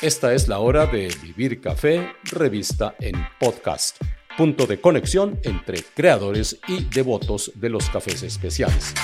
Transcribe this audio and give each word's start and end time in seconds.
Esta 0.00 0.32
es 0.32 0.46
la 0.46 0.60
hora 0.60 0.86
de 0.86 1.12
Vivir 1.20 1.60
Café, 1.60 2.12
revista 2.30 2.94
en 3.00 3.16
podcast, 3.40 4.00
punto 4.36 4.64
de 4.64 4.80
conexión 4.80 5.40
entre 5.42 5.82
creadores 5.82 6.60
y 6.68 6.84
devotos 6.84 7.50
de 7.56 7.68
los 7.68 7.90
cafés 7.90 8.22
especiales. 8.22 8.94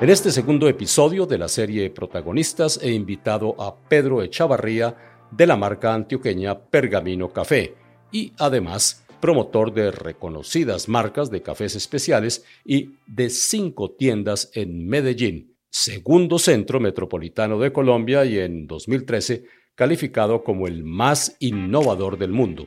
En 0.00 0.08
este 0.08 0.32
segundo 0.32 0.70
episodio 0.70 1.26
de 1.26 1.36
la 1.36 1.48
serie 1.48 1.90
Protagonistas 1.90 2.80
he 2.82 2.92
invitado 2.92 3.54
a 3.60 3.76
Pedro 3.86 4.22
Echavarría 4.22 4.96
de 5.30 5.46
la 5.46 5.56
marca 5.56 5.92
antioqueña 5.92 6.58
Pergamino 6.58 7.34
Café 7.34 7.74
y 8.10 8.32
además 8.38 9.05
promotor 9.20 9.72
de 9.72 9.90
reconocidas 9.90 10.88
marcas 10.88 11.30
de 11.30 11.42
cafés 11.42 11.76
especiales 11.76 12.44
y 12.64 12.96
de 13.06 13.30
cinco 13.30 13.92
tiendas 13.92 14.50
en 14.54 14.86
Medellín, 14.86 15.56
segundo 15.70 16.38
centro 16.38 16.80
metropolitano 16.80 17.58
de 17.58 17.72
Colombia 17.72 18.24
y 18.24 18.38
en 18.38 18.66
2013 18.66 19.44
calificado 19.74 20.42
como 20.42 20.66
el 20.66 20.82
más 20.84 21.36
innovador 21.38 22.18
del 22.18 22.32
mundo. 22.32 22.66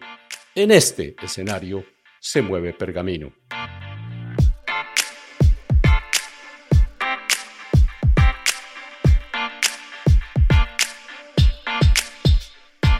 En 0.55 0.71
este 0.71 1.15
escenario 1.21 1.83
se 2.19 2.41
mueve 2.41 2.73
Pergamino. 2.73 3.38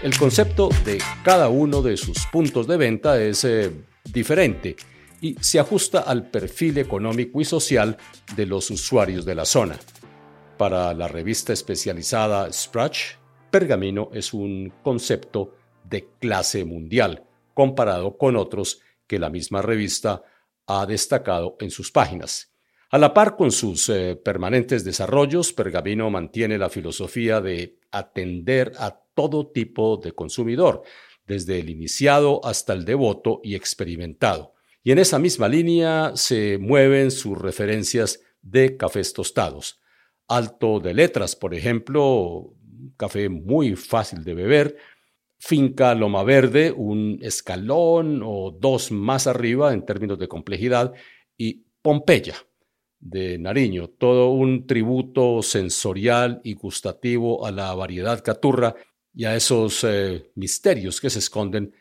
El 0.01 0.17
concepto 0.17 0.69
de 0.85 1.01
cada 1.23 1.49
uno 1.49 1.81
de 1.81 1.97
sus 1.97 2.25
puntos 2.31 2.67
de 2.67 2.77
venta 2.77 3.21
es 3.21 3.43
eh, 3.43 3.69
diferente 4.05 4.77
y 5.19 5.35
se 5.41 5.59
ajusta 5.59 5.99
al 5.99 6.29
perfil 6.29 6.77
económico 6.77 7.41
y 7.41 7.45
social 7.45 7.97
de 8.33 8.45
los 8.45 8.71
usuarios 8.71 9.25
de 9.25 9.35
la 9.35 9.43
zona. 9.43 9.77
Para 10.57 10.93
la 10.93 11.09
revista 11.09 11.51
especializada 11.51 12.49
Sprach, 12.53 13.17
Pergamino 13.51 14.09
es 14.13 14.33
un 14.33 14.71
concepto 14.83 15.55
de 15.83 16.07
clase 16.17 16.63
mundial, 16.63 17.25
comparado 17.53 18.17
con 18.17 18.37
otros 18.37 18.79
que 19.05 19.19
la 19.19 19.29
misma 19.29 19.61
revista 19.61 20.23
ha 20.65 20.85
destacado 20.85 21.57
en 21.59 21.71
sus 21.71 21.91
páginas. 21.91 22.53
A 22.89 22.97
la 22.97 23.13
par 23.13 23.35
con 23.35 23.51
sus 23.51 23.89
eh, 23.89 24.15
permanentes 24.15 24.85
desarrollos, 24.85 25.51
Pergamino 25.51 26.09
mantiene 26.09 26.57
la 26.57 26.69
filosofía 26.69 27.41
de 27.41 27.77
atender 27.91 28.71
a 28.79 29.01
todo 29.19 29.47
tipo 29.47 29.97
de 29.97 30.13
consumidor, 30.13 30.81
desde 31.27 31.59
el 31.59 31.69
iniciado 31.69 32.39
hasta 32.45 32.71
el 32.71 32.85
devoto 32.85 33.41
y 33.43 33.55
experimentado. 33.55 34.53
Y 34.81 34.91
en 34.91 34.99
esa 34.99 35.19
misma 35.19 35.49
línea 35.49 36.13
se 36.15 36.57
mueven 36.57 37.11
sus 37.11 37.37
referencias 37.37 38.21
de 38.41 38.77
cafés 38.77 39.11
tostados. 39.11 39.81
Alto 40.29 40.79
de 40.79 40.93
letras, 40.93 41.35
por 41.35 41.53
ejemplo, 41.53 42.53
café 42.95 43.27
muy 43.27 43.75
fácil 43.75 44.23
de 44.23 44.35
beber. 44.35 44.77
Finca 45.37 45.93
Loma 45.95 46.23
Verde, 46.23 46.71
un 46.71 47.19
escalón 47.21 48.21
o 48.23 48.51
dos 48.57 48.89
más 48.89 49.27
arriba 49.27 49.73
en 49.73 49.85
términos 49.85 50.17
de 50.17 50.29
complejidad. 50.29 50.93
Y 51.37 51.65
Pompeya, 51.81 52.35
de 53.01 53.37
Nariño, 53.37 53.89
todo 53.89 54.29
un 54.29 54.65
tributo 54.65 55.41
sensorial 55.41 56.39
y 56.45 56.53
gustativo 56.53 57.45
a 57.45 57.51
la 57.51 57.75
variedad 57.75 58.23
caturra 58.23 58.75
y 59.13 59.25
a 59.25 59.35
esos 59.35 59.83
eh, 59.83 60.31
misterios 60.35 61.01
que 61.01 61.09
se 61.09 61.19
esconden 61.19 61.73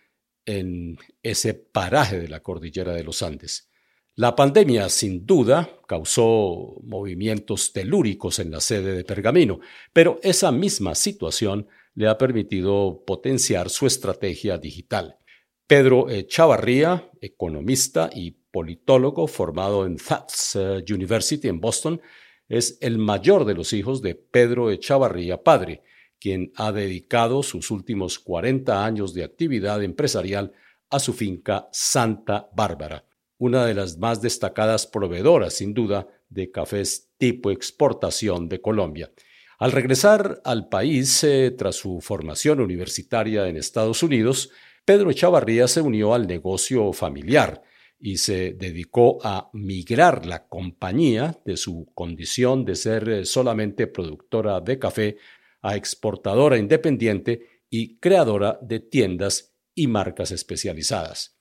en 0.44 0.98
ese 1.22 1.54
paraje 1.54 2.18
de 2.18 2.28
la 2.28 2.40
cordillera 2.40 2.94
de 2.94 3.04
los 3.04 3.22
Andes. 3.22 3.70
La 4.14 4.34
pandemia, 4.34 4.88
sin 4.88 5.24
duda, 5.24 5.70
causó 5.86 6.80
movimientos 6.82 7.72
telúricos 7.72 8.38
en 8.40 8.50
la 8.50 8.60
sede 8.60 8.96
de 8.96 9.04
Pergamino, 9.04 9.60
pero 9.92 10.18
esa 10.22 10.50
misma 10.50 10.94
situación 10.94 11.68
le 11.94 12.08
ha 12.08 12.18
permitido 12.18 13.04
potenciar 13.06 13.70
su 13.70 13.86
estrategia 13.86 14.58
digital. 14.58 15.18
Pedro 15.66 16.06
Chavarría, 16.26 17.10
economista 17.20 18.08
y 18.12 18.32
politólogo 18.50 19.26
formado 19.26 19.86
en 19.86 19.96
Tufts 19.96 20.56
eh, 20.56 20.84
University 20.92 21.46
en 21.46 21.60
Boston, 21.60 22.00
es 22.48 22.78
el 22.80 22.98
mayor 22.98 23.44
de 23.44 23.54
los 23.54 23.72
hijos 23.72 24.00
de 24.00 24.14
Pedro 24.14 24.70
Echavarría 24.70 25.42
padre, 25.42 25.82
quien 26.20 26.52
ha 26.56 26.72
dedicado 26.72 27.42
sus 27.42 27.70
últimos 27.70 28.18
40 28.18 28.84
años 28.84 29.14
de 29.14 29.24
actividad 29.24 29.82
empresarial 29.82 30.52
a 30.90 30.98
su 30.98 31.12
finca 31.12 31.68
Santa 31.72 32.48
Bárbara, 32.54 33.04
una 33.38 33.66
de 33.66 33.74
las 33.74 33.98
más 33.98 34.20
destacadas 34.20 34.86
proveedoras, 34.86 35.54
sin 35.54 35.74
duda, 35.74 36.08
de 36.28 36.50
cafés 36.50 37.08
tipo 37.18 37.50
exportación 37.50 38.48
de 38.48 38.60
Colombia. 38.60 39.10
Al 39.58 39.72
regresar 39.72 40.40
al 40.44 40.68
país 40.68 41.24
eh, 41.24 41.50
tras 41.56 41.76
su 41.76 42.00
formación 42.00 42.60
universitaria 42.60 43.48
en 43.48 43.56
Estados 43.56 44.02
Unidos, 44.02 44.50
Pedro 44.84 45.10
Echavarría 45.10 45.66
se 45.68 45.80
unió 45.80 46.14
al 46.14 46.26
negocio 46.26 46.92
familiar 46.92 47.62
y 48.00 48.18
se 48.18 48.52
dedicó 48.52 49.18
a 49.24 49.50
migrar 49.52 50.24
la 50.24 50.46
compañía 50.46 51.36
de 51.44 51.56
su 51.56 51.90
condición 51.94 52.64
de 52.64 52.76
ser 52.76 53.08
eh, 53.08 53.24
solamente 53.24 53.88
productora 53.88 54.60
de 54.60 54.78
café 54.78 55.16
a 55.62 55.76
exportadora 55.76 56.58
independiente 56.58 57.62
y 57.70 57.98
creadora 57.98 58.58
de 58.62 58.80
tiendas 58.80 59.54
y 59.74 59.86
marcas 59.86 60.30
especializadas. 60.30 61.38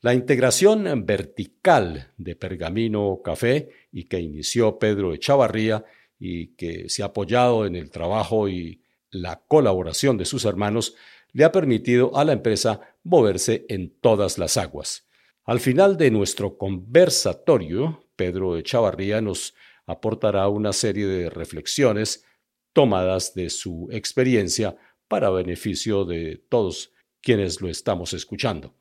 La 0.00 0.14
integración 0.14 1.06
vertical 1.06 2.12
de 2.18 2.36
Pergamino 2.36 3.20
Café 3.24 3.70
y 3.90 4.04
que 4.04 4.20
inició 4.20 4.78
Pedro 4.78 5.14
Echavarría 5.14 5.84
y 6.18 6.54
que 6.56 6.88
se 6.88 7.02
ha 7.02 7.06
apoyado 7.06 7.66
en 7.66 7.74
el 7.74 7.90
trabajo 7.90 8.48
y 8.48 8.82
la 9.10 9.42
colaboración 9.46 10.18
de 10.18 10.24
sus 10.24 10.44
hermanos 10.44 10.94
le 11.32 11.44
ha 11.44 11.52
permitido 11.52 12.16
a 12.16 12.24
la 12.24 12.32
empresa 12.32 12.96
moverse 13.02 13.66
en 13.68 13.98
todas 14.00 14.38
las 14.38 14.56
aguas. 14.56 15.08
Al 15.44 15.60
final 15.60 15.96
de 15.96 16.10
nuestro 16.10 16.56
conversatorio, 16.56 18.04
Pedro 18.16 18.56
Echavarría 18.56 19.20
nos 19.20 19.54
aportará 19.86 20.48
una 20.48 20.72
serie 20.72 21.06
de 21.06 21.30
reflexiones 21.30 22.24
tomadas 22.74 23.32
de 23.32 23.48
su 23.48 23.88
experiencia 23.90 24.76
para 25.08 25.30
beneficio 25.30 26.04
de 26.04 26.42
todos 26.50 26.92
quienes 27.22 27.62
lo 27.62 27.70
estamos 27.70 28.12
escuchando. 28.12 28.74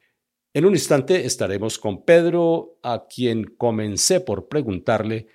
En 0.54 0.66
un 0.66 0.74
instante 0.74 1.26
estaremos 1.26 1.80
con 1.80 2.03
Pedro, 2.03 2.78
a 2.84 3.08
quien 3.08 3.46
comencé 3.46 4.20
por 4.20 4.50
preguntarle 4.50 5.28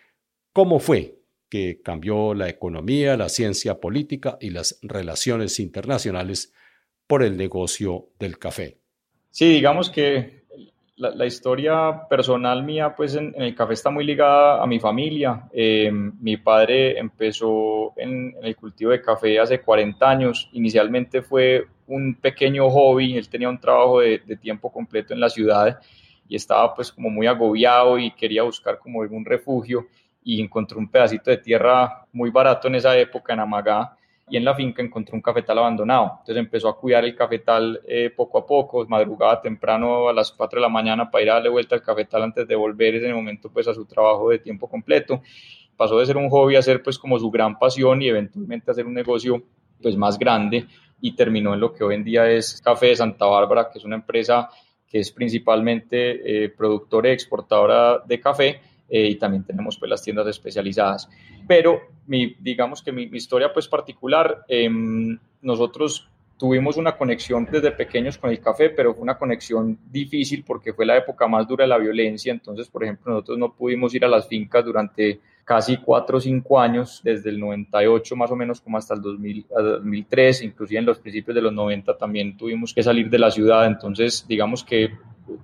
cómo 0.52 0.78
fue 0.78 1.18
que 1.48 1.80
cambió 1.82 2.34
la 2.34 2.48
economía, 2.48 3.16
la 3.16 3.28
ciencia 3.28 3.80
política 3.80 4.36
y 4.40 4.50
las 4.50 4.78
relaciones 4.82 5.58
internacionales 5.60 6.52
por 7.06 7.22
el 7.22 7.36
negocio 7.36 8.10
del 8.18 8.38
café. 8.38 8.78
Sí, 9.30 9.48
digamos 9.48 9.88
que 9.90 10.44
la, 10.98 11.26
historia 11.26 12.06
personal 12.08 12.62
mía, 12.62 12.94
pues 12.94 13.14
en, 13.14 13.32
el 13.36 13.54
café 13.54 13.74
está 13.74 13.90
muy 13.90 14.04
ligada 14.04 14.62
a 14.62 14.66
mi 14.66 14.80
familia. 14.80 15.48
Eh, 15.52 15.90
mi 15.92 16.36
padre 16.36 16.98
empezó 16.98 17.92
en, 17.96 18.34
el 18.42 18.56
cultivo 18.56 18.90
de 18.90 19.00
café 19.00 19.38
hace 19.38 19.60
40 19.60 20.10
años. 20.10 20.48
Inicialmente 20.52 21.22
fue 21.22 21.66
un 21.86 22.14
pequeño 22.16 22.68
hobby, 22.68 23.16
él 23.16 23.28
tenía 23.28 23.48
un 23.48 23.60
trabajo 23.60 24.00
de, 24.00 24.18
tiempo 24.40 24.70
completo 24.70 25.14
en 25.14 25.20
la 25.20 25.30
ciudad 25.30 25.78
y 26.28 26.36
estaba 26.36 26.74
pues 26.74 26.92
como 26.92 27.08
muy 27.08 27.26
agobiado 27.26 27.98
y 27.98 28.10
quería 28.10 28.42
buscar 28.42 28.78
como 28.78 29.02
algún 29.02 29.24
refugio 29.24 29.86
y 30.22 30.42
encontró 30.42 30.78
un 30.78 30.90
pedacito 30.90 31.30
de 31.30 31.38
tierra 31.38 32.06
muy 32.12 32.30
barato 32.30 32.68
en 32.68 32.74
esa 32.74 32.96
época 32.98 33.32
en 33.32 33.40
Amagá 33.40 33.96
y 34.30 34.36
en 34.36 34.44
la 34.44 34.54
finca 34.54 34.82
encontró 34.82 35.14
un 35.14 35.22
cafetal 35.22 35.58
abandonado. 35.58 36.18
Entonces 36.20 36.36
empezó 36.36 36.68
a 36.68 36.78
cuidar 36.78 37.04
el 37.04 37.14
cafetal 37.14 37.80
eh, 37.86 38.10
poco 38.14 38.38
a 38.38 38.46
poco, 38.46 38.86
madrugaba 38.86 39.40
temprano 39.40 40.08
a 40.08 40.12
las 40.12 40.32
4 40.32 40.58
de 40.58 40.62
la 40.62 40.68
mañana 40.68 41.10
para 41.10 41.24
ir 41.24 41.30
a 41.30 41.34
darle 41.34 41.48
vuelta 41.48 41.74
al 41.74 41.82
cafetal 41.82 42.22
antes 42.22 42.46
de 42.46 42.54
volver 42.54 42.96
en 42.96 43.06
el 43.06 43.14
momento 43.14 43.50
pues 43.50 43.68
a 43.68 43.74
su 43.74 43.84
trabajo 43.86 44.30
de 44.30 44.38
tiempo 44.38 44.68
completo. 44.68 45.22
Pasó 45.76 45.98
de 45.98 46.06
ser 46.06 46.16
un 46.16 46.28
hobby 46.28 46.56
a 46.56 46.62
ser 46.62 46.82
pues 46.82 46.98
como 46.98 47.18
su 47.18 47.30
gran 47.30 47.58
pasión 47.58 48.02
y 48.02 48.08
eventualmente 48.08 48.70
a 48.70 48.74
ser 48.74 48.86
un 48.86 48.94
negocio 48.94 49.42
pues 49.80 49.96
más 49.96 50.18
grande 50.18 50.66
y 51.00 51.14
terminó 51.14 51.54
en 51.54 51.60
lo 51.60 51.72
que 51.72 51.84
hoy 51.84 51.94
en 51.94 52.04
día 52.04 52.28
es 52.30 52.60
Café 52.60 52.86
de 52.86 52.96
Santa 52.96 53.26
Bárbara, 53.26 53.70
que 53.70 53.78
es 53.78 53.84
una 53.84 53.96
empresa 53.96 54.48
que 54.88 55.00
es 55.00 55.12
principalmente 55.12 56.44
eh, 56.44 56.48
productora 56.48 57.10
y 57.10 57.12
exportadora 57.12 57.98
de 58.06 58.20
café 58.20 58.60
eh, 58.88 59.08
y 59.08 59.14
también 59.16 59.44
tenemos 59.44 59.78
pues 59.78 59.90
las 59.90 60.02
tiendas 60.02 60.26
especializadas. 60.26 61.08
Pero 61.46 61.80
mi, 62.06 62.34
digamos 62.40 62.82
que 62.82 62.92
mi, 62.92 63.04
historia 63.12 63.52
pues 63.52 63.68
particular, 63.68 64.44
em, 64.48 65.18
nosotros 65.42 66.08
tuvimos 66.38 66.76
una 66.76 66.96
conexión 66.96 67.48
desde 67.50 67.72
pequeños 67.72 68.16
con 68.16 68.30
el 68.30 68.40
café, 68.40 68.70
pero 68.70 68.94
fue 68.94 69.02
una 69.02 69.18
conexión 69.18 69.78
difícil 69.90 70.44
porque 70.44 70.72
fue 70.72 70.86
la 70.86 70.96
época 70.96 71.26
más 71.26 71.46
dura 71.46 71.64
de 71.64 71.68
la 71.68 71.78
violencia. 71.78 72.32
Entonces, 72.32 72.68
por 72.68 72.84
ejemplo, 72.84 73.12
nosotros 73.12 73.38
no 73.38 73.52
pudimos 73.52 73.94
ir 73.94 74.04
a 74.04 74.08
las 74.08 74.28
fincas 74.28 74.64
durante 74.64 75.20
casi 75.44 75.78
cuatro 75.78 76.18
o 76.18 76.20
cinco 76.20 76.60
años, 76.60 77.00
desde 77.02 77.30
el 77.30 77.40
98 77.40 78.14
más 78.16 78.30
o 78.30 78.36
menos 78.36 78.60
como 78.60 78.76
hasta 78.76 78.94
el 78.94 79.00
2000, 79.00 79.46
2003, 79.48 80.42
inclusive 80.42 80.78
en 80.78 80.86
los 80.86 80.98
principios 80.98 81.34
de 81.34 81.40
los 81.40 81.54
90 81.54 81.96
también 81.96 82.36
tuvimos 82.36 82.74
que 82.74 82.82
salir 82.82 83.08
de 83.10 83.18
la 83.18 83.30
ciudad. 83.30 83.66
Entonces, 83.66 84.26
digamos 84.28 84.62
que 84.62 84.90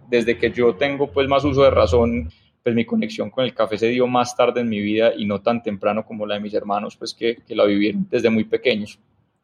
desde 0.09 0.39
que 0.39 0.51
yo 0.53 0.75
tengo 0.77 1.11
pues 1.11 1.27
más 1.27 1.45
uso 1.45 1.63
de 1.63 1.71
razón, 1.71 2.31
pues 2.65 2.75
mi 2.75 2.87
conexión 2.87 3.31
con 3.31 3.45
el 3.45 3.55
café 3.55 3.77
se 3.77 3.89
dio 3.89 4.07
más 4.07 4.35
tarde 4.35 4.63
en 4.63 4.71
mi 4.71 4.81
vida 4.81 5.13
y 5.15 5.27
no 5.27 5.43
tan 5.43 5.63
temprano 5.63 6.05
como 6.05 6.27
la 6.27 6.37
de 6.37 6.41
mis 6.41 6.55
hermanos, 6.55 6.97
pues 6.97 7.13
que, 7.13 7.37
que 7.47 7.55
la 7.55 7.65
vivieron 7.65 8.07
desde 8.11 8.31
muy 8.31 8.45
pequeños. 8.45 8.99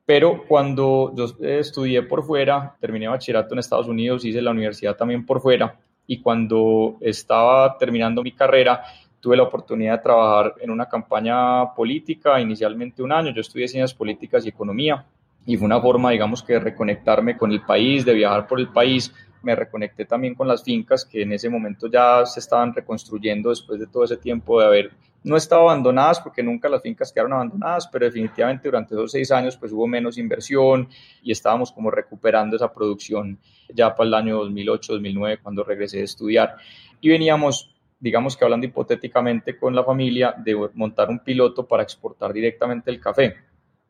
Pero 0.06 0.44
cuando 0.48 1.14
yo 1.14 1.26
estudié 1.46 2.02
por 2.02 2.24
fuera, 2.24 2.74
terminé 2.80 3.06
bachillerato 3.06 3.54
en 3.54 3.58
Estados 3.58 3.86
Unidos, 3.86 4.24
hice 4.24 4.40
la 4.40 4.50
universidad 4.50 4.96
también 4.96 5.26
por 5.26 5.40
fuera 5.40 5.78
y 6.06 6.20
cuando 6.20 6.96
estaba 7.00 7.76
terminando 7.78 8.22
mi 8.22 8.32
carrera, 8.32 8.82
tuve 9.20 9.36
la 9.36 9.42
oportunidad 9.42 9.98
de 9.98 10.02
trabajar 10.02 10.54
en 10.58 10.70
una 10.70 10.86
campaña 10.86 11.74
política, 11.74 12.40
inicialmente 12.40 13.02
un 13.02 13.12
año, 13.12 13.32
yo 13.32 13.42
estudié 13.42 13.68
ciencias 13.68 13.94
políticas 13.94 14.44
y 14.44 14.48
economía 14.48 15.04
y 15.46 15.56
fue 15.56 15.66
una 15.66 15.80
forma, 15.80 16.10
digamos, 16.10 16.42
que 16.42 16.54
de 16.54 16.60
reconectarme 16.60 17.36
con 17.36 17.52
el 17.52 17.60
país, 17.60 18.04
de 18.04 18.14
viajar 18.14 18.46
por 18.46 18.60
el 18.60 18.68
país. 18.68 19.12
Me 19.42 19.54
reconecté 19.54 20.04
también 20.04 20.34
con 20.34 20.46
las 20.46 20.62
fincas 20.62 21.04
que 21.04 21.22
en 21.22 21.32
ese 21.32 21.48
momento 21.48 21.86
ya 21.88 22.24
se 22.26 22.40
estaban 22.40 22.74
reconstruyendo 22.74 23.50
después 23.50 23.80
de 23.80 23.86
todo 23.86 24.04
ese 24.04 24.16
tiempo 24.16 24.60
de 24.60 24.66
haber 24.66 24.90
no 25.22 25.36
estado 25.36 25.62
abandonadas 25.62 26.20
porque 26.20 26.42
nunca 26.42 26.68
las 26.68 26.82
fincas 26.82 27.12
quedaron 27.12 27.34
abandonadas, 27.34 27.88
pero 27.88 28.06
definitivamente 28.06 28.68
durante 28.68 28.94
esos 28.94 29.12
seis 29.12 29.30
años 29.30 29.56
pues 29.56 29.72
hubo 29.72 29.86
menos 29.86 30.18
inversión 30.18 30.88
y 31.22 31.32
estábamos 31.32 31.72
como 31.72 31.90
recuperando 31.90 32.56
esa 32.56 32.72
producción 32.72 33.38
ya 33.74 33.94
para 33.94 34.08
el 34.08 34.14
año 34.14 34.44
2008-2009 34.44 35.40
cuando 35.42 35.62
regresé 35.62 36.00
a 36.00 36.04
estudiar. 36.04 36.56
Y 37.00 37.08
veníamos 37.08 37.70
digamos 38.00 38.34
que 38.36 38.44
hablando 38.44 38.66
hipotéticamente 38.66 39.58
con 39.58 39.74
la 39.74 39.84
familia, 39.84 40.34
de 40.36 40.70
montar 40.74 41.10
un 41.10 41.20
piloto 41.20 41.66
para 41.66 41.82
exportar 41.82 42.32
directamente 42.32 42.90
el 42.90 42.98
café. 42.98 43.36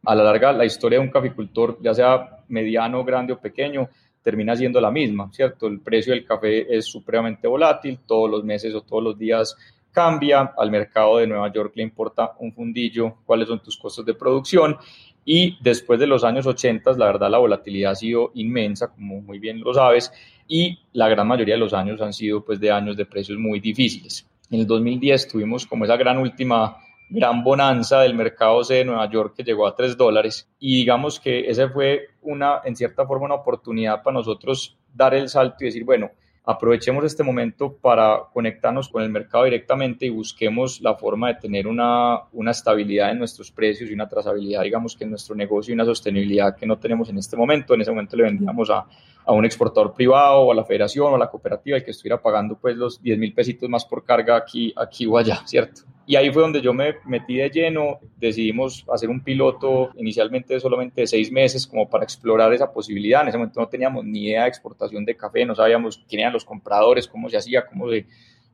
A 0.05 0.15
la 0.15 0.25
larga, 0.25 0.53
la 0.53 0.65
historia 0.65 0.99
de 0.99 1.05
un 1.05 1.13
caficultor, 1.13 1.79
ya 1.81 1.95
sea 1.95 2.41
mediano, 2.49 3.05
grande 3.05 3.33
o 3.33 3.39
pequeño, 3.39 3.89
termina 4.23 4.57
siendo 4.57 4.81
la 4.81 4.91
misma, 4.91 5.31
¿cierto? 5.33 5.67
El 5.67 5.81
precio 5.81 6.13
del 6.13 6.25
café 6.25 6.77
es 6.77 6.87
supremamente 6.87 7.49
volátil, 7.49 7.99
todos 8.07 8.31
los 8.31 8.45
meses 8.45 8.75
o 8.75 8.83
todos 8.83 9.03
los 9.03 9.19
días 9.19 9.57
cambia, 9.93 10.53
al 10.57 10.71
mercado 10.71 11.19
de 11.19 11.27
Nueva 11.27 11.53
York 11.53 11.73
le 11.75 11.83
importa 11.83 12.33
un 12.39 12.53
fundillo 12.53 13.17
cuáles 13.25 13.49
son 13.49 13.61
tus 13.61 13.77
costos 13.77 14.07
de 14.07 14.15
producción 14.15 14.77
y 15.25 15.59
después 15.61 16.01
de 16.01 16.07
los 16.07 16.25
años 16.25 16.47
80, 16.47 16.93
la 16.93 17.07
verdad, 17.07 17.31
la 17.31 17.39
volatilidad 17.39 17.93
ha 17.93 17.97
sido 17.97 18.31
inmensa, 18.35 18.89
como 18.89 19.21
muy 19.21 19.39
bien 19.39 19.61
lo 19.61 19.75
sabes, 19.75 20.13
y 20.49 20.79
la 20.93 21.09
gran 21.09 21.29
mayoría 21.29 21.55
de 21.55 21.61
los 21.61 21.75
años 21.75 22.01
han 22.01 22.13
sido 22.13 22.45
pues 22.45 22.59
de 22.59 22.71
años 22.71 22.97
de 22.97 23.07
precios 23.07 23.39
muy 23.39 23.61
difíciles. 23.61 24.27
En 24.51 24.61
el 24.61 24.67
2010 24.67 25.29
tuvimos 25.29 25.67
como 25.67 25.85
esa 25.85 25.97
gran 25.97 26.19
última 26.19 26.79
gran 27.11 27.43
bonanza 27.43 28.01
del 28.01 28.15
mercado 28.15 28.63
C 28.63 28.75
de 28.75 28.85
Nueva 28.85 29.11
York 29.11 29.35
que 29.37 29.43
llegó 29.43 29.67
a 29.67 29.75
3 29.75 29.97
dólares 29.97 30.49
y 30.59 30.77
digamos 30.77 31.19
que 31.19 31.51
esa 31.51 31.69
fue 31.69 32.09
una, 32.23 32.61
en 32.65 32.77
cierta 32.77 33.05
forma, 33.07 33.27
una 33.27 33.35
oportunidad 33.35 34.03
para 34.03 34.15
nosotros 34.15 34.79
dar 34.95 35.15
el 35.15 35.29
salto 35.29 35.57
y 35.61 35.67
decir, 35.67 35.85
bueno, 35.85 36.11
aprovechemos 36.45 37.05
este 37.05 37.23
momento 37.23 37.77
para 37.77 38.23
conectarnos 38.33 38.89
con 38.89 39.03
el 39.03 39.11
mercado 39.11 39.45
directamente 39.45 40.07
y 40.07 40.11
busquemos 40.11 40.81
la 40.81 40.95
forma 40.95 41.29
de 41.29 41.35
tener 41.35 41.67
una, 41.67 42.23
una 42.33 42.51
estabilidad 42.53 43.11
en 43.11 43.19
nuestros 43.19 43.51
precios 43.51 43.91
y 43.91 43.93
una 43.93 44.09
trazabilidad, 44.09 44.63
digamos 44.63 44.97
que 44.97 45.05
en 45.05 45.11
nuestro 45.11 45.35
negocio 45.35 45.73
y 45.73 45.75
una 45.75 45.85
sostenibilidad 45.85 46.57
que 46.57 46.67
no 46.67 46.79
tenemos 46.79 47.09
en 47.11 47.19
este 47.19 47.37
momento. 47.37 47.75
En 47.75 47.83
ese 47.83 47.91
momento 47.91 48.17
le 48.17 48.25
vendíamos 48.25 48.71
a, 48.71 48.87
a 49.31 49.33
un 49.33 49.45
exportador 49.45 49.95
privado 49.95 50.41
o 50.41 50.51
a 50.51 50.55
la 50.57 50.65
federación 50.65 51.13
o 51.13 51.15
a 51.15 51.19
la 51.19 51.31
cooperativa 51.31 51.79
y 51.79 51.85
que 51.85 51.93
estuviera 51.93 52.21
pagando 52.21 52.59
pues 52.59 52.77
los 52.77 53.01
10 53.01 53.17
mil 53.17 53.33
pesitos 53.33 53.69
más 53.69 53.85
por 53.85 54.05
carga 54.05 54.35
aquí, 54.37 54.75
aquí 54.77 55.07
o 55.07 55.17
allá, 55.17 55.43
¿cierto? 55.47 55.83
Y 56.05 56.17
ahí 56.17 56.33
fue 56.33 56.43
donde 56.43 56.61
yo 56.61 56.75
me 56.75 56.97
metí 57.05 57.37
de 57.37 57.49
lleno, 57.49 58.01
decidimos 58.17 58.85
hacer 58.93 59.09
un 59.09 59.23
piloto 59.23 59.91
inicialmente 59.97 60.55
de 60.55 60.61
solamente 60.61 61.07
seis 61.07 61.31
meses 61.31 61.65
como 61.65 61.89
para 61.89 62.03
explorar 62.03 62.53
esa 62.53 62.73
posibilidad. 62.73 63.23
En 63.23 63.29
ese 63.29 63.39
momento 63.39 63.61
no 63.61 63.69
teníamos 63.69 64.05
ni 64.05 64.25
idea 64.25 64.43
de 64.43 64.49
exportación 64.49 65.05
de 65.05 65.17
café, 65.17 65.47
no 65.47 65.55
sabíamos 65.55 66.05
quién 66.09 66.23
eran 66.23 66.33
los 66.33 66.45
compradores, 66.45 67.07
cómo 67.07 67.29
se 67.29 67.37
hacía, 67.37 67.65
cómo 67.67 67.89
se, 67.89 68.07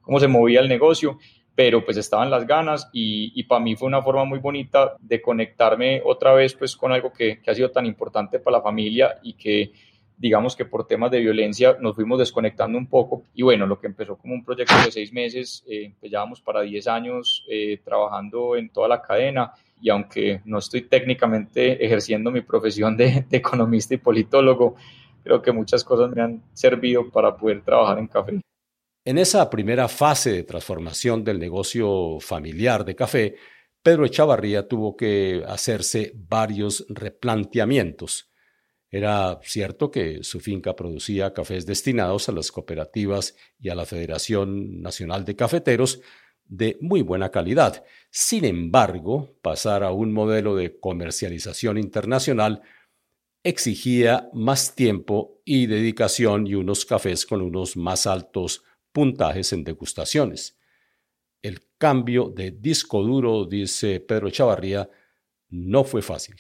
cómo 0.03 0.21
se 0.21 0.29
movía 0.29 0.61
el 0.61 0.69
negocio, 0.69 1.19
pero 1.55 1.83
pues 1.87 1.97
estaban 1.97 2.29
las 2.31 2.47
ganas 2.47 2.91
y, 2.93 3.33
y 3.35 3.45
para 3.45 3.65
mí 3.65 3.77
fue 3.77 3.89
una 3.89 4.03
forma 4.03 4.27
muy 4.27 4.41
bonita 4.41 4.95
de 5.01 5.23
conectarme 5.23 6.03
otra 6.05 6.35
vez 6.35 6.53
pues 6.53 6.77
con 6.77 6.93
algo 6.93 7.11
que, 7.15 7.41
que 7.41 7.51
ha 7.51 7.55
sido 7.55 7.71
tan 7.71 7.87
importante 7.87 8.41
para 8.41 8.59
la 8.59 8.63
familia 8.63 9.19
y 9.23 9.33
que 9.33 9.73
digamos 10.19 10.57
que 10.57 10.65
por 10.65 10.87
temas 10.87 11.11
de 11.11 11.21
violencia 11.21 11.77
nos 11.81 11.95
fuimos 11.95 12.19
desconectando 12.19 12.79
un 12.79 12.87
poco 12.87 13.25
y 13.35 13.43
bueno, 13.43 13.67
lo 13.67 13.79
que 13.79 13.87
empezó 13.87 14.17
como 14.17 14.35
un 14.35 14.45
proyecto 14.45 14.75
de 14.85 14.91
seis 14.91 15.13
meses, 15.13 15.65
eh, 15.69 15.93
pues 16.01 16.11
llevamos 16.11 16.41
para 16.41 16.63
diez 16.63 16.87
años 16.87 17.45
eh, 17.49 17.81
trabajando 17.85 18.57
en 18.57 18.71
toda 18.71 18.89
la 18.89 19.03
cadena 19.03 19.53
y 19.81 19.91
aunque 19.91 20.41
no 20.45 20.59
estoy 20.59 20.83
técnicamente 20.83 21.85
ejerciendo 21.85 22.31
mi 22.31 22.41
profesión 22.41 22.97
de, 22.97 23.27
de, 23.29 23.37
economista 23.37 23.95
y 23.95 23.99
politólogo, 23.99 24.77
creo 25.23 25.43
que 25.43 25.53
muchas 25.53 25.85
cosas 25.85 26.11
me 26.11 26.23
han 26.23 26.43
servido 26.55 27.11
para 27.11 27.37
poder 27.37 27.63
trabajar 27.63 27.99
en 27.99 28.07
café. 28.07 28.41
En 29.05 29.19
esa 29.19 29.49
primera 29.51 29.87
fase 29.87 30.33
de 30.33 30.43
transformación 30.43 31.23
del 31.23 31.39
negocio 31.39 32.19
familiar 32.21 32.85
de 32.85 32.97
café, 32.97 33.37
Pedro 33.83 34.05
Echavarría 34.05 34.67
tuvo 34.67 34.97
que 34.97 35.45
hacerse 35.47 36.13
varios 36.15 36.85
replanteamientos 36.89 38.31
era 38.91 39.41
cierto 39.43 39.91
que 39.91 40.23
su 40.23 40.41
finca 40.41 40.77
producía 40.77 41.33
cafés 41.33 41.67
destinados 41.67 42.29
a 42.29 42.33
las 42.33 42.53
cooperativas 42.53 43.37
y 43.59 43.69
a 43.69 43.75
la 43.75 43.85
Federación 43.85 44.81
Nacional 44.81 45.25
de 45.25 45.37
Cafeteros 45.37 46.01
de 46.45 46.79
muy 46.81 47.03
buena 47.03 47.31
calidad. 47.31 47.85
Sin 48.11 48.45
embargo, 48.45 49.37
pasar 49.43 49.83
a 49.83 49.91
un 49.91 50.13
modelo 50.13 50.55
de 50.55 50.79
comercialización 50.79 51.79
internacional 51.79 52.63
exigía 53.43 54.29
más 54.33 54.75
tiempo 54.75 55.41
y 55.45 55.67
dedicación 55.67 56.47
y 56.47 56.55
unos 56.55 56.85
cafés 56.85 57.27
con 57.27 57.43
unos 57.43 57.77
más 57.77 58.07
altos 58.07 58.65
puntajes 58.93 59.53
en 59.53 59.65
degustaciones. 59.65 60.59
El 61.43 61.61
cambio 61.79 62.29
de 62.29 62.51
disco 62.51 63.03
duro, 63.03 63.45
dice 63.45 64.01
Pedro 64.01 64.31
Chavarría, 64.31 64.89
no 65.49 65.85
fue 65.85 66.03
fácil. 66.03 66.37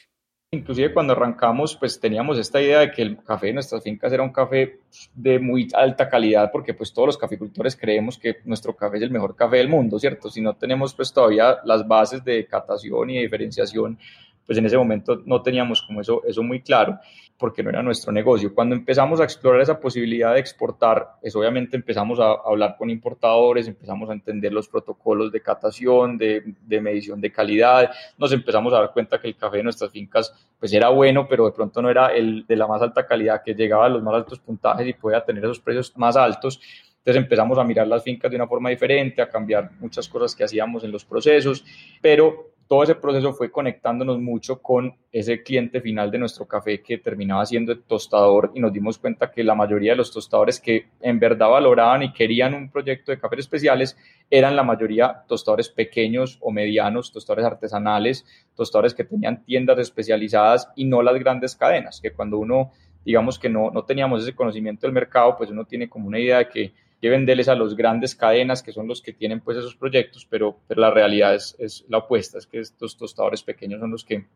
Inclusive 0.52 0.94
cuando 0.94 1.12
arrancamos, 1.12 1.76
pues 1.76 1.98
teníamos 1.98 2.38
esta 2.38 2.62
idea 2.62 2.78
de 2.78 2.93
que 2.93 3.02
el 3.02 3.22
café 3.25 3.48
de 3.48 3.54
nuestras 3.54 3.82
fincas 3.82 4.12
era 4.12 4.22
un 4.22 4.32
café 4.32 4.78
de 5.12 5.40
muy 5.40 5.69
alta 5.75 6.08
calidad, 6.08 6.50
porque 6.52 6.72
pues 6.72 6.93
todos 6.93 7.08
los 7.08 7.19
caficultores 7.19 7.75
creemos 7.75 8.16
que 8.16 8.37
nuestro 8.44 8.75
café 8.76 8.98
es 8.98 9.02
el 9.02 9.10
mejor 9.10 9.34
café 9.34 9.56
del 9.56 9.69
mundo, 9.69 9.98
¿cierto? 9.98 10.31
Si 10.31 10.40
no 10.40 10.54
tenemos 10.54 10.94
pues 10.94 11.12
todavía 11.12 11.58
las 11.64 11.87
bases 11.87 12.25
de 12.25 12.46
catación 12.46 13.10
y 13.10 13.16
de 13.16 13.22
diferenciación, 13.22 13.98
pues 14.46 14.56
en 14.56 14.66
ese 14.66 14.78
momento 14.78 15.20
no 15.26 15.43
teníamos 15.43 15.82
como 15.82 16.00
eso, 16.00 16.22
eso 16.25 16.44
muy 16.44 16.62
claro 16.62 17.00
porque 17.38 17.62
no 17.62 17.70
era 17.70 17.82
nuestro 17.82 18.12
negocio. 18.12 18.55
Cuando 18.55 18.74
empezamos 18.74 19.20
a 19.20 19.24
explorar 19.24 19.60
esa 19.60 19.78
posibilidad 19.78 20.32
de 20.32 20.40
exportar, 20.40 21.16
es 21.16 21.20
pues, 21.20 21.36
obviamente 21.36 21.76
empezamos 21.76 22.19
a 22.19 22.32
hablar 22.32 22.76
con 22.78 22.88
importadores, 22.88 23.69
empezamos 23.69 24.08
a 24.08 24.14
entender 24.14 24.52
los 24.52 24.69
protocolos 24.69 25.31
de 25.31 25.40
catación, 25.43 26.16
de, 26.16 26.55
de, 26.62 26.81
medición 26.81 27.20
de 27.20 27.31
calidad, 27.31 27.90
nos 28.16 28.32
empezamos 28.32 28.72
a 28.72 28.78
dar 28.78 28.93
cuenta 28.93 29.20
que 29.20 29.28
el 29.28 29.36
café 29.36 29.58
de 29.58 29.64
nuestras 29.64 29.90
fincas 29.90 30.32
pues 30.58 30.72
era 30.72 30.88
bueno, 30.88 31.26
pero 31.28 31.46
de 31.46 31.52
pronto 31.52 31.82
no 31.82 31.90
era 31.90 32.08
el 32.08 32.46
de 32.46 32.56
la 32.56 32.66
más 32.66 32.81
alta 32.81 33.06
calidad 33.06 33.43
que 33.44 33.55
llegaba 33.55 33.86
a 33.86 33.90
los 33.90 34.02
más 34.02 34.14
altos 34.14 34.38
puntajes 34.38 34.86
y 34.88 34.94
podía 34.94 35.22
tener 35.22 35.44
esos 35.44 35.60
precios 35.60 35.93
más 35.96 36.16
altos. 36.16 36.60
Entonces 36.98 37.22
empezamos 37.22 37.58
a 37.58 37.64
mirar 37.64 37.86
las 37.86 38.02
fincas 38.02 38.31
de 38.31 38.36
una 38.36 38.48
forma 38.48 38.70
diferente, 38.70 39.22
a 39.22 39.28
cambiar 39.28 39.70
muchas 39.78 40.08
cosas 40.08 40.34
que 40.34 40.43
hacíamos 40.43 40.82
en 40.82 40.90
los 40.90 41.05
procesos, 41.05 41.64
pero 42.00 42.56
todo 42.69 42.82
ese 42.82 42.96
proceso 42.96 43.32
fue 43.32 43.51
conectándonos 43.51 44.19
mucho 44.19 44.61
con 44.61 44.96
ese 45.13 45.43
cliente 45.43 45.81
final 45.81 46.11
de 46.11 46.19
nuestro 46.19 46.46
café 46.46 46.82
que 46.82 46.99
terminaba 46.99 47.46
siendo 47.46 47.73
el 47.73 47.82
tostador 47.82 48.51
y 48.55 48.61
nos 48.61 48.73
dimos 48.73 48.99
cuenta 48.99 49.31
que 49.31 49.44
la 49.44 49.55
mayoría 49.55 49.93
de 49.93 49.99
los 49.99 50.13
tostadores 50.13 50.61
que 50.61 50.87
en 51.01 51.20
verdad 51.20 51.51
valoraban 51.51 52.03
y 52.03 52.13
querían 52.13 52.55
un 52.55 52.70
proyecto 52.70 53.13
de 53.13 53.19
cafés 53.19 53.41
especiales 53.41 53.96
eran 54.31 54.56
la 54.56 54.65
mayoría 54.65 55.23
tostadores 55.29 55.69
pequeños 55.69 56.39
o 56.41 56.51
medianos, 56.51 57.13
tostadores 57.13 57.44
artesanales, 57.46 58.25
tostadores 58.55 58.94
que 58.94 59.05
tenían 59.05 59.44
tiendas 59.44 59.79
especializadas 59.79 60.69
y 60.75 60.85
no 60.85 61.03
las 61.03 61.19
grandes 61.19 61.55
cadenas, 61.55 62.01
que 62.01 62.13
cuando 62.13 62.39
uno 62.39 62.73
digamos 63.05 63.39
que 63.39 63.49
no, 63.49 63.70
no 63.70 63.85
teníamos 63.85 64.23
ese 64.23 64.35
conocimiento 64.35 64.85
del 64.85 64.93
mercado, 64.93 65.37
pues 65.37 65.49
uno 65.49 65.65
tiene 65.65 65.89
como 65.89 66.08
una 66.08 66.19
idea 66.19 66.39
de 66.39 66.49
que 66.49 66.73
que 67.00 67.10
venderles 67.10 67.48
a 67.48 67.55
los 67.55 67.76
grandes 67.76 68.15
cadenas 68.15 68.62
que 68.62 68.72
son 68.72 68.88
los 68.88 69.03
que 69.03 69.12
tienen 69.12 69.41
pues 69.41 69.58
esos 69.58 69.76
proyectos, 69.76 70.26
pero, 70.29 70.58
pero 70.67 70.81
la 70.81 70.91
realidad 70.91 71.34
es, 71.34 71.56
es, 71.58 71.84
la 71.88 71.98
opuesta, 71.98 72.38
es 72.38 72.46
que 72.46 72.60
estos 72.60 72.96
tostadores 72.96 73.43
pequeños 73.43 73.81
son 73.81 73.91
los 73.91 74.05
que 74.05 74.26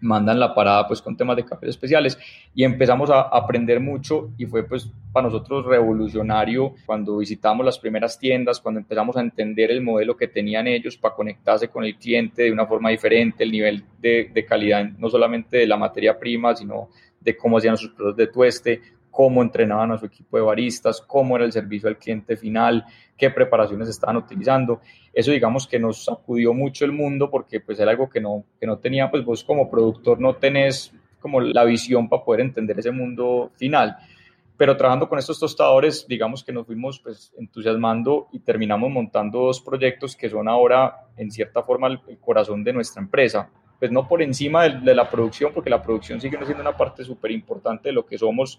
mandan 0.00 0.38
la 0.38 0.54
parada 0.54 0.86
pues 0.86 1.00
con 1.00 1.16
temas 1.16 1.36
de 1.36 1.44
cafés 1.44 1.70
especiales. 1.70 2.18
Y 2.54 2.64
empezamos 2.64 3.10
a 3.10 3.22
aprender 3.22 3.80
mucho 3.80 4.30
y 4.36 4.46
fue 4.46 4.64
pues 4.64 4.90
para 5.12 5.26
nosotros 5.26 5.64
revolucionario 5.66 6.74
cuando 6.86 7.16
visitamos 7.18 7.64
las 7.64 7.78
primeras 7.78 8.18
tiendas, 8.18 8.60
cuando 8.60 8.80
empezamos 8.80 9.16
a 9.16 9.20
entender 9.20 9.70
el 9.70 9.80
modelo 9.80 10.16
que 10.16 10.28
tenían 10.28 10.66
ellos 10.66 10.96
para 10.96 11.14
conectarse 11.14 11.68
con 11.68 11.84
el 11.84 11.96
cliente 11.96 12.44
de 12.44 12.52
una 12.52 12.66
forma 12.66 12.90
diferente, 12.90 13.44
el 13.44 13.50
nivel 13.50 13.84
de, 13.98 14.30
de 14.32 14.44
calidad 14.44 14.84
no 14.98 15.08
solamente 15.08 15.58
de 15.58 15.66
la 15.66 15.76
materia 15.76 16.18
prima, 16.18 16.54
sino 16.54 16.90
de 17.20 17.36
cómo 17.36 17.58
hacían 17.58 17.76
sus 17.76 17.90
productos 17.90 18.18
de 18.18 18.26
tueste, 18.26 18.80
cómo 19.14 19.42
entrenaban 19.42 19.92
a 19.92 19.96
su 19.98 20.06
equipo 20.06 20.36
de 20.36 20.42
baristas, 20.42 21.00
cómo 21.00 21.36
era 21.36 21.44
el 21.44 21.52
servicio 21.52 21.88
al 21.88 21.96
cliente 21.96 22.36
final, 22.36 22.84
qué 23.16 23.30
preparaciones 23.30 23.88
estaban 23.88 24.16
utilizando. 24.16 24.80
Eso 25.12 25.30
digamos 25.30 25.68
que 25.68 25.78
nos 25.78 26.04
sacudió 26.04 26.52
mucho 26.52 26.84
el 26.84 26.90
mundo 26.90 27.30
porque 27.30 27.60
pues 27.60 27.78
era 27.78 27.92
algo 27.92 28.10
que 28.10 28.20
no, 28.20 28.44
que 28.58 28.66
no 28.66 28.78
tenía, 28.78 29.08
pues 29.12 29.24
vos 29.24 29.44
como 29.44 29.70
productor 29.70 30.20
no 30.20 30.34
tenés 30.34 30.92
como 31.20 31.40
la 31.40 31.62
visión 31.62 32.08
para 32.08 32.24
poder 32.24 32.40
entender 32.40 32.76
ese 32.80 32.90
mundo 32.90 33.52
final. 33.56 33.96
pero 34.56 34.76
trabajando 34.76 35.08
con 35.08 35.18
estos 35.18 35.38
tostadores, 35.38 36.06
digamos 36.08 36.42
que 36.42 36.52
nos 36.52 36.66
fuimos 36.66 36.98
pues, 36.98 37.32
entusiasmando 37.38 38.26
y 38.32 38.40
terminamos 38.40 38.90
montando 38.90 39.40
dos 39.46 39.60
proyectos 39.60 40.16
que 40.16 40.28
son 40.28 40.48
ahora, 40.48 41.06
en 41.16 41.30
cierta 41.30 41.62
forma, 41.62 41.86
el, 41.86 42.00
corazón 42.20 42.64
de 42.64 42.72
nuestra 42.72 43.00
empresa. 43.00 43.48
Pues 43.78 43.90
no 43.90 44.06
por 44.08 44.22
encima 44.22 44.68
de, 44.68 44.94
la 44.94 45.10
producción, 45.10 45.52
porque 45.52 45.70
la 45.70 45.82
producción 45.82 46.20
sigue 46.20 46.38
siendo 46.44 46.62
una 46.62 46.76
parte 46.76 47.04
súper 47.04 47.30
importante 47.32 47.88
de 47.88 47.92
lo 47.92 48.06
que 48.06 48.16
somos, 48.16 48.58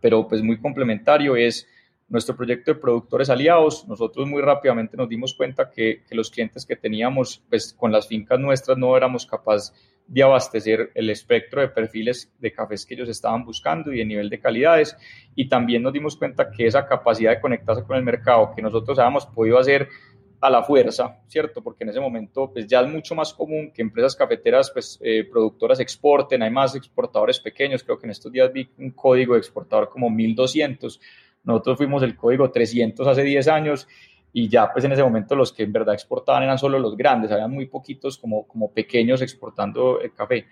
pero 0.00 0.26
pues 0.26 0.42
muy 0.42 0.58
complementario 0.58 1.36
es 1.36 1.66
nuestro 2.08 2.36
proyecto 2.36 2.74
de 2.74 2.80
productores 2.80 3.30
aliados. 3.30 3.86
Nosotros 3.88 4.28
muy 4.28 4.42
rápidamente 4.42 4.96
nos 4.96 5.08
dimos 5.08 5.34
cuenta 5.34 5.70
que, 5.70 6.02
los 6.10 6.30
clientes 6.30 6.66
que 6.66 6.76
teníamos 6.76 7.42
pues, 7.48 7.72
con 7.72 7.90
las 7.90 8.06
fincas 8.06 8.38
nuestras 8.38 8.76
no 8.76 8.96
éramos 8.96 9.24
capaces 9.26 9.72
de 10.06 10.22
abastecer 10.22 10.90
el 10.94 11.08
espectro 11.08 11.62
de 11.62 11.68
perfiles 11.68 12.30
de 12.38 12.52
cafés 12.52 12.84
que 12.84 12.94
ellos 12.94 13.08
estaban 13.08 13.44
buscando 13.44 13.92
y 13.92 13.98
de 13.98 14.04
nivel 14.04 14.28
de 14.28 14.40
calidades. 14.40 14.94
Y 15.34 15.48
también 15.48 15.82
nos 15.82 15.92
dimos 15.92 16.16
cuenta 16.16 16.50
que 16.50 16.66
esa 16.66 16.86
capacidad 16.86 17.30
de 17.30 17.40
conectarse 17.40 17.82
con 17.84 17.96
el 17.96 18.02
mercado 18.02 18.52
que 18.54 18.60
nosotros 18.60 18.98
habíamos 18.98 19.24
podido 19.26 19.58
hacer 19.58 19.88
a 20.42 20.50
la 20.50 20.64
fuerza, 20.64 21.20
¿cierto? 21.28 21.62
Porque 21.62 21.84
en 21.84 21.90
ese 21.90 22.00
momento 22.00 22.50
pues 22.52 22.66
ya 22.66 22.80
es 22.80 22.90
mucho 22.90 23.14
más 23.14 23.32
común 23.32 23.70
que 23.72 23.80
empresas 23.80 24.16
cafeteras, 24.16 24.72
pues 24.72 24.98
eh, 25.00 25.22
productoras 25.30 25.78
exporten, 25.78 26.42
hay 26.42 26.50
más 26.50 26.74
exportadores 26.74 27.38
pequeños, 27.38 27.84
creo 27.84 27.96
que 27.96 28.08
en 28.08 28.10
estos 28.10 28.32
días 28.32 28.52
vi 28.52 28.68
un 28.78 28.90
código 28.90 29.34
de 29.34 29.38
exportador 29.38 29.88
como 29.88 30.10
1200, 30.10 31.00
nosotros 31.44 31.76
fuimos 31.78 32.02
el 32.02 32.16
código 32.16 32.50
300 32.50 33.06
hace 33.06 33.22
10 33.22 33.46
años 33.46 33.86
y 34.32 34.48
ya 34.48 34.72
pues 34.72 34.84
en 34.84 34.90
ese 34.90 35.04
momento 35.04 35.36
los 35.36 35.52
que 35.52 35.62
en 35.62 35.72
verdad 35.72 35.94
exportaban 35.94 36.42
eran 36.42 36.58
solo 36.58 36.80
los 36.80 36.96
grandes, 36.96 37.30
había 37.30 37.46
muy 37.46 37.66
poquitos 37.66 38.18
como, 38.18 38.44
como 38.48 38.72
pequeños 38.72 39.22
exportando 39.22 40.00
el 40.00 40.12
café. 40.12 40.46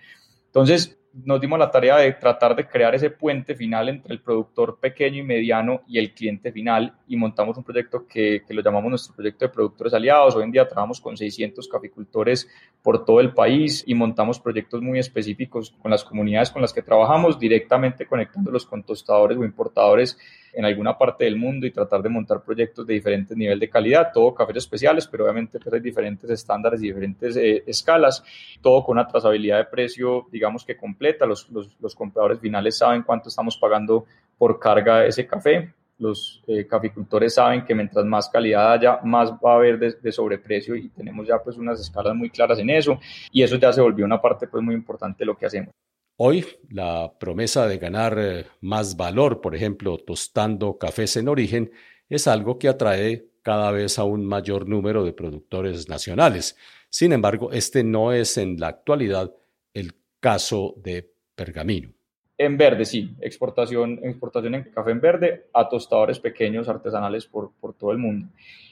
Entonces, 0.45 0.97
nos 1.13 1.41
dimos 1.41 1.59
la 1.59 1.69
tarea 1.69 1.97
de 1.97 2.13
tratar 2.13 2.55
de 2.55 2.67
crear 2.67 2.95
ese 2.95 3.09
puente 3.09 3.55
final 3.55 3.89
entre 3.89 4.13
el 4.13 4.21
productor 4.21 4.79
pequeño 4.79 5.17
y 5.17 5.23
mediano 5.23 5.81
y 5.87 5.99
el 5.99 6.13
cliente 6.13 6.51
final 6.51 6.93
y 7.07 7.17
montamos 7.17 7.57
un 7.57 7.63
proyecto 7.63 8.05
que, 8.07 8.43
que, 8.47 8.53
lo 8.53 8.61
llamamos 8.61 8.89
nuestro 8.89 9.15
proyecto 9.15 9.45
de 9.45 9.49
productores 9.49 9.93
aliados. 9.93 10.35
Hoy 10.35 10.43
en 10.43 10.51
día 10.51 10.67
trabajamos 10.67 11.01
con 11.01 11.17
600 11.17 11.67
caficultores 11.67 12.47
por 12.81 13.03
todo 13.03 13.19
el 13.19 13.33
país 13.33 13.83
y 13.85 13.93
montamos 13.93 14.39
proyectos 14.39 14.81
muy 14.81 14.99
específicos 14.99 15.75
con 15.81 15.91
las 15.91 16.03
comunidades 16.03 16.49
con 16.49 16.61
las 16.61 16.73
que 16.73 16.81
trabajamos, 16.81 17.39
directamente 17.39 18.05
conectándolos 18.05 18.65
con 18.65 18.83
tostadores 18.83 19.37
o 19.37 19.43
importadores 19.43 20.17
en 20.53 20.65
alguna 20.65 20.97
parte 20.97 21.25
del 21.25 21.37
mundo 21.37 21.65
y 21.65 21.71
tratar 21.71 22.01
de 22.01 22.09
montar 22.09 22.43
proyectos 22.43 22.85
de 22.85 22.93
diferentes 22.93 23.35
niveles 23.35 23.59
de 23.59 23.69
calidad, 23.69 24.11
todo 24.13 24.33
cafés 24.33 24.57
especiales, 24.57 25.07
pero 25.07 25.23
obviamente 25.23 25.59
pues, 25.59 25.73
hay 25.73 25.79
diferentes 25.79 26.29
estándares 26.29 26.81
y 26.81 26.87
diferentes 26.87 27.35
eh, 27.37 27.63
escalas, 27.65 28.23
todo 28.61 28.83
con 28.83 28.97
una 28.97 29.07
trazabilidad 29.07 29.57
de 29.57 29.65
precio, 29.65 30.27
digamos 30.31 30.65
que 30.65 30.75
completa, 31.01 31.25
los, 31.25 31.49
los, 31.79 31.95
compradores 31.95 32.39
finales 32.39 32.77
saben 32.77 33.01
cuánto 33.01 33.29
estamos 33.29 33.57
pagando 33.57 34.05
por 34.37 34.59
carga 34.59 35.03
ese 35.03 35.25
café, 35.25 35.73
los 35.97 36.43
eh, 36.45 36.67
caficultores 36.67 37.33
saben 37.33 37.65
que 37.65 37.73
mientras 37.73 38.05
más 38.05 38.29
calidad 38.29 38.73
haya, 38.73 38.99
más 39.03 39.31
va 39.31 39.53
a 39.53 39.55
haber 39.55 39.79
de, 39.79 39.93
de, 39.93 40.11
sobreprecio 40.11 40.75
y 40.75 40.89
tenemos 40.89 41.27
ya 41.27 41.39
pues 41.43 41.57
unas 41.57 41.79
escalas 41.79 42.15
muy 42.15 42.29
claras 42.29 42.59
en 42.59 42.69
eso 42.69 42.99
y 43.31 43.41
eso 43.41 43.55
ya 43.55 43.73
se 43.73 43.81
volvió 43.81 44.05
una 44.05 44.21
parte 44.21 44.47
pues 44.47 44.63
muy 44.63 44.75
importante 44.75 45.19
de 45.19 45.25
lo 45.25 45.35
que 45.35 45.47
hacemos. 45.47 45.73
Hoy, 46.17 46.45
la 46.69 47.11
promesa 47.19 47.67
de 47.67 47.79
ganar 47.79 48.15
eh, 48.19 48.45
más 48.61 48.95
valor, 48.95 49.41
por 49.41 49.55
ejemplo, 49.55 49.97
tostando 49.97 50.77
cafés 50.77 51.17
en 51.17 51.29
origen, 51.29 51.71
es 52.09 52.27
algo 52.27 52.59
que 52.59 52.67
atrae 52.67 53.25
cada 53.41 53.71
vez 53.71 53.97
a 53.97 54.03
un 54.03 54.27
mayor 54.27 54.67
número 54.67 55.03
de 55.03 55.13
productores 55.13 55.89
nacionales. 55.89 56.55
Sin 56.89 57.11
embargo, 57.11 57.51
este 57.51 57.83
no 57.83 58.13
es 58.13 58.37
en 58.37 58.59
la 58.59 58.67
actualidad 58.67 59.33
el 59.73 59.93
caso 60.21 60.75
de 60.77 61.11
Pergamino. 61.35 61.89
En 62.37 62.57
verde, 62.57 62.85
sí, 62.85 63.13
exportación, 63.19 63.99
exportación 64.03 64.55
en 64.55 64.63
café 64.71 64.91
en 64.91 65.01
verde 65.01 65.47
a 65.53 65.67
tostadores 65.67 66.19
pequeños 66.19 66.69
artesanales 66.69 67.25
por, 67.25 67.51
por 67.59 67.73
todo 67.73 67.91
el 67.91 67.97
mundo. 67.97 68.29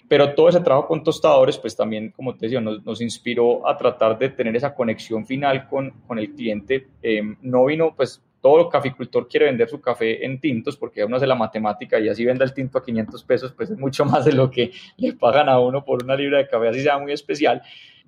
Pero 0.07 0.33
todo 0.33 0.49
ese 0.49 0.61
trabajo 0.61 0.87
con 0.87 1.03
tostadores, 1.03 1.57
pues 1.59 1.75
también, 1.75 2.11
como 2.11 2.35
te 2.35 2.47
decía, 2.47 2.61
nos, 2.61 2.83
nos 2.83 2.99
inspiró 2.99 3.67
a 3.67 3.77
tratar 3.77 4.17
de 4.17 4.29
tener 4.29 4.55
esa 4.55 4.73
conexión 4.73 5.25
final 5.27 5.67
con, 5.67 5.91
con 6.07 6.17
el 6.17 6.33
cliente. 6.33 6.87
Em, 7.03 7.37
no 7.41 7.65
vino, 7.65 7.93
pues 7.95 8.23
todo 8.41 8.69
caficultor 8.69 9.27
quiere 9.27 9.45
vender 9.45 9.69
su 9.69 9.79
café 9.79 10.25
en 10.25 10.39
tintos 10.39 10.77
porque 10.77 11.03
uno 11.03 11.17
hace 11.17 11.27
la 11.27 11.35
matemática 11.35 11.99
y 11.99 12.09
así 12.09 12.25
vende 12.25 12.45
el 12.45 12.53
tinto 12.53 12.77
a 12.77 12.83
500 12.83 13.23
pesos, 13.23 13.51
pues 13.51 13.69
es 13.69 13.77
mucho 13.77 14.03
más 14.05 14.25
de 14.25 14.33
lo 14.33 14.49
que 14.49 14.71
le 14.97 15.13
pagan 15.13 15.47
a 15.47 15.59
uno 15.59 15.85
por 15.85 16.03
una 16.03 16.15
libra 16.15 16.39
de 16.39 16.47
café, 16.47 16.69
así 16.69 16.81
sea 16.81 16.97
muy 16.97 17.11
especial. 17.11 17.61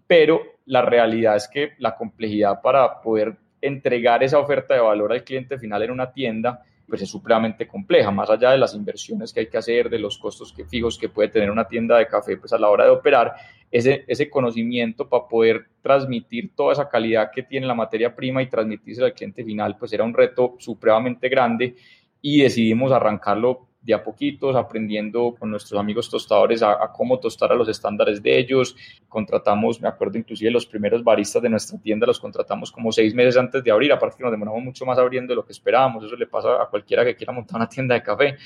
Pero 0.07 0.41
la 0.71 0.81
realidad 0.81 1.35
es 1.35 1.49
que 1.49 1.73
la 1.79 1.97
complejidad 1.97 2.61
para 2.61 3.01
poder 3.01 3.35
entregar 3.59 4.23
esa 4.23 4.39
oferta 4.39 4.73
de 4.73 4.79
valor 4.79 5.11
al 5.11 5.21
cliente 5.21 5.57
final 5.59 5.83
en 5.83 5.91
una 5.91 6.13
tienda 6.13 6.63
pues 6.87 7.01
es 7.01 7.09
supremamente 7.09 7.67
compleja, 7.67 8.09
más 8.09 8.29
allá 8.29 8.51
de 8.51 8.57
las 8.57 8.73
inversiones 8.73 9.33
que 9.33 9.41
hay 9.41 9.47
que 9.49 9.57
hacer, 9.57 9.89
de 9.89 9.99
los 9.99 10.17
costos 10.17 10.53
fijos 10.69 10.97
que 10.97 11.09
puede 11.09 11.27
tener 11.27 11.51
una 11.51 11.67
tienda 11.67 11.97
de 11.97 12.07
café 12.07 12.37
pues 12.37 12.53
a 12.53 12.57
la 12.57 12.69
hora 12.69 12.85
de 12.85 12.91
operar, 12.91 13.33
ese, 13.69 14.05
ese 14.07 14.29
conocimiento 14.29 15.09
para 15.09 15.27
poder 15.27 15.65
transmitir 15.81 16.55
toda 16.55 16.71
esa 16.71 16.87
calidad 16.87 17.31
que 17.33 17.43
tiene 17.43 17.67
la 17.67 17.75
materia 17.75 18.15
prima 18.15 18.41
y 18.41 18.47
transmitirse 18.47 19.03
al 19.03 19.13
cliente 19.13 19.43
final, 19.43 19.75
pues 19.77 19.91
era 19.91 20.05
un 20.05 20.13
reto 20.13 20.55
supremamente 20.57 21.27
grande 21.27 21.75
y 22.21 22.43
decidimos 22.43 22.93
arrancarlo 22.93 23.67
de 23.81 23.93
a 23.93 24.03
poquitos, 24.03 24.55
aprendiendo 24.55 25.35
con 25.37 25.49
nuestros 25.49 25.79
amigos 25.79 26.09
tostadores 26.09 26.61
a, 26.61 26.91
cómo 26.93 27.19
tostar 27.19 27.51
a 27.51 27.55
los 27.55 27.67
estándares 27.67 28.21
de 28.21 28.37
ellos. 28.37 28.75
Contratamos, 29.09 29.81
me 29.81 29.87
acuerdo 29.87 30.17
inclusive 30.17 30.51
los 30.51 30.65
primeros 30.65 31.03
baristas 31.03 31.41
de 31.41 31.49
nuestra 31.49 31.79
tienda, 31.79 32.05
los 32.05 32.19
contratamos 32.19 32.71
como 32.71 32.91
seis 32.91 33.15
meses 33.15 33.37
antes 33.37 33.63
de 33.63 33.71
abrir, 33.71 33.91
aparte 33.91 34.17
que 34.17 34.23
nos 34.23 34.31
demoramos 34.31 34.63
mucho 34.63 34.85
más 34.85 34.99
abriendo 34.99 35.31
de 35.31 35.35
lo 35.35 35.45
que 35.45 35.51
esperábamos, 35.51 36.03
eso 36.03 36.15
le 36.15 36.27
pasa 36.27 36.61
a 36.61 36.67
cualquiera 36.67 37.03
que 37.03 37.15
quiera 37.15 37.33
montar 37.33 37.55
una 37.55 37.67
tienda 37.67 37.95
de 37.95 38.03
café, 38.03 38.37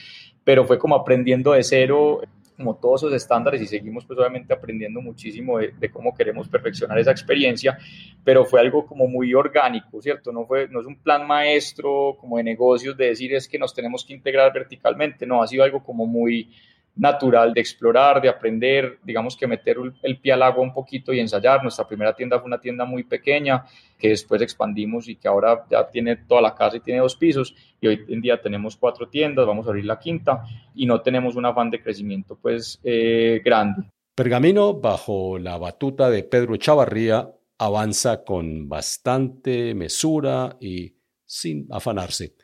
pero 0.44 0.64
fue 0.64 0.80
como 0.80 0.96
aprendiendo 0.96 1.52
de 1.52 1.64
cero 1.64 2.22
como 2.56 2.76
todos 2.76 3.04
esos 3.04 3.14
estándares 3.14 3.62
y 3.62 3.68
seguimos 3.68 4.06
pues 4.06 4.18
obviamente 4.20 4.54
aprendiendo 4.54 5.02
muchísimo 5.02 5.60
de, 5.60 5.92
cómo 5.92 6.14
queremos 6.16 6.48
perfeccionar 6.48 6.98
esa 7.00 7.12
experiencia, 7.12 7.78
pero 8.24 8.46
fue 8.46 8.60
algo 8.60 8.86
como 8.86 9.08
muy 9.08 9.34
orgánico, 9.34 10.02
¿cierto? 10.02 10.32
No, 10.32 10.46
fue, 10.46 10.68
no 10.70 10.82
es 10.82 10.86
un 10.86 10.96
plan 10.96 11.28
maestro 11.28 12.18
como 12.20 12.38
de 12.38 12.44
negocios 12.44 12.98
de 12.98 13.08
decir 13.08 13.34
es 13.34 13.48
que 13.48 13.60
nos 13.60 13.74
tenemos 13.74 14.06
que 14.06 14.14
integrar 14.14 14.52
verticalmente, 14.54 15.26
no, 15.26 15.42
ha 15.42 15.48
sido 15.48 15.64
algo 15.64 15.84
como 15.84 16.06
muy 16.06 16.50
natural 16.96 17.54
de 17.54 17.62
explorar, 17.62 18.22
de 18.22 18.30
aprender, 18.30 19.00
digamos 19.04 19.36
que 19.36 19.48
meter 19.48 19.78
el 20.02 20.18
pie 20.20 20.34
al 20.34 20.44
agua 20.44 20.64
un 20.64 20.74
poquito 20.74 21.14
y 21.14 21.20
ensayar. 21.20 21.62
Nuestra 21.62 21.88
primera 21.88 22.16
tienda 22.16 22.40
fue 22.40 22.48
una 22.48 22.60
tienda 22.60 22.86
muy 22.86 23.04
pequeña 23.04 23.66
que 23.98 24.10
después 24.10 24.42
expandimos 24.42 25.08
y 25.08 25.16
que 25.16 25.28
ahora 25.28 25.66
ya 25.70 25.90
tiene 25.90 26.16
toda 26.16 26.42
la 26.42 26.56
casa 26.56 26.78
y 26.78 26.80
tiene 26.80 27.02
dos 27.02 27.16
pisos 27.16 27.56
y 27.82 27.88
hoy 27.88 28.06
en 28.08 28.22
día 28.22 28.42
tenemos 28.42 28.78
cuatro 28.78 29.10
tiendas, 29.10 29.46
vamos 29.46 29.68
a 29.68 29.70
abrir 29.70 29.86
la 29.86 30.00
quinta 30.00 30.44
y 30.74 30.86
no 30.86 31.02
tenemos 31.02 31.36
un 31.36 31.46
afán 31.46 31.70
de 31.70 31.82
crecimiento 31.82 32.38
pues 32.42 32.80
eh, 32.84 33.42
grande. 33.44 33.84
Pergamino, 34.16 34.74
bajo 34.74 35.38
la 35.38 35.58
batuta 35.58 36.10
de 36.10 36.24
Pedro 36.24 36.56
Chavarría, 36.56 37.30
avanza 37.58 38.24
con 38.24 38.70
bastante 38.70 39.74
mesura 39.76 40.56
y 40.60 40.96
sin 41.26 41.68
afanarse. 41.72 42.36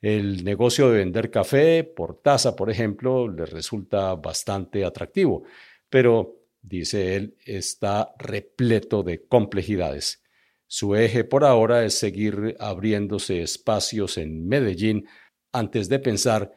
El 0.00 0.44
negocio 0.44 0.90
de 0.90 0.98
vender 0.98 1.30
café 1.30 1.84
por 1.84 2.22
taza, 2.22 2.56
por 2.56 2.70
ejemplo, 2.70 3.28
le 3.28 3.44
resulta 3.44 4.14
bastante 4.14 4.84
atractivo, 4.84 5.44
pero, 5.90 6.38
dice 6.62 7.16
él, 7.16 7.36
está 7.44 8.14
repleto 8.18 9.02
de 9.02 9.26
complejidades. 9.26 10.22
Su 10.66 10.94
eje 10.94 11.24
por 11.24 11.44
ahora 11.44 11.84
es 11.84 11.98
seguir 11.98 12.56
abriéndose 12.60 13.42
espacios 13.42 14.16
en 14.16 14.46
Medellín 14.46 15.06
antes 15.52 15.88
de 15.88 15.98
pensar 15.98 16.54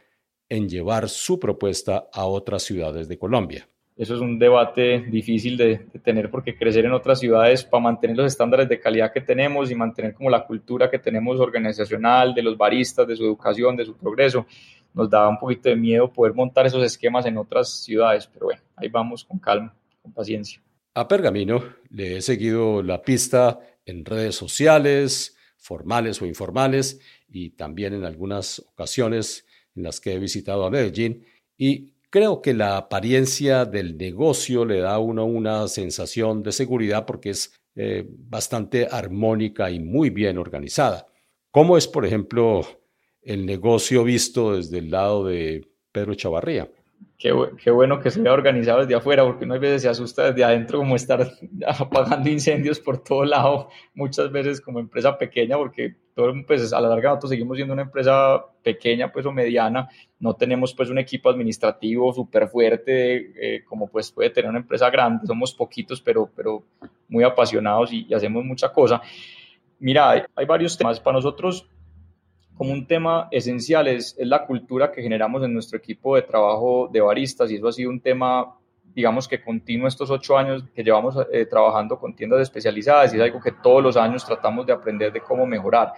en 0.48 0.70
llevar 0.70 1.10
su 1.10 1.40
propuesta 1.40 2.10
a 2.14 2.26
otras 2.26 2.64
ciudades 2.64 3.08
de 3.08 3.18
Colombia. 3.18 3.68
Eso 3.96 4.16
es 4.16 4.22
un 4.22 4.40
debate 4.40 5.02
difícil 5.02 5.56
de, 5.56 5.78
tener 6.04 6.32
porque 6.32 6.58
crecer 6.58 6.86
en 6.86 6.94
otras 6.94 7.20
ciudades 7.20 7.64
para 7.64 7.84
mantener 7.84 8.18
los 8.18 8.26
estándares 8.26 8.68
de 8.68 8.80
calidad 8.80 9.14
que 9.14 9.22
tenemos 9.22 9.70
y 9.70 9.76
mantener 9.76 10.16
como 10.16 10.32
la 10.32 10.46
cultura 10.46 10.90
que 10.90 10.98
tenemos 10.98 11.40
organizacional 11.40 12.34
de 12.34 12.42
los 12.42 12.58
baristas, 12.58 13.08
de 13.08 13.16
su 13.16 13.24
educación, 13.24 13.76
de 13.76 13.86
su 13.86 13.96
progreso, 13.96 14.48
nos 14.94 15.10
da 15.10 15.28
un 15.28 15.38
poquito 15.38 15.70
de 15.70 15.76
miedo 15.76 16.12
poder 16.12 16.34
montar 16.34 16.66
esos 16.66 16.84
esquemas 16.84 17.26
en 17.26 17.38
otras 17.38 17.84
ciudades, 17.84 18.28
pero 18.28 18.48
bueno, 18.48 18.62
ahí 18.76 18.90
vamos 18.90 19.24
con 19.24 19.40
calma, 19.40 19.76
con 20.02 20.12
paciencia. 20.12 20.62
A 20.96 21.08
Pergamino 21.08 21.64
le 21.90 22.18
he 22.18 22.22
seguido 22.22 22.82
la 22.84 23.02
pista 23.02 23.60
en 23.86 24.06
redes 24.06 24.36
sociales, 24.36 25.36
formales 25.58 26.22
o 26.22 26.26
informales, 26.26 27.00
y 27.28 27.52
también 27.52 27.94
en 27.94 28.06
algunas 28.06 28.60
ocasiones 28.60 29.46
en 29.76 29.84
las 29.84 30.00
que 30.00 30.14
he 30.14 30.20
visitado 30.20 30.66
a 30.66 30.70
Medellín, 30.70 31.26
y 31.58 31.93
Creo 32.14 32.44
que 32.44 32.54
la 32.54 32.78
apariencia 32.78 33.66
del 33.66 33.98
negocio 33.98 34.66
le 34.66 34.82
da 34.82 34.94
a 34.94 35.00
uno 35.00 35.26
una 35.26 35.68
sensación 35.68 36.44
de 36.44 36.52
seguridad 36.52 37.08
porque 37.08 37.32
es 37.32 37.60
eh, 37.74 38.06
bastante 38.08 38.88
armónica 38.88 39.72
y 39.72 39.80
muy 39.80 40.12
bien 40.12 40.38
organizada. 40.38 41.08
¿Cómo 41.50 41.76
es, 41.76 41.88
por 41.88 42.06
ejemplo, 42.06 42.62
el 43.24 43.48
negocio 43.48 44.04
visto 44.04 44.56
desde 44.56 44.78
el 44.78 44.92
lado 44.92 45.26
de 45.26 45.68
Pedro 45.92 46.14
Chavarría? 46.14 46.70
Qué, 47.18 47.32
bueno 47.72 48.00
que 48.00 48.12
se 48.12 48.22
vea 48.22 48.34
organizado 48.34 48.82
desde 48.82 48.94
afuera, 48.94 49.24
porque 49.24 49.46
uno 49.46 49.56
a 49.56 49.58
veces 49.58 49.82
se 49.82 49.90
asusta 49.90 50.26
desde 50.30 50.44
adentro 50.44 50.78
como 50.78 50.96
estar 50.96 51.32
apagando 51.66 52.30
incendios 52.30 52.80
por 52.80 53.04
todo 53.04 53.26
lado, 53.26 53.70
muchas 53.96 54.32
veces 54.32 54.62
como 54.62 54.80
empresa 54.80 55.18
pequeña, 55.18 55.58
porque 55.58 55.96
todo, 56.14 56.34
pues 56.46 56.72
a 56.74 56.80
la 56.80 56.90
larga 56.90 57.10
nosotros 57.10 57.32
seguimos 57.32 57.58
siendo 57.58 57.74
una 57.74 57.84
empresa 57.84 58.46
pequeña 58.62 59.12
pues 59.12 59.26
o 59.26 59.32
mediana, 59.32 59.90
no 60.20 60.36
tenemos 60.36 60.74
pues 60.74 60.90
un 60.90 60.98
equipo 60.98 61.30
administrativo 61.30 62.14
súper 62.14 62.48
fuerte 62.48 63.32
eh, 63.36 63.64
como 63.64 63.88
pues 63.88 64.12
puede 64.12 64.30
tener 64.30 64.50
una 64.50 64.60
empresa 64.60 64.90
grande, 64.90 65.26
somos 65.26 65.54
poquitos 65.54 66.02
pero, 66.02 66.30
pero 66.36 66.64
muy 67.10 67.24
apasionados 67.24 67.92
y, 67.94 68.14
hacemos 68.14 68.44
mucha 68.46 68.72
cosa. 68.72 69.02
Mira, 69.80 70.12
hay, 70.12 70.22
hay, 70.36 70.46
varios 70.46 70.78
temas 70.78 71.00
para 71.00 71.18
nosotros. 71.18 71.68
Como 72.56 72.72
un 72.72 72.86
tema 72.86 73.28
esencial 73.32 73.88
es, 73.88 74.16
es 74.18 74.28
la 74.28 74.46
cultura 74.46 74.92
que 74.92 75.02
generamos 75.02 75.44
en 75.44 75.54
nuestro 75.54 75.78
equipo 75.78 76.16
de 76.16 76.22
trabajo 76.22 76.88
de 76.92 77.02
baristas 77.02 77.50
y 77.52 77.56
eso 77.56 77.68
ha 77.68 77.72
sido 77.72 77.90
un 77.90 78.00
tema 78.00 78.56
digamos 78.94 79.28
que 79.28 79.42
continuo 79.42 79.88
estos 79.88 80.10
ocho 80.12 80.38
años 80.38 80.64
que 80.74 80.84
llevamos 80.84 81.18
eh, 81.32 81.46
trabajando 81.46 81.98
con 81.98 82.16
tiendas 82.16 82.42
especializadas 82.42 83.14
y 83.14 83.18
es 83.18 83.24
algo 83.24 83.42
que 83.42 83.52
todos 83.52 83.82
los 83.82 83.98
años 83.98 84.26
tratamos 84.26 84.66
de 84.66 84.74
aprender 84.74 85.12
de 85.12 85.22
cómo 85.22 85.46
mejorar. 85.46 85.94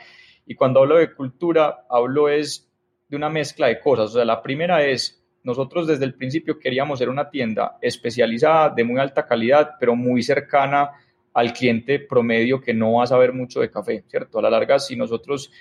Y 0.46 0.56
cuando 0.56 0.82
hablo 0.82 0.98
de 0.98 1.14
cultura, 1.14 1.86
hablo 1.90 2.30
es 2.30 2.72
de 3.08 3.18
una 3.18 3.30
mezcla 3.30 3.68
de 3.68 3.80
cosas. 3.80 4.12
O 4.12 4.14
sea, 4.14 4.25
la 4.25 4.42
primera 4.42 4.84
es, 4.84 5.24
nosotros 5.44 5.88
desde 5.88 6.06
el 6.06 6.16
principio 6.16 6.60
queríamos 6.60 7.00
ser 7.00 7.10
una 7.10 7.30
tienda 7.30 7.78
especializada 7.82 8.70
de 8.70 8.84
muy 8.84 9.00
alta 9.00 9.25
calidad, 9.25 9.72
pero 9.80 9.96
muy 9.96 10.24
cercana 10.24 10.92
al 11.34 11.52
cliente 11.52 12.00
promedio 12.00 12.62
que 12.62 12.74
no 12.74 12.94
va 12.94 13.04
a 13.04 13.08
saber 13.08 13.34
mucho 13.34 13.60
de 13.60 13.70
café, 13.70 14.06
¿cierto? 14.08 14.40
A 14.40 14.42
la 14.42 14.50
larga, 14.50 14.80
si 14.80 14.96
nosotros 14.96 15.52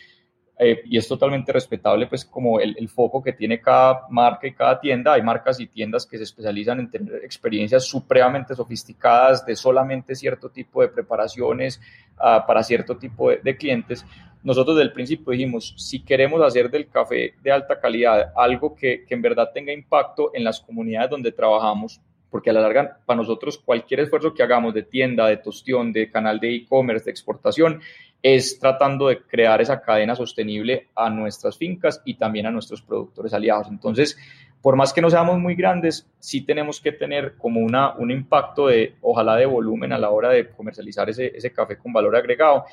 eh, 0.57 0.83
y 0.85 0.99
es 0.99 1.09
totalmente 1.09 1.53
respetable, 1.53 2.07
pues 2.07 2.25
como 2.25 2.61
el, 2.61 2.77
el, 2.79 2.89
foco 2.89 3.21
que 3.21 3.33
tiene 3.33 3.61
cada 3.61 4.03
marca 4.09 4.47
y 4.47 4.53
cada 4.55 4.79
tienda. 4.79 5.15
Hay 5.15 5.23
marcas 5.23 5.59
y 5.59 5.67
tiendas 5.67 6.07
que 6.07 6.17
se 6.17 6.23
especializan 6.23 6.79
en 6.79 6.91
tener 6.91 7.25
experiencias 7.25 7.85
supremamente 7.85 8.55
sofisticadas 8.55 9.45
de 9.45 9.57
solamente 9.57 10.15
cierto 10.15 10.51
tipo 10.51 10.81
de 10.81 10.89
preparaciones 10.89 11.81
uh, 12.19 12.47
para 12.47 12.63
cierto 12.63 12.97
tipo 12.97 13.31
de, 13.31 13.39
de, 13.39 13.57
clientes. 13.57 14.07
Nosotros 14.45 14.77
desde 14.77 14.89
el 14.89 14.93
principio 14.93 15.33
dijimos, 15.33 15.75
si 15.77 16.05
queremos 16.05 16.41
hacer 16.41 16.71
del 16.71 16.89
café 16.89 17.35
de 17.43 17.51
alta 17.51 17.81
calidad 17.81 18.33
algo 18.37 18.77
que, 18.77 19.05
que 19.05 19.15
en 19.15 19.23
verdad 19.23 19.51
tenga 19.53 19.73
impacto 19.73 20.31
en 20.35 20.45
las 20.45 20.61
comunidades 20.61 21.11
donde 21.11 21.33
trabajamos, 21.33 22.01
porque 22.31 22.51
a 22.51 22.53
la 22.53 22.61
larga, 22.61 22.99
para 23.07 23.17
nosotros, 23.17 23.59
cualquier 23.59 24.01
esfuerzo 24.01 24.35
que 24.35 24.43
hagamos 24.43 24.75
de 24.75 24.83
tienda, 24.83 25.27
de 25.27 25.37
tostión, 25.39 25.93
de 25.93 26.11
canal 26.11 26.39
de 26.39 26.55
e-commerce, 26.55 27.07
de 27.07 27.11
exportación, 27.11 27.81
es 28.25 28.59
tratando 28.59 29.09
de 29.09 29.21
crear 29.21 29.61
esa 29.61 29.83
cadena 29.83 30.17
sostenible 30.17 30.89
a 30.97 31.11
nuestras 31.11 31.59
fincas 31.59 32.01
y 32.07 32.15
también 32.15 32.47
a 32.47 32.51
nuestros 32.51 32.81
productores 32.81 33.35
aliados. 33.35 33.69
Entonces, 33.69 34.17
por 34.63 34.77
más 34.77 34.95
que 34.95 35.03
no 35.03 35.11
seamos 35.11 35.39
muy 35.39 35.55
grandes, 35.55 36.11
sí 36.21 36.41
tenemos 36.41 36.81
que 36.81 36.93
tener 36.93 37.37
como 37.37 37.61
una, 37.61 37.93
un 37.97 38.11
impacto 38.11 38.69
de, 38.69 38.95
ojalá 39.03 39.37
de 39.37 39.45
volumen 39.45 39.93
a 39.93 39.99
la 39.99 40.09
hora 40.09 40.31
de 40.31 40.49
comercializar 40.49 41.11
ese, 41.11 41.37
ese 41.37 41.53
café 41.53 41.77
con 41.77 41.93
valor 41.93 42.17
agregado. 42.17 42.65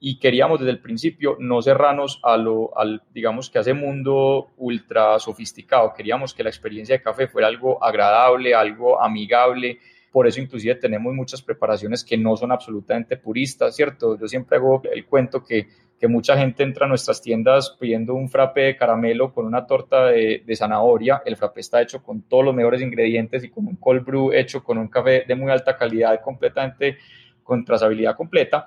Y 0.00 0.18
queríamos 0.18 0.60
desde 0.60 0.72
el 0.72 0.80
principio 0.80 1.36
no 1.38 1.60
cerrarnos 1.60 2.18
a 2.22 2.38
lo, 2.38 2.76
al, 2.78 3.02
digamos 3.12 3.50
que 3.50 3.58
a 3.58 3.60
ese 3.60 3.74
mundo 3.74 4.52
ultra 4.56 5.18
sofisticado. 5.18 5.92
Queríamos 5.92 6.32
que 6.32 6.44
la 6.44 6.48
experiencia 6.48 6.96
de 6.96 7.02
café 7.02 7.28
fuera 7.28 7.48
algo 7.48 7.84
agradable, 7.84 8.54
algo 8.54 9.02
amigable, 9.02 9.80
por 10.14 10.28
eso 10.28 10.40
inclusive 10.40 10.76
tenemos 10.76 11.12
muchas 11.12 11.42
preparaciones 11.42 12.04
que 12.04 12.16
no 12.16 12.36
son 12.36 12.52
absolutamente 12.52 13.16
puristas, 13.16 13.74
¿cierto? 13.74 14.16
Yo 14.16 14.28
siempre 14.28 14.58
hago 14.58 14.80
el 14.92 15.06
cuento 15.06 15.42
que, 15.42 15.66
que 15.98 16.06
mucha 16.06 16.38
gente 16.38 16.62
entra 16.62 16.86
a 16.86 16.88
nuestras 16.88 17.20
tiendas 17.20 17.76
pidiendo 17.80 18.14
un 18.14 18.28
frappe 18.28 18.60
de 18.60 18.76
caramelo 18.76 19.34
con 19.34 19.44
una 19.44 19.66
torta 19.66 20.06
de, 20.06 20.44
de, 20.46 20.54
zanahoria. 20.54 21.20
El 21.26 21.34
frappe 21.36 21.62
está 21.62 21.82
hecho 21.82 22.00
con 22.00 22.22
todos 22.22 22.44
los 22.44 22.54
mejores 22.54 22.80
ingredientes 22.80 23.42
y 23.42 23.50
con 23.50 23.66
un 23.66 23.74
cold 23.74 24.04
brew 24.04 24.32
hecho 24.32 24.62
con 24.62 24.78
un 24.78 24.86
café 24.86 25.24
de 25.26 25.34
muy 25.34 25.50
alta 25.50 25.76
calidad, 25.76 26.20
completamente 26.20 26.96
con 27.42 27.64
trazabilidad 27.64 28.14
completa 28.14 28.66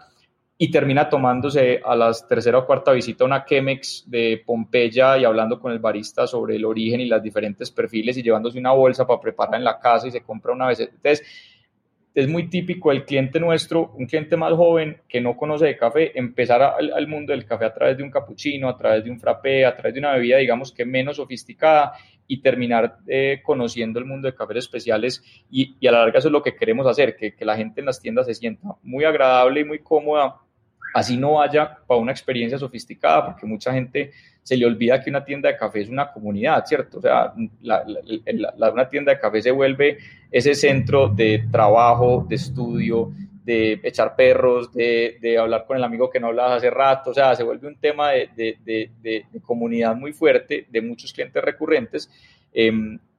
y 0.59 0.71
termina 0.71 1.07
tomándose 1.07 1.79
a 1.85 1.95
la 1.95 2.11
tercera 2.27 2.57
o 2.57 2.65
cuarta 2.65 2.91
visita 2.91 3.25
una 3.25 3.45
Chemex 3.45 4.05
de 4.07 4.41
Pompeya 4.43 5.17
y 5.17 5.25
hablando 5.25 5.59
con 5.59 5.71
el 5.71 5.79
barista 5.79 6.25
sobre 6.25 6.55
el 6.55 6.65
origen 6.65 6.99
y 6.99 7.05
las 7.05 7.21
diferentes 7.21 7.69
perfiles 7.69 8.17
y 8.17 8.23
llevándose 8.23 8.57
una 8.57 8.71
bolsa 8.71 9.05
para 9.05 9.21
preparar 9.21 9.55
en 9.55 9.63
la 9.63 9.79
casa 9.79 10.07
y 10.07 10.11
se 10.11 10.21
compra 10.21 10.53
una 10.53 10.67
vez. 10.67 10.79
Entonces, 10.79 11.23
es 12.15 12.27
muy 12.27 12.49
típico 12.49 12.91
el 12.91 13.05
cliente 13.05 13.39
nuestro, 13.39 13.91
un 13.95 14.07
cliente 14.07 14.35
más 14.35 14.51
joven 14.53 15.01
que 15.07 15.21
no 15.21 15.37
conoce 15.37 15.67
de 15.67 15.77
café, 15.77 16.17
empezar 16.17 16.63
al, 16.63 16.91
al, 16.91 17.07
mundo 17.07 17.31
del 17.31 17.45
café 17.45 17.65
a 17.65 17.73
través 17.75 17.95
de 17.95 18.01
un 18.01 18.09
cappuccino, 18.09 18.67
a 18.67 18.75
través 18.75 19.03
de 19.03 19.11
un 19.11 19.19
frappé, 19.19 19.63
a 19.63 19.75
través 19.75 19.93
de 19.93 19.99
una 19.99 20.13
bebida, 20.13 20.37
digamos 20.37 20.71
que 20.71 20.83
menos 20.83 21.17
sofisticada 21.17 21.93
y 22.25 22.41
terminar 22.41 22.97
eh, 23.07 23.41
conociendo 23.43 23.99
el 23.99 24.05
mundo 24.05 24.27
de 24.27 24.33
cafés 24.33 24.57
especiales 24.57 25.23
y, 25.51 25.75
y, 25.79 25.85
a 25.85 25.91
la 25.91 25.99
larga 25.99 26.17
eso 26.17 26.29
es 26.29 26.31
lo 26.31 26.41
que 26.41 26.55
queremos 26.55 26.87
hacer, 26.87 27.15
que, 27.15 27.35
que 27.35 27.45
la 27.45 27.55
gente 27.55 27.81
en 27.81 27.85
las 27.85 28.01
tiendas 28.01 28.25
se 28.25 28.33
sienta 28.33 28.67
muy 28.81 29.05
agradable 29.05 29.59
y 29.59 29.65
muy 29.65 29.77
cómoda 29.77 30.41
así 30.97 31.15
no 31.15 31.33
vaya 31.33 31.77
para 31.85 31.99
una 31.99 32.11
experiencia 32.11 32.57
sofisticada, 32.57 33.27
porque 33.27 33.45
mucha 33.45 33.71
gente 33.71 34.11
se 34.41 34.57
le 34.57 34.65
olvida 34.65 34.99
que 34.99 35.11
una 35.11 35.23
tienda 35.23 35.47
de 35.47 35.55
café 35.55 35.81
es 35.81 35.89
una 35.89 36.11
comunidad, 36.11 36.65
¿cierto? 36.65 36.97
O 36.97 37.01
sea, 37.01 37.33
la, 37.61 37.85
la, 38.57 38.71
una 38.71 38.89
tienda 38.89 39.13
de 39.13 39.19
café 39.19 39.39
se 39.43 39.51
vuelve 39.51 39.99
ese 40.31 40.55
centro 40.55 41.07
de 41.07 41.45
trabajo, 41.51 42.25
de 42.27 42.35
estudio, 42.35 43.11
de 43.43 43.79
echar 43.83 44.15
perros, 44.15 44.73
de, 44.73 45.19
de, 45.21 45.37
hablar 45.37 45.65
con 45.67 45.77
el 45.77 45.83
amigo 45.83 46.09
que 46.09 46.19
no 46.19 46.27
hablabas 46.27 46.57
hace 46.57 46.71
rato, 46.71 47.11
o 47.11 47.13
sea, 47.13 47.35
se 47.35 47.43
vuelve 47.43 47.67
un 47.67 47.75
tema 47.75 48.09
de, 48.13 48.29
de, 48.35 48.89
de 49.03 49.41
comunidad 49.41 49.95
muy 49.95 50.13
fuerte, 50.13 50.65
de 50.67 50.81
muchos 50.81 51.13
clientes 51.13 51.43
recurrentes, 51.43 52.09
eh, 52.53 52.71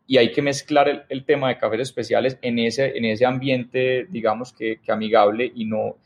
y 0.05 0.17
hay 0.17 0.33
que 0.33 0.43
mezclar 0.43 0.88
el, 0.88 1.03
el, 1.09 1.25
tema 1.25 1.49
de 1.49 1.59
cafés 1.59 1.81
especiales 1.81 2.38
en 2.43 2.59
ese, 2.59 2.97
en 2.99 3.05
ese 3.05 3.25
ambiente, 3.25 4.07
digamos 4.11 4.53
que, 4.53 4.81
que 4.81 4.91
amigable 4.91 5.53
y 5.55 5.64
no 5.64 5.97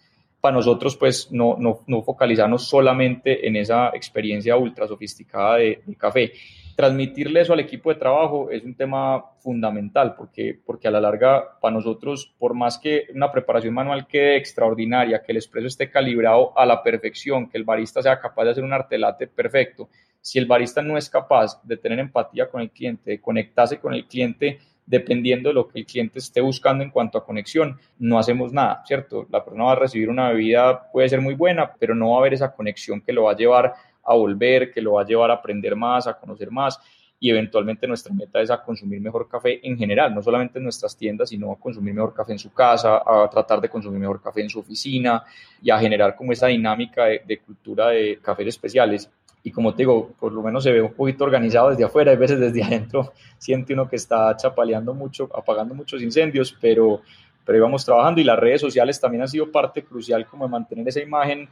para 0.43 0.57
nosotros, 0.57 0.97
pues, 0.97 1.31
no, 1.31 1.57
no, 1.57 1.85
no, 1.87 2.03
focalizarnos 2.03 2.67
solamente 2.69 3.47
en 3.47 3.55
esa 3.55 3.91
experiencia 3.95 4.57
ultra 4.57 4.89
sofisticada 4.89 5.59
de, 5.59 5.81
café. 5.97 6.33
Transmitirle 6.75 7.43
eso 7.43 7.53
al 7.53 7.61
equipo 7.61 7.91
de 7.91 8.01
trabajo 8.01 8.51
es 8.51 8.65
un 8.65 8.75
tema 8.75 9.25
fundamental, 9.39 10.17
porque, 10.17 10.59
porque 10.67 10.89
a 10.89 10.91
la 10.91 11.01
larga, 11.01 11.61
para 11.61 11.77
nosotros, 11.77 12.35
por 12.41 12.55
más 12.55 12.77
que 12.77 13.07
una 13.15 13.31
preparación 13.31 13.73
manual 13.73 14.09
quede 14.09 14.37
extraordinaria, 14.37 15.23
que 15.23 15.31
el 15.31 15.39
expreso 15.39 15.69
esté 15.69 15.89
calibrado 15.89 16.59
a 16.59 16.67
la 16.67 16.83
perfección, 16.83 17.49
que 17.49 17.59
el 17.59 17.63
barista 17.63 18.03
sea 18.03 18.19
capaz 18.19 18.43
de 18.43 18.51
hacer 18.51 18.65
un 18.65 18.73
artelate 18.73 19.29
perfecto, 19.29 19.91
si 20.21 20.41
el 20.41 20.47
barista 20.47 20.83
no 20.83 20.99
es 20.99 21.09
capaz 21.09 21.63
de 21.63 21.77
tener 21.77 22.01
empatía 22.01 22.51
con 22.51 22.61
el 22.61 22.71
cliente, 22.73 23.13
de 23.13 23.21
conectarse 23.21 23.79
con 23.79 23.95
el 23.95 24.09
cliente, 24.09 24.59
dependiendo 24.87 25.49
de 25.49 25.55
lo 25.55 25.69
que 25.69 25.81
el 25.81 25.87
cliente 25.87 26.19
esté 26.19 26.41
buscando 26.41 26.85
en 26.85 26.91
cuanto 26.91 27.19
a 27.19 27.25
conexión, 27.25 27.79
no 27.99 28.19
hacemos 28.19 28.53
nada, 28.53 28.83
¿cierto? 28.87 29.27
La 29.31 29.45
persona 29.45 29.65
va 29.65 29.73
a 29.73 29.77
recibir 29.77 30.09
una 30.09 30.31
bebida, 30.31 30.91
puede 30.91 31.09
ser 31.09 31.21
muy 31.21 31.35
buena, 31.35 31.73
pero 31.79 31.95
no 31.95 32.11
va 32.11 32.17
a 32.17 32.21
haber 32.21 32.35
esa 32.35 32.53
conexión 32.53 33.01
que 33.01 33.13
lo 33.13 33.25
va 33.25 33.33
a 33.33 33.37
llevar 33.37 33.73
a 34.05 34.15
volver, 34.15 34.73
que 34.73 34.83
lo 34.83 34.95
va 34.95 35.03
a 35.03 35.07
llevar 35.07 35.31
a 35.31 35.35
aprender 35.35 35.77
más, 35.77 36.07
a 36.07 36.19
conocer 36.19 36.51
más 36.51 36.81
y 37.23 37.31
eventualmente 37.31 37.87
nuestra 37.87 38.13
meta 38.13 38.41
es 38.41 38.51
a 38.51 38.61
consumir 38.61 39.01
mejor 39.01 39.29
café 39.29 39.65
en 39.65 39.79
general, 39.79 40.13
no 40.13 40.21
solamente 40.21 40.59
en 40.59 40.65
nuestras 40.65 40.97
tiendas, 40.97 41.29
sino 41.29 41.53
a 41.53 41.57
consumir 41.57 41.95
mejor 41.95 42.13
café 42.13 42.33
en 42.33 42.39
su 42.41 42.53
casa, 42.53 43.01
a 43.07 43.31
tratar 43.31 43.61
de 43.61 43.69
consumir 43.69 44.01
mejor 44.01 44.21
café 44.21 44.41
en 44.41 44.51
su 44.51 44.59
oficina 44.59 45.23
y 45.63 45.71
a 45.71 45.79
generar 45.79 46.17
como 46.17 46.33
esa 46.33 46.49
dinámica 46.49 47.05
de, 47.05 47.23
de 47.25 47.39
cultura 47.39 47.91
de 47.91 48.19
cafés 48.21 48.49
especiales 48.49 49.09
y 49.45 49.51
como 49.51 49.75
te 49.75 49.79
digo, 49.79 50.13
por 50.19 50.33
lo 50.33 50.43
menos 50.43 50.63
se 50.63 50.71
ve 50.71 50.81
un 50.81 50.93
poquito 50.93 51.25
organizado 51.25 51.71
desde 51.71 51.85
afuera, 51.85 52.13
a 52.13 52.17
veces 52.17 52.39
desde 52.39 52.63
adentro 52.65 53.13
siente 53.39 53.73
uno 53.73 53.89
que 53.89 53.97
está 53.97 54.37
chapaleando 54.37 54.95
mucho, 54.95 55.29
apagando 55.35 55.75
muchos 55.75 56.03
incendios, 56.03 56.57
pero, 56.61 57.03
pero 57.45 57.59
íbamos 57.59 57.85
trabajando 57.85 58.21
y 58.21 58.25
las 58.25 58.39
redes 58.39 58.61
sociales 58.61 59.01
también 59.01 59.23
han 59.23 59.29
sido 59.29 59.51
parte 59.51 59.83
crucial 59.83 60.27
como 60.27 60.45
de 60.45 60.51
mantener 60.51 60.87
esa 60.89 61.01
imagen 61.01 61.49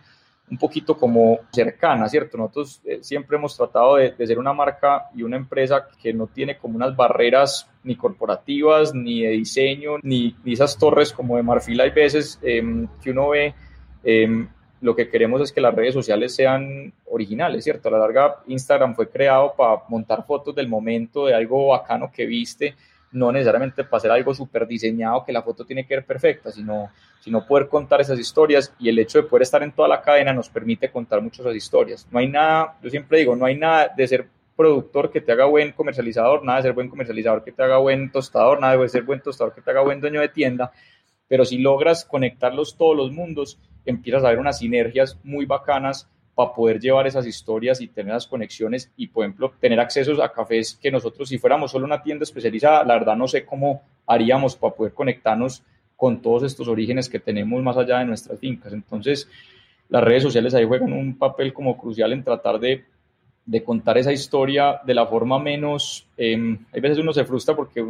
un 0.51 0.59
poquito 0.59 0.97
como 0.97 1.39
cercana, 1.53 2.09
¿cierto? 2.09 2.37
Nosotros 2.37 2.81
eh, 2.85 2.99
siempre 3.03 3.37
hemos 3.37 3.57
tratado 3.57 3.97
de, 3.97 4.11
de, 4.11 4.27
ser 4.27 4.37
una 4.37 4.53
marca 4.53 5.09
y 5.15 5.23
una 5.23 5.37
empresa 5.37 5.87
que 6.03 6.13
no 6.13 6.27
tiene 6.27 6.59
como 6.59 6.75
unas 6.75 6.97
barreras 6.97 7.71
ni 7.85 7.95
corporativas, 7.95 8.93
ni 8.93 9.23
de 9.23 9.31
diseño, 9.31 9.99
ni, 10.03 10.37
ni 10.43 10.53
esas 10.53 10.77
torres 10.77 11.13
como 11.13 11.37
de 11.37 11.45
marfil 11.45 11.81
hay 11.81 11.91
veces 11.91 12.39
eh, 12.43 12.63
que 13.01 13.11
uno 13.13 13.29
ve. 13.29 13.55
Eh, 14.03 14.47
lo 14.81 14.97
que 14.97 15.09
queremos 15.09 15.41
es 15.43 15.53
que 15.53 15.61
las 15.61 15.75
redes 15.75 15.95
sociales 15.95 16.35
sean 16.35 16.93
originales, 17.07 17.65
¿cierto? 17.65 17.89
A 17.89 17.93
la 17.93 17.99
larga, 17.99 18.37
Instagram 18.47 18.95
fue 18.95 19.09
creado 19.09 19.55
para 19.57 19.83
montar 19.89 20.25
fotos 20.27 20.55
del 20.55 20.69
momento, 20.69 21.27
de 21.27 21.35
algo 21.35 21.69
bacano 21.69 22.11
que 22.11 22.27
viste, 22.27 22.75
no 23.13 23.33
necesariamente 23.33 23.85
para 23.85 23.99
hacer 23.99 24.11
algo 24.11 24.33
súper 24.35 24.67
diseñado 24.67 25.25
que 25.25 25.33
la 25.33 25.43
foto 25.43 25.65
tiene 25.65 25.87
que 25.87 25.95
ser 25.95 26.05
perfecta, 26.05 26.51
sino, 26.51 26.91
sino 27.21 27.47
poder 27.47 27.69
contar 27.69 28.01
esas 28.01 28.19
historias 28.19 28.73
y 28.79 28.89
el 28.89 28.99
hecho 28.99 29.21
de 29.21 29.29
poder 29.29 29.43
estar 29.43 29.63
en 29.63 29.73
toda 29.73 29.89
la 29.89 30.01
cadena 30.01 30.33
nos 30.33 30.49
permite 30.49 30.91
contar 30.91 31.21
muchas 31.21 31.41
esas 31.41 31.57
historias. 31.57 32.07
No 32.11 32.19
hay 32.19 32.29
nada, 32.29 32.79
yo 32.83 32.89
siempre 32.89 33.19
digo, 33.19 33.37
no 33.37 33.45
hay 33.45 33.57
nada 33.57 33.93
de 33.95 34.09
ser 34.09 34.29
productor 34.57 35.11
que 35.11 35.21
te 35.21 35.33
haga 35.33 35.47
buen 35.47 35.73
comercializador, 35.73 36.45
nada 36.45 36.59
de 36.59 36.65
ser 36.65 36.73
buen 36.73 36.89
comercializador 36.89 37.43
que 37.43 37.53
te 37.53 37.63
haga 37.63 37.79
buen 37.79 38.13
tostador, 38.13 38.61
nada 38.61 38.77
de 38.77 38.89
ser 38.89 39.03
buen 39.03 39.21
tostador 39.21 39.55
que 39.55 39.63
te 39.63 39.71
haga 39.71 39.83
buen 39.83 40.01
dueño 40.01 40.21
de 40.21 40.29
tienda, 40.29 40.73
pero 41.29 41.45
si 41.45 41.59
logras 41.59 42.05
conectarlos 42.05 42.77
todos 42.77 42.97
los 42.97 43.11
mundos, 43.13 43.59
empiezas 43.85 44.25
a 44.25 44.29
ver 44.31 44.39
unas 44.39 44.59
sinergias 44.59 45.19
muy 45.23 45.47
bacanas 45.47 46.09
para 46.35 46.55
poder 46.55 46.81
llevar 46.81 47.07
esas 47.07 47.27
historias 47.27 47.81
y 47.81 47.89
tener 47.89 48.15
las 48.15 48.27
conexiones 48.27 48.91
y, 48.97 49.09
por 49.09 49.25
ejemplo, 49.25 49.53
tener 49.61 49.81
accesos 49.81 50.21
a 50.21 50.33
cafés 50.33 50.79
que 50.81 50.91
nosotros, 50.91 51.29
si 51.29 51.39
fuéramos 51.39 51.71
solo 51.71 51.85
una 51.85 52.03
tienda 52.03 52.23
especializada, 52.23 52.85
la 52.85 52.95
verdad 52.95 53.17
no 53.17 53.29
sé 53.29 53.45
cómo 53.45 53.83
haríamos 54.07 54.57
para 54.57 54.75
poder 54.75 54.95
conectarnos 54.95 55.63
con 55.97 56.23
todos 56.23 56.45
estos 56.45 56.67
orígenes 56.67 57.09
que 57.09 57.21
tenemos 57.21 57.63
más 57.63 57.77
allá 57.77 57.99
de 57.99 58.07
nuestras 58.07 58.39
fincas. 58.39 58.73
Entonces, 58.73 59.29
las 59.91 60.03
redes 60.03 60.23
sociales 60.23 60.55
ahí 60.55 60.65
juegan 60.65 60.93
un 60.93 61.19
papel 61.19 61.53
como 61.53 61.77
crucial 61.77 62.13
en 62.13 62.25
tratar 62.25 62.59
de, 62.59 62.85
de 63.45 63.63
contar 63.63 63.99
esa 63.99 64.13
historia 64.13 64.81
de 64.85 64.95
la 64.95 65.07
forma 65.07 65.39
menos, 65.39 66.07
eh, 66.17 66.57
hay 66.73 66.81
veces 66.81 66.99
uno 66.99 67.13
se 67.13 67.25
frustra 67.25 67.55
porque 67.55 67.85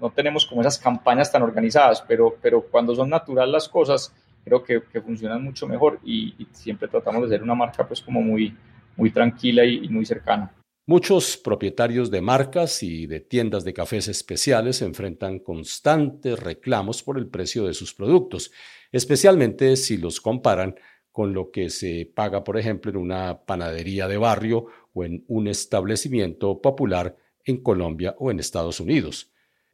no 0.00 0.10
tenemos 0.10 0.44
como 0.44 0.60
esas 0.60 0.78
campañas 0.78 1.32
tan 1.32 1.42
organizadas, 1.42 2.02
pero, 2.02 2.36
pero 2.42 2.60
cuando 2.62 2.94
son 2.94 3.08
naturales 3.08 3.52
las 3.52 3.68
cosas, 3.68 4.12
creo 4.44 4.62
que, 4.62 4.80
funcionan 5.00 5.42
mucho 5.42 5.66
mejor 5.66 6.00
y, 6.04 6.34
siempre 6.52 6.88
tratamos 6.88 7.22
de 7.22 7.28
ser 7.28 7.42
una 7.42 7.54
marca 7.54 7.86
pues 7.86 8.00
como 8.00 8.20
muy, 8.20 8.56
muy 8.96 9.10
tranquila 9.10 9.64
y 9.64 9.88
muy 9.88 10.04
cercana. 10.04 10.52
Muchos 10.86 11.38
propietarios 11.38 12.10
de 12.10 12.20
marcas 12.20 12.82
y 12.82 13.06
de 13.06 13.20
tiendas 13.20 13.64
de 13.64 13.72
cafés 13.72 14.06
especiales 14.06 14.82
enfrentan 14.82 15.38
constantes 15.38 16.38
reclamos 16.38 17.02
por 17.02 17.16
el 17.16 17.26
precio 17.26 17.64
de 17.64 17.72
sus 17.72 17.94
productos, 17.94 18.52
especialmente 18.92 19.76
si 19.76 19.96
los 19.96 20.20
comparan 20.20 20.74
con 21.10 21.32
lo 21.32 21.50
que 21.50 21.70
se 21.70 22.10
paga, 22.14 22.44
por 22.44 22.58
ejemplo, 22.58 22.90
en 22.90 22.98
una 22.98 23.46
panadería 23.46 24.08
de 24.08 24.18
barrio 24.18 24.66
o 24.92 25.04
en 25.04 25.24
un 25.26 25.48
establecimiento 25.48 26.60
popular 26.60 27.16
en 27.46 27.62
Colombia 27.62 28.14
o 28.18 28.30
en 28.30 28.38
Estados 28.38 28.78
Unidos. 28.78 29.32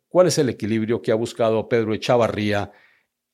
¿Cuál 0.09 0.29
es 0.29 0.39
el 0.39 0.49
equilibrio 0.49 1.03
que 1.03 1.11
ha 1.11 1.17
buscado 1.17 1.69
Pedro 1.69 1.93
Echavarría 1.93 2.71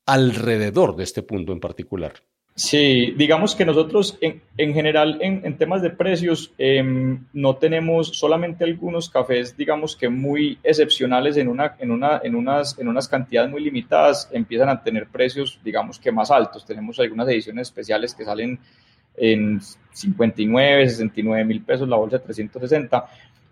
alrededor 0.07 0.97
de 0.97 1.05
este 1.05 1.23
punto 1.23 1.53
en 1.53 1.61
particular? 1.61 2.15
Sí, 2.55 3.13
digamos 3.19 3.55
que 3.55 3.67
nosotros 3.67 4.19
en, 4.23 4.41
general 4.73 5.19
en, 5.21 5.59
temas 5.59 5.83
de 5.83 5.91
precios 5.91 6.55
em, 6.57 7.27
no 7.35 7.57
tenemos 7.57 8.09
solamente 8.17 8.65
algunos 8.65 9.11
cafés, 9.11 9.55
digamos 9.55 9.95
que 9.95 10.09
muy 10.09 10.59
excepcionales 10.63 11.37
en, 11.37 11.49
una, 11.49 11.77
en, 11.79 11.91
una, 11.91 12.19
en, 12.25 12.35
unas, 12.35 12.79
en 12.79 12.89
unas 12.89 13.09
cantidades 13.09 13.51
muy 13.51 13.63
limitadas, 13.63 14.31
empiezan 14.33 14.71
a 14.71 14.83
tener 14.83 15.07
precios, 15.07 15.61
digamos 15.63 15.99
que 15.99 16.11
más 16.11 16.31
altos. 16.31 16.65
Tenemos 16.65 16.99
algunas 16.99 17.29
ediciones 17.29 17.69
especiales 17.69 18.15
que 18.15 18.25
salen 18.25 18.59
en 19.19 19.61
59, 19.93 20.89
69 20.89 21.45
mil 21.45 21.63
pesos, 21.63 21.87
la 21.87 21.97
bolsa 21.97 22.17
de 22.17 22.25
360, 22.25 23.07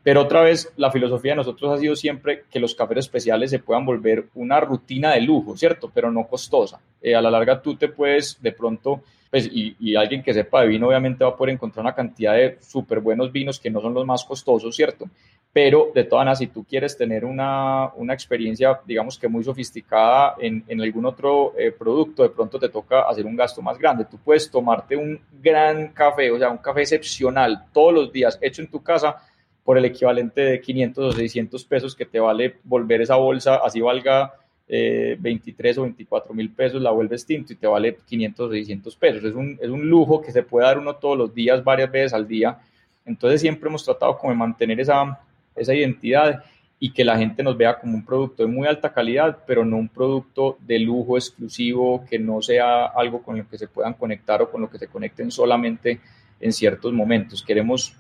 pero 0.05 0.21
otra 0.21 0.43
vez, 0.43 0.71
la 0.77 0.90
filosofía 0.90 1.33
de 1.33 1.37
nosotros 1.37 1.73
ha 1.73 1.79
sido 1.79 1.97
siempre 1.97 2.45
que 2.51 2.61
los 2.61 2.75
cafés 2.75 2.99
especiales 2.99 3.51
se 3.51 3.59
puedan 3.59 3.87
volver 3.87 4.27
una 4.35 4.61
rutina 4.61 5.12
de 5.12 5.23
lujo, 5.23 5.57
¿cierto? 5.57 5.90
Pero 5.93 6.12
no 6.12 6.27
costosa. 6.27 6.79
Eh, 7.01 7.14
a 7.14 7.23
la 7.23 7.31
larga 7.31 7.62
tú 7.62 7.75
te 7.75 7.88
puedes 7.88 8.40
de 8.43 8.53
pronto, 8.53 9.01
pues, 9.31 9.49
y, 9.51 9.97
alguien 9.97 10.23
que 10.23 10.35
sepa 10.35 10.61
de 10.61 10.69
vino 10.69 10.88
obviamente 10.88 11.25
va 11.25 11.31
a 11.31 11.37
poder 11.37 11.55
encontrar 11.55 11.85
una 11.85 11.95
cantidad 11.95 12.35
de 12.35 12.59
súper 12.61 13.01
buenos 13.01 13.33
vinos 13.33 13.59
que 13.59 13.71
no 13.71 13.81
son 13.81 13.95
los 13.95 14.05
más 14.05 14.25
costosos, 14.25 14.77
¿cierto? 14.77 15.07
Pero 15.51 15.90
de 15.95 16.05
todas 16.05 16.21
maneras, 16.21 16.38
si 16.40 16.49
tú 16.49 16.64
quieres 16.64 16.99
tener 16.99 17.25
una, 17.25 17.90
una 17.95 18.12
experiencia, 18.12 18.79
digamos 18.85 19.19
que 19.19 19.29
muy 19.29 19.43
sofisticada 19.43 20.35
en, 20.38 20.64
en 20.69 20.83
algún 20.83 21.07
otro 21.07 21.55
eh, 21.57 21.73
producto, 21.73 22.25
de 22.25 22.29
pronto 22.29 22.59
te 22.59 22.69
toca 22.69 23.09
hacer 23.09 23.25
un 23.25 23.37
gasto 23.37 23.62
más 23.62 23.79
grande. 23.79 24.05
Tú 24.05 24.19
puedes 24.19 24.51
tomarte 24.51 24.97
un 24.97 25.19
gran 25.40 25.88
café, 25.88 26.31
o 26.31 26.38
sea, 26.38 26.51
un 26.51 26.59
café 26.59 26.83
excepcional 26.83 27.64
todos 27.73 27.95
los 27.95 28.12
días 28.12 28.38
hecho 28.43 28.61
en 28.61 28.69
tu 28.69 28.83
casa 28.83 29.17
por 29.64 29.79
el 29.79 29.87
equivalente 29.87 30.42
de 30.42 30.61
500 30.61 31.14
o 31.14 31.16
600 31.16 31.64
pesos 31.64 31.96
que 31.96 32.05
te 32.05 32.20
vale 32.20 32.57
volver 32.64 33.00
esa 33.00 33.16
bolsa, 33.16 33.57
así 33.57 33.81
valga 33.81 34.35
23 34.68 35.77
eh, 35.77 35.81
o 35.81 35.83
24 35.83 36.35
mil 36.35 36.50
pesos, 36.50 36.81
la 36.81 36.90
vuelves 36.90 37.27
tinto 37.27 37.53
y 37.53 37.57
te 37.57 37.66
vale 37.66 37.98
500 38.07 38.48
o 38.48 38.53
600 38.53 38.96
pesos. 38.96 39.24
Es 39.24 39.35
un, 39.35 39.59
es 39.61 39.70
un 39.70 39.88
lujo 39.88 40.20
que 40.20 40.33
se 40.33 40.42
puede 40.42 40.66
dar 40.66 40.79
uno 40.79 40.94
todos 40.96 41.16
los 41.16 41.35
días, 41.35 41.64
varias 41.64 41.90
veces 41.90 42.12
al 42.12 42.29
día. 42.29 42.59
Entonces 43.07 43.40
siempre 43.40 43.68
hemos 43.68 43.85
tratado 43.85 44.16
como 44.18 44.33
de 44.33 44.38
mantener 44.38 44.81
esa, 44.81 45.18
esa 45.57 45.74
identidad 45.74 46.44
y 46.79 46.92
que 46.92 47.05
la 47.05 47.16
gente 47.16 47.42
nos 47.42 47.57
vea 47.57 47.79
como 47.79 47.94
un 47.94 48.05
producto 48.05 48.42
de 48.42 48.48
muy 48.48 48.66
alta 48.66 48.92
calidad, 48.92 49.38
pero 49.46 49.64
no 49.64 49.77
un 49.77 49.88
producto 49.88 50.59
de 50.61 50.79
lujo 50.79 51.16
exclusivo, 51.16 52.05
que 52.09 52.18
no 52.18 52.42
sea 52.42 52.87
algo 52.87 53.22
con 53.22 53.38
lo 53.38 53.48
que 53.48 53.57
se 53.57 53.68
puedan 53.68 53.94
conectar 53.94 54.42
o 54.42 54.50
con 54.50 54.61
lo 54.61 54.70
que 54.70 54.79
se 54.79 54.88
conecten 54.88 55.31
solamente 55.31 56.00
en 56.40 56.53
ciertos 56.53 56.92
momentos. 56.92 57.42
Queremos 57.42 57.96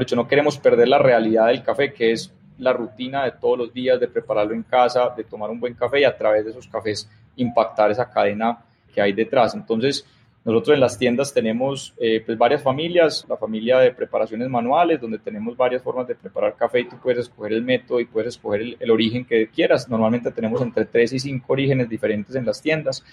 dicho, 0.00 0.16
no 0.16 0.26
queremos 0.26 0.58
perder 0.58 0.88
la 0.88 0.98
realidad 0.98 1.48
del 1.48 1.62
café, 1.62 1.92
que 1.92 2.12
es 2.12 2.32
la 2.58 2.72
rutina 2.72 3.24
de 3.24 3.32
todos 3.32 3.58
los 3.58 3.72
días 3.72 3.98
de 4.00 4.08
prepararlo 4.08 4.54
en 4.54 4.62
casa, 4.62 5.12
de 5.16 5.24
tomar 5.24 5.50
un 5.50 5.60
buen 5.60 5.74
café 5.74 6.00
y 6.00 6.04
a 6.04 6.16
través 6.16 6.44
de 6.44 6.50
esos 6.50 6.68
cafés 6.68 7.08
impactar 7.36 7.90
esa 7.90 8.10
cadena 8.10 8.58
que 8.94 9.00
hay 9.00 9.12
detrás. 9.12 9.54
Entonces, 9.54 10.06
nosotros 10.44 10.74
en 10.74 10.80
las 10.80 10.98
tiendas 10.98 11.32
tenemos 11.32 11.94
eh, 11.98 12.20
pues 12.26 12.36
varias 12.36 12.62
familias, 12.62 13.24
la 13.28 13.36
familia 13.36 13.78
de 13.78 13.92
preparaciones 13.92 14.48
manuales, 14.48 15.00
donde 15.00 15.20
tenemos 15.20 15.56
varias 15.56 15.82
formas 15.82 16.08
de 16.08 16.16
preparar 16.16 16.56
café 16.56 16.80
y 16.80 16.88
tú 16.88 16.96
puedes 17.00 17.20
escoger 17.20 17.52
el 17.52 17.62
método 17.62 18.00
y 18.00 18.06
puedes 18.06 18.34
escoger 18.34 18.76
el, 18.80 18.90
origen 18.90 19.24
que 19.24 19.48
quieras. 19.48 19.88
Normalmente 19.88 20.32
tenemos 20.32 20.60
entre 20.60 20.84
3 20.84 21.12
y 21.12 21.18
5 21.20 21.52
orígenes 21.52 21.88
diferentes 21.88 22.34
en 22.34 22.44
las 22.44 22.60
tiendas. 22.60 23.04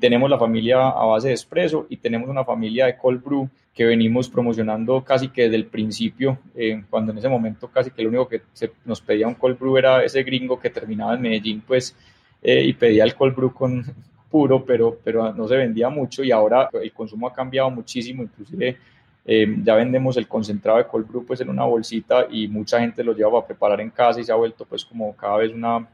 Tenemos 0.00 0.28
la 0.28 0.38
familia 0.38 0.88
a 0.88 1.04
base 1.04 1.28
de 1.28 1.34
espresso 1.34 1.86
y 1.88 1.98
tenemos 1.98 2.28
una 2.28 2.44
familia 2.44 2.86
de 2.86 2.96
cold 2.96 3.22
brew 3.22 3.48
que 3.72 3.84
venimos 3.84 4.28
promocionando 4.28 5.04
casi 5.04 5.28
que 5.28 5.42
desde 5.42 5.56
el 5.56 5.66
principio, 5.66 6.38
eh, 6.56 6.82
cuando 6.90 7.12
en 7.12 7.18
ese 7.18 7.28
momento 7.28 7.68
casi 7.68 7.92
que 7.92 8.02
lo 8.02 8.08
único 8.08 8.28
que 8.28 8.42
se 8.52 8.72
nos 8.84 9.00
pedía 9.00 9.28
un 9.28 9.34
cold 9.34 9.56
brew 9.56 9.76
era 9.76 10.02
ese 10.02 10.24
gringo 10.24 10.58
que 10.58 10.70
terminaba 10.70 11.14
en 11.14 11.22
Medellín, 11.22 11.62
pues, 11.64 11.96
eh, 12.42 12.64
y 12.64 12.72
pedía 12.72 13.04
el 13.04 13.14
cold 13.14 13.36
brew 13.36 13.52
con, 13.54 13.84
puro, 14.32 14.64
pero, 14.64 14.98
pero 15.04 15.32
no 15.34 15.46
se 15.46 15.56
vendía 15.56 15.90
mucho 15.90 16.24
y 16.24 16.32
ahora 16.32 16.70
el 16.72 16.92
consumo 16.92 17.28
ha 17.28 17.32
cambiado 17.32 17.70
muchísimo, 17.70 18.22
inclusive 18.22 18.78
eh, 19.24 19.46
ya 19.62 19.76
vendemos 19.76 20.16
el 20.16 20.26
concentrado 20.26 20.78
de 20.78 20.86
cold 20.86 21.06
brew 21.06 21.24
pues 21.24 21.40
en 21.42 21.50
una 21.50 21.64
bolsita 21.64 22.26
y 22.30 22.48
mucha 22.48 22.80
gente 22.80 23.04
lo 23.04 23.14
lleva 23.14 23.38
a 23.38 23.46
preparar 23.46 23.80
en 23.80 23.90
casa 23.90 24.20
y 24.20 24.24
se 24.24 24.32
ha 24.32 24.36
vuelto 24.36 24.64
pues 24.64 24.84
como 24.84 25.14
cada 25.14 25.36
vez 25.36 25.52
una, 25.52 25.86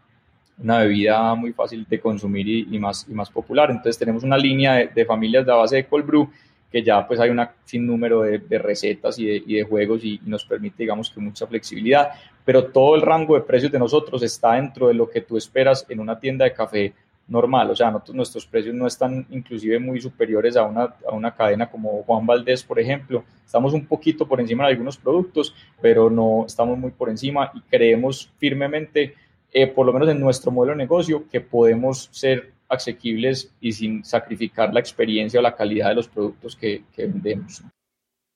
una 0.62 0.78
bebida 0.78 1.34
muy 1.34 1.52
fácil 1.52 1.84
de 1.86 2.00
consumir 2.00 2.48
y, 2.48 2.78
más, 2.78 3.06
y 3.08 3.12
más 3.12 3.28
popular. 3.28 3.70
Entonces 3.70 3.98
tenemos 3.98 4.22
una 4.22 4.38
línea 4.38 4.86
de, 4.86 5.04
familias 5.04 5.44
de 5.44 5.52
base 5.52 5.76
de 5.76 5.86
cold 5.86 6.06
brew 6.06 6.30
que 6.70 6.82
ya 6.82 7.06
pues 7.06 7.18
hay 7.18 7.30
un 7.30 7.44
sinnúmero 7.64 8.22
de, 8.22 8.38
de 8.38 8.58
recetas 8.58 9.18
y 9.18 9.26
de, 9.26 9.42
y 9.46 9.54
de 9.56 9.64
juegos 9.64 10.04
y, 10.04 10.14
y, 10.14 10.28
nos 10.28 10.44
permite 10.44 10.84
digamos 10.84 11.10
que 11.10 11.20
mucha 11.20 11.46
flexibilidad, 11.46 12.10
pero 12.44 12.66
todo 12.66 12.94
el 12.94 13.02
rango 13.02 13.34
de 13.34 13.42
precios 13.42 13.72
de 13.72 13.78
nosotros 13.78 14.22
está 14.22 14.52
dentro 14.52 14.88
de 14.88 14.94
lo 14.94 15.10
que 15.10 15.22
tú 15.22 15.36
esperas 15.36 15.84
en 15.88 16.00
una 16.00 16.18
tienda 16.18 16.44
de 16.44 16.52
café 16.52 16.94
normal, 17.28 17.70
o 17.70 17.76
sea, 17.76 17.94
nuestros 18.12 18.46
precios 18.46 18.74
no 18.74 18.86
están 18.86 19.26
inclusive 19.30 19.78
muy 19.78 20.00
superiores 20.00 20.56
a 20.56 20.64
una, 20.64 20.94
a 21.06 21.12
una 21.12 21.34
cadena 21.34 21.70
como 21.70 22.02
Juan 22.04 22.26
Valdés, 22.26 22.62
por 22.62 22.80
ejemplo. 22.80 23.22
Estamos 23.44 23.74
un 23.74 23.86
poquito 23.86 24.26
por 24.26 24.40
encima 24.40 24.64
de 24.64 24.72
algunos 24.72 24.96
productos, 24.96 25.54
pero 25.80 26.08
no 26.08 26.44
estamos 26.46 26.78
muy 26.78 26.90
por 26.90 27.10
encima 27.10 27.52
y 27.54 27.60
creemos 27.60 28.30
firmemente, 28.38 29.14
eh, 29.52 29.66
por 29.66 29.86
lo 29.86 29.92
menos 29.92 30.08
en 30.08 30.20
nuestro 30.20 30.50
modelo 30.50 30.72
de 30.72 30.78
negocio, 30.78 31.28
que 31.30 31.40
podemos 31.40 32.08
ser 32.12 32.52
asequibles 32.68 33.52
y 33.60 33.72
sin 33.72 34.04
sacrificar 34.04 34.72
la 34.72 34.80
experiencia 34.80 35.40
o 35.40 35.42
la 35.42 35.54
calidad 35.54 35.90
de 35.90 35.94
los 35.96 36.08
productos 36.08 36.56
que, 36.56 36.84
que 36.94 37.06
vendemos. 37.06 37.62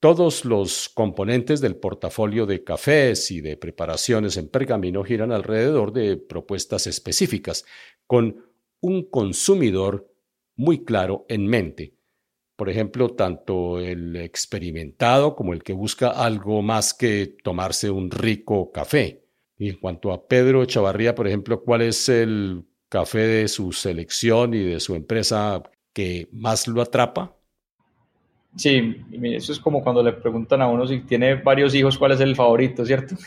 Todos 0.01 0.45
los 0.45 0.89
componentes 0.89 1.61
del 1.61 1.77
portafolio 1.77 2.45
de 2.45 2.65
cafés 2.65 3.31
y 3.31 3.41
de 3.41 3.57
preparaciones 3.57 4.37
en 4.37 4.49
pergamino 4.49 5.05
giran 5.05 5.31
alrededor 5.31 5.93
de 5.93 6.17
propuestas 6.17 6.89
específicas, 6.89 7.65
con 8.07 8.52
un 8.83 9.09
consumidor 9.09 10.13
muy 10.57 10.85
claro 10.85 11.25
en 11.29 11.47
mente. 11.47 11.95
Por 12.57 12.69
ejemplo, 12.69 13.09
tanto 13.09 13.81
el 13.81 14.15
experimentado 14.17 15.35
como 15.35 15.55
el 15.55 15.63
que 15.63 15.73
busca 15.73 16.11
algo 16.11 16.61
más 16.61 16.93
que 16.93 17.37
tomarse 17.43 17.91
un 17.91 18.11
rico 18.11 18.71
café. 18.71 19.25
Y 19.57 19.71
en 19.71 19.77
cuanto 19.77 20.13
a 20.13 20.27
Pedro 20.27 20.65
Chavarría, 20.67 21.15
por 21.15 21.27
ejemplo, 21.27 21.63
¿cuál 21.63 21.83
es 21.83 22.09
el 22.09 22.65
café 22.89 23.21
de 23.21 23.49
su 23.49 23.73
selección 23.73 24.55
y 24.55 24.59
de 24.59 24.81
su 24.81 24.95
empresa 24.95 25.63
que 25.93 26.29
más 26.33 26.69
lo 26.69 26.83
atrapa? 26.83 27.35
Sí, 28.57 28.97
eso 29.23 29.53
es 29.53 29.59
como 29.59 29.83
cuando 29.83 30.03
le 30.03 30.13
preguntan 30.13 30.61
a 30.61 30.69
uno 30.69 30.87
si 30.87 31.01
tiene 31.01 31.37
varios 31.37 31.75
hijos, 31.75 31.97
cuál 31.97 32.13
es 32.13 32.21
el 32.21 32.37
favorito, 32.37 32.85
¿cierto? 32.85 33.17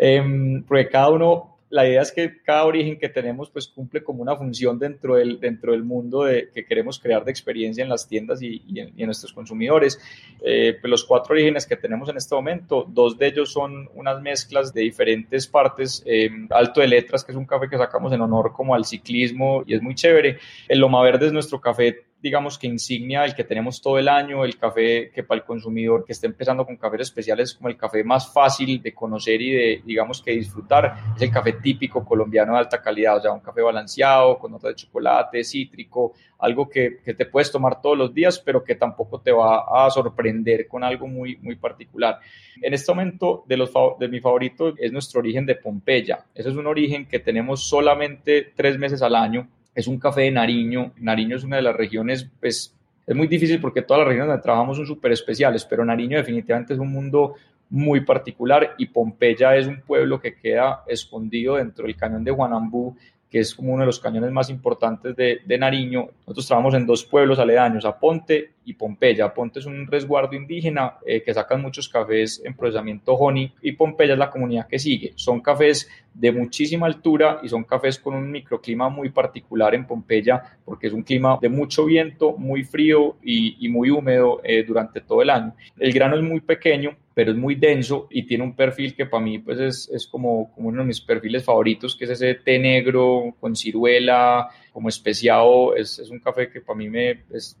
Em, 0.00 0.62
porque 0.62 0.88
cada 0.88 1.08
uno 1.08 1.57
la 1.70 1.86
idea 1.86 2.00
es 2.00 2.12
que 2.12 2.40
cada 2.42 2.64
origen 2.64 2.98
que 2.98 3.08
tenemos 3.08 3.50
pues 3.50 3.68
cumple 3.68 4.02
como 4.02 4.22
una 4.22 4.36
función 4.36 4.78
dentro 4.78 5.16
del, 5.16 5.38
dentro 5.38 5.72
del 5.72 5.84
mundo 5.84 6.24
de, 6.24 6.50
que 6.54 6.64
queremos 6.64 6.98
crear 6.98 7.24
de 7.24 7.30
experiencia 7.30 7.82
en 7.82 7.90
las 7.90 8.08
tiendas 8.08 8.40
y, 8.40 8.62
en, 8.74 9.06
nuestros 9.06 9.32
consumidores. 9.32 10.00
Eh, 10.42 10.76
pues 10.80 10.90
los 10.90 11.04
cuatro 11.04 11.34
orígenes 11.34 11.66
que 11.66 11.76
tenemos 11.76 12.08
en 12.08 12.16
este 12.16 12.34
momento, 12.34 12.86
dos 12.88 13.18
de 13.18 13.26
ellos 13.26 13.52
son 13.52 13.88
unas 13.94 14.20
mezclas 14.22 14.72
de 14.72 14.82
diferentes 14.82 15.46
partes. 15.46 16.02
Eh, 16.06 16.30
Alto 16.50 16.80
de 16.80 16.88
Letras, 16.88 17.24
que 17.24 17.32
es 17.32 17.38
un 17.38 17.46
café 17.46 17.68
que 17.68 17.76
sacamos 17.76 18.12
en 18.12 18.20
honor 18.20 18.52
como 18.52 18.74
al 18.74 18.84
ciclismo 18.84 19.62
y 19.66 19.74
es 19.74 19.82
muy 19.82 19.94
chévere. 19.94 20.38
El 20.68 20.78
Loma 20.78 21.02
Verde 21.02 21.26
es 21.26 21.32
nuestro 21.32 21.60
café 21.60 22.07
digamos 22.20 22.58
que 22.58 22.66
insignia, 22.66 23.24
el 23.24 23.34
que 23.34 23.44
tenemos 23.44 23.80
todo 23.80 23.98
el 23.98 24.08
año, 24.08 24.44
el 24.44 24.58
café 24.58 25.10
que 25.14 25.22
para 25.22 25.40
el 25.40 25.46
consumidor 25.46 26.04
que 26.04 26.12
está 26.12 26.26
empezando 26.26 26.66
con 26.66 26.76
cafés 26.76 27.02
especiales 27.02 27.50
es 27.50 27.54
como 27.54 27.68
el 27.68 27.76
café 27.76 28.02
más 28.02 28.32
fácil 28.32 28.82
de 28.82 28.92
conocer 28.92 29.40
y 29.40 29.52
de, 29.52 29.82
digamos 29.84 30.20
que 30.20 30.32
disfrutar, 30.32 30.96
es 31.14 31.22
el 31.22 31.30
café 31.30 31.54
típico 31.54 32.04
colombiano 32.04 32.52
de 32.54 32.58
alta 32.58 32.82
calidad, 32.82 33.18
o 33.18 33.20
sea, 33.20 33.32
un 33.32 33.40
café 33.40 33.62
balanceado, 33.62 34.38
con 34.38 34.50
nota 34.50 34.68
de 34.68 34.74
chocolate, 34.74 35.44
cítrico, 35.44 36.14
algo 36.38 36.68
que, 36.68 36.98
que 37.04 37.14
te 37.14 37.26
puedes 37.26 37.52
tomar 37.52 37.80
todos 37.80 37.96
los 37.96 38.12
días, 38.12 38.38
pero 38.40 38.64
que 38.64 38.74
tampoco 38.74 39.20
te 39.20 39.30
va 39.30 39.86
a 39.86 39.90
sorprender 39.90 40.66
con 40.66 40.82
algo 40.82 41.06
muy, 41.06 41.36
muy 41.36 41.56
particular. 41.56 42.18
En 42.60 42.74
este 42.74 42.90
momento, 42.90 43.44
de, 43.46 43.56
los, 43.56 43.70
de 43.98 44.08
mi 44.08 44.20
favorito 44.20 44.74
es 44.76 44.92
nuestro 44.92 45.20
origen 45.20 45.46
de 45.46 45.54
Pompeya. 45.54 46.24
Ese 46.34 46.48
es 46.48 46.56
un 46.56 46.66
origen 46.66 47.06
que 47.06 47.20
tenemos 47.20 47.68
solamente 47.68 48.52
tres 48.56 48.76
meses 48.78 49.02
al 49.02 49.14
año 49.14 49.48
es 49.78 49.86
un 49.86 49.96
café 49.96 50.22
de 50.22 50.32
Nariño. 50.32 50.92
Nariño 50.96 51.36
es 51.36 51.44
una 51.44 51.54
de 51.54 51.62
las 51.62 51.76
regiones 51.76 52.28
pues, 52.40 52.74
es 53.06 53.14
muy 53.14 53.28
difícil 53.28 53.60
porque 53.60 53.82
todas 53.82 54.00
las 54.00 54.08
regiones 54.08 54.30
donde 54.30 54.42
trabajamos 54.42 54.76
son 54.76 54.86
súper 54.86 55.12
especiales, 55.12 55.64
pero 55.64 55.84
Nariño 55.84 56.18
definitivamente 56.18 56.74
es 56.74 56.80
un 56.80 56.90
mundo 56.90 57.36
muy 57.70 58.00
particular 58.00 58.74
y 58.76 58.86
Pompeya 58.86 59.56
es 59.56 59.68
un 59.68 59.80
pueblo 59.82 60.20
que 60.20 60.34
queda 60.34 60.82
escondido 60.88 61.54
dentro 61.54 61.86
del 61.86 61.94
cañón 61.94 62.24
de 62.24 62.32
Guanambú 62.32 62.96
que 63.30 63.40
es 63.40 63.54
como 63.54 63.72
uno 63.72 63.82
de 63.82 63.86
los 63.86 64.00
cañones 64.00 64.32
más 64.32 64.48
importantes 64.50 65.14
de, 65.14 65.58
Nariño. 65.58 66.08
Nosotros 66.20 66.46
trabajamos 66.46 66.74
en 66.74 66.86
dos 66.86 67.04
pueblos 67.04 67.38
aledaños, 67.38 67.84
Aponte 67.84 68.52
y 68.64 68.74
Pompeya. 68.74 69.26
Aponte 69.26 69.58
es 69.58 69.66
un 69.66 69.86
resguardo 69.86 70.34
indígena 70.34 70.94
eh, 71.04 71.22
que 71.22 71.34
sacan 71.34 71.60
muchos 71.60 71.88
cafés 71.88 72.40
en 72.44 72.54
procesamiento 72.54 73.14
honey 73.14 73.52
y 73.60 73.72
Pompeya 73.72 74.12
es 74.12 74.18
la 74.18 74.30
comunidad 74.30 74.68
que 74.68 74.78
sigue. 74.78 75.12
Son 75.16 75.40
cafés 75.40 75.88
de 76.14 76.32
muchísima 76.32 76.86
altura 76.86 77.40
y 77.42 77.48
son 77.48 77.64
cafés 77.64 77.98
con 77.98 78.14
un 78.14 78.30
microclima 78.30 78.88
muy 78.88 79.10
particular 79.10 79.74
en 79.74 79.86
Pompeya 79.86 80.58
porque 80.64 80.86
es 80.86 80.92
un 80.92 81.02
clima 81.02 81.38
de 81.40 81.48
mucho 81.48 81.84
viento, 81.84 82.36
muy 82.36 82.64
frío 82.64 83.16
y, 83.22 83.68
muy 83.68 83.90
húmedo 83.90 84.40
eh, 84.44 84.64
durante 84.64 85.00
todo 85.00 85.22
el 85.22 85.30
año. 85.30 85.54
El 85.78 85.92
grano 85.92 86.16
es 86.16 86.22
muy 86.22 86.40
pequeño, 86.40 86.96
pero 87.18 87.32
es 87.32 87.36
muy 87.36 87.56
denso 87.56 88.06
y 88.12 88.22
tiene 88.22 88.44
un 88.44 88.54
perfil 88.54 88.94
que 88.94 89.04
para 89.04 89.24
mí 89.24 89.40
pues 89.40 89.58
es, 89.58 89.90
es 89.92 90.06
como, 90.06 90.52
como, 90.52 90.68
uno 90.68 90.82
de 90.82 90.86
mis 90.86 91.00
perfiles 91.00 91.42
favoritos, 91.42 91.96
que 91.96 92.04
es 92.04 92.10
ese 92.10 92.36
té 92.36 92.60
negro 92.60 93.34
con 93.40 93.56
ciruela, 93.56 94.48
como 94.72 94.88
especiado, 94.88 95.74
es, 95.74 95.98
es 95.98 96.10
un 96.10 96.20
café 96.20 96.48
que 96.48 96.60
para 96.60 96.78
mí 96.78 96.88
me, 96.88 97.24
es, 97.32 97.58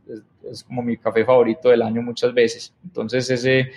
es, 0.48 0.62
como 0.62 0.80
mi 0.80 0.96
café 0.96 1.24
favorito 1.24 1.70
del 1.70 1.82
año 1.82 2.02
muchas 2.02 2.32
veces. 2.32 2.72
Entonces 2.84 3.28
ese, 3.30 3.72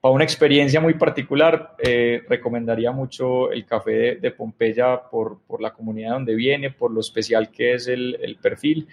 para 0.00 0.14
una 0.14 0.22
experiencia 0.22 0.80
muy 0.80 0.94
particular, 0.94 1.74
eh, 1.82 2.22
recomendaría 2.28 2.92
mucho 2.92 3.50
el 3.50 3.66
café 3.66 4.14
de, 4.14 4.30
Pompeya 4.30 5.10
por, 5.10 5.40
por, 5.44 5.60
la 5.60 5.72
comunidad 5.72 6.12
donde 6.12 6.36
viene, 6.36 6.70
por 6.70 6.92
lo 6.92 7.00
especial 7.00 7.50
que 7.50 7.74
es 7.74 7.88
el, 7.88 8.16
el 8.22 8.36
perfil. 8.36 8.86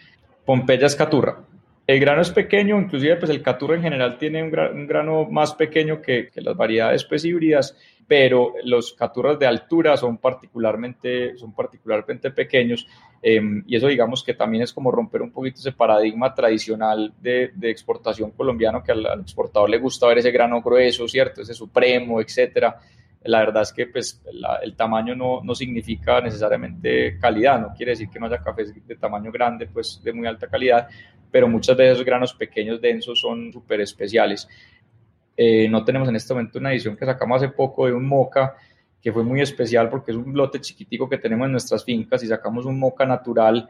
Pompeya 0.44 0.88
es 0.88 0.96
caturra, 0.96 1.44
el 1.86 2.00
grano 2.00 2.22
es 2.22 2.32
pequeño, 2.32 2.80
inclusive 2.80 3.18
pues 3.18 3.30
el 3.30 3.42
caturra 3.42 3.76
en 3.76 3.82
general 3.82 4.18
tiene 4.18 4.42
un, 4.42 4.88
grano 4.88 5.26
más 5.30 5.54
pequeño 5.54 6.02
que, 6.02 6.30
las 6.36 6.56
variedades 6.56 7.04
pues 7.04 7.26
híbridas, 7.26 7.78
pero 8.08 8.54
los 8.64 8.94
caturras 8.94 9.38
de 9.38 9.48
altura 9.48 9.98
son 9.98 10.18
particularmente, 10.18 11.38
son 11.38 11.54
particularmente 11.54 12.32
pequeños 12.32 12.88
em, 13.22 13.64
y 13.68 13.76
eso 13.76 13.88
digamos 13.88 14.24
que 14.24 14.34
también 14.34 14.64
es 14.64 14.72
como 14.72 14.92
romper 14.92 15.22
un 15.22 15.32
poquito 15.32 15.60
ese 15.60 15.74
paradigma 15.74 16.34
tradicional 16.34 17.14
de, 17.20 17.52
exportación 17.64 18.32
colombiano 18.32 18.82
que 18.82 18.94
al, 18.94 19.06
exportador 19.22 19.70
le 19.70 19.78
gusta 19.78 20.08
ver 20.08 20.20
ese 20.20 20.32
grano 20.32 20.62
grueso, 20.62 21.08
¿cierto? 21.08 21.42
Ese 21.42 21.54
supremo, 21.54 22.22
etcétera. 22.22 22.80
La 23.26 23.40
verdad 23.40 23.62
es 23.64 23.72
que 23.72 23.88
pues 23.88 24.22
el 24.62 24.76
tamaño 24.76 25.16
no, 25.16 25.42
no 25.44 25.56
significa 25.56 26.20
necesariamente 26.22 27.18
calidad, 27.20 27.60
no 27.60 27.74
quiere 27.74 27.92
decir 27.92 28.10
que 28.10 28.20
no 28.20 28.26
haya 28.26 28.40
cafés 28.40 28.74
de 28.86 28.96
tamaño 28.96 29.32
grande, 29.32 29.68
pues 29.68 30.02
de 30.04 30.12
muy 30.14 30.28
alta 30.28 30.48
calidad, 30.48 30.88
pero 31.32 31.48
muchas 31.48 31.76
veces 31.78 31.94
esos 31.94 32.06
granos 32.06 32.34
pequeños, 32.34 32.82
densos, 32.82 33.20
son 33.20 33.52
súper 33.52 33.82
especiales. 33.82 34.48
Eh, 35.36 35.68
no 35.68 35.84
tenemos 35.84 36.08
en 36.10 36.16
este 36.16 36.34
momento 36.34 36.60
una 36.60 36.72
edición 36.72 36.96
que 36.96 37.06
sacamos 37.06 37.42
hace 37.42 37.52
poco 37.52 37.88
de 37.88 37.94
un 37.94 38.06
moca, 38.06 38.56
que 39.02 39.12
fue 39.12 39.24
muy 39.24 39.42
especial 39.42 39.90
porque 39.90 40.12
es 40.12 40.18
un 40.18 40.34
lote 40.34 40.62
chiquitico 40.62 41.10
que 41.10 41.18
tenemos 41.18 41.46
en 41.46 41.52
nuestras 41.54 41.84
fincas 41.84 42.24
y 42.24 42.28
sacamos 42.28 42.66
un 42.66 42.80
moca 42.80 43.06
natural 43.06 43.70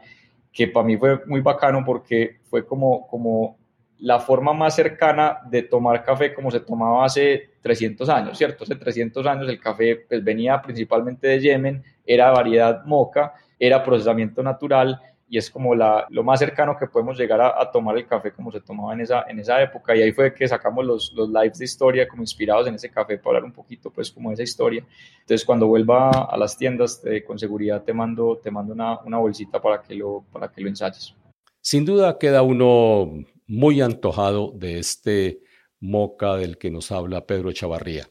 que 0.52 0.68
para 0.68 0.86
mí 0.86 0.96
fue 0.96 1.26
muy 1.26 1.40
bacano 1.40 1.84
porque 1.84 2.36
fue 2.44 2.64
como, 2.64 3.06
como 3.08 3.56
la 4.00 4.18
forma 4.18 4.52
más 4.52 4.74
cercana 4.74 5.38
de 5.46 5.62
tomar 5.62 6.04
café 6.04 6.34
como 6.34 6.50
se 6.50 6.60
tomaba 6.60 7.04
hace 7.04 7.50
300 7.62 8.08
años, 8.08 8.36
¿cierto? 8.36 8.64
Hace 8.64 8.76
300 8.76 9.26
años 9.26 9.48
el 9.48 9.60
café 9.60 10.04
pues, 10.08 10.22
venía 10.22 10.60
principalmente 10.60 11.28
de 11.28 11.40
Yemen, 11.40 11.84
era 12.04 12.30
variedad 12.30 12.84
moca, 12.84 13.34
era 13.58 13.82
procesamiento 13.82 14.42
natural 14.42 15.00
y 15.28 15.38
es 15.38 15.50
como 15.50 15.74
la, 15.74 16.06
lo 16.10 16.22
más 16.22 16.38
cercano 16.38 16.76
que 16.78 16.86
podemos 16.86 17.18
llegar 17.18 17.40
a, 17.40 17.70
tomar 17.70 17.96
el 17.96 18.06
café 18.06 18.32
como 18.32 18.52
se 18.52 18.60
tomaba 18.60 18.92
en 18.92 19.00
esa, 19.00 19.24
en 19.28 19.38
esa 19.38 19.62
época 19.62 19.96
y 19.96 20.02
ahí 20.02 20.12
fue 20.12 20.34
que 20.34 20.46
sacamos 20.46 20.84
los, 20.84 21.12
los 21.14 21.28
lives 21.28 21.58
de 21.58 21.64
historia 21.64 22.06
como 22.06 22.22
inspirados 22.22 22.66
en 22.66 22.74
ese 22.74 22.90
café 22.90 23.16
para 23.16 23.38
hablar 23.38 23.44
un 23.44 23.52
poquito 23.52 23.90
pues 23.90 24.10
como 24.10 24.30
esa 24.32 24.42
historia. 24.42 24.84
Entonces 25.20 25.44
cuando 25.44 25.66
vuelva 25.66 26.10
a 26.10 26.36
las 26.36 26.56
tiendas 26.56 27.02
con 27.26 27.38
seguridad 27.38 27.82
te 27.82 27.92
mando, 27.92 28.38
te 28.42 28.50
mando 28.50 28.74
una, 28.74 29.00
una, 29.00 29.18
bolsita 29.18 29.60
para 29.60 29.80
que, 29.80 29.94
lo, 29.94 30.24
para 30.30 30.48
que 30.48 30.60
lo 30.60 30.68
ensayes. 30.68 31.14
Sin 31.60 31.84
duda 31.86 32.18
queda 32.18 32.42
uno 32.42 33.24
muy 33.46 33.80
antojado 33.80 34.52
de 34.54 34.78
este 34.78 35.40
moca 35.80 36.36
del 36.36 36.58
que 36.58 36.70
nos 36.70 36.90
habla 36.92 37.26
Pedro 37.26 37.52
Chavarría. 37.52 38.08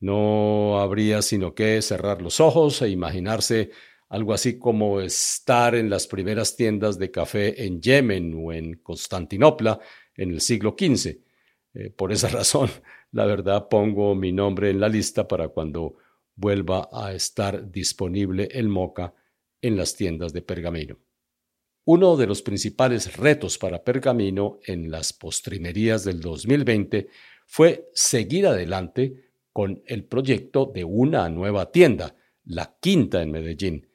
No 0.00 0.80
habría 0.80 1.22
sino 1.22 1.54
que 1.54 1.80
cerrar 1.82 2.22
los 2.22 2.40
ojos 2.40 2.82
e 2.82 2.90
imaginarse 2.90 3.70
algo 4.08 4.32
así 4.32 4.58
como 4.58 5.00
estar 5.00 5.74
en 5.74 5.90
las 5.90 6.06
primeras 6.06 6.56
tiendas 6.56 6.98
de 6.98 7.10
café 7.10 7.64
en 7.64 7.80
Yemen 7.80 8.34
o 8.36 8.52
en 8.52 8.74
Constantinopla 8.74 9.80
en 10.16 10.30
el 10.30 10.40
siglo 10.40 10.76
XV. 10.78 11.18
Eh, 11.74 11.90
por 11.90 12.12
esa 12.12 12.28
razón, 12.38 12.70
la 13.12 13.26
verdad, 13.26 13.68
pongo 13.68 14.14
mi 14.14 14.30
nombre 14.30 14.70
en 14.70 14.80
la 14.80 14.88
lista 14.88 15.26
para 15.26 15.48
cuando 15.48 15.96
vuelva 16.36 16.88
a 16.92 17.12
estar 17.12 17.70
disponible 17.70 18.48
el 18.52 18.68
moca 18.68 19.14
en 19.60 19.76
las 19.76 19.96
tiendas 19.96 20.32
de 20.32 20.42
pergamino. 20.42 20.98
Uno 21.86 22.16
de 22.16 22.26
los 22.26 22.40
principales 22.40 23.16
retos 23.16 23.58
para 23.58 23.84
Pergamino 23.84 24.58
en 24.66 24.90
las 24.90 25.12
postrimerías 25.12 26.02
del 26.02 26.20
2020 26.20 27.08
fue 27.46 27.90
seguir 27.92 28.46
adelante 28.46 29.32
con 29.52 29.82
el 29.86 30.04
proyecto 30.04 30.70
de 30.74 30.82
una 30.82 31.28
nueva 31.28 31.70
tienda, 31.70 32.16
la 32.44 32.74
quinta 32.80 33.20
en 33.20 33.30
Medellín, 33.30 33.86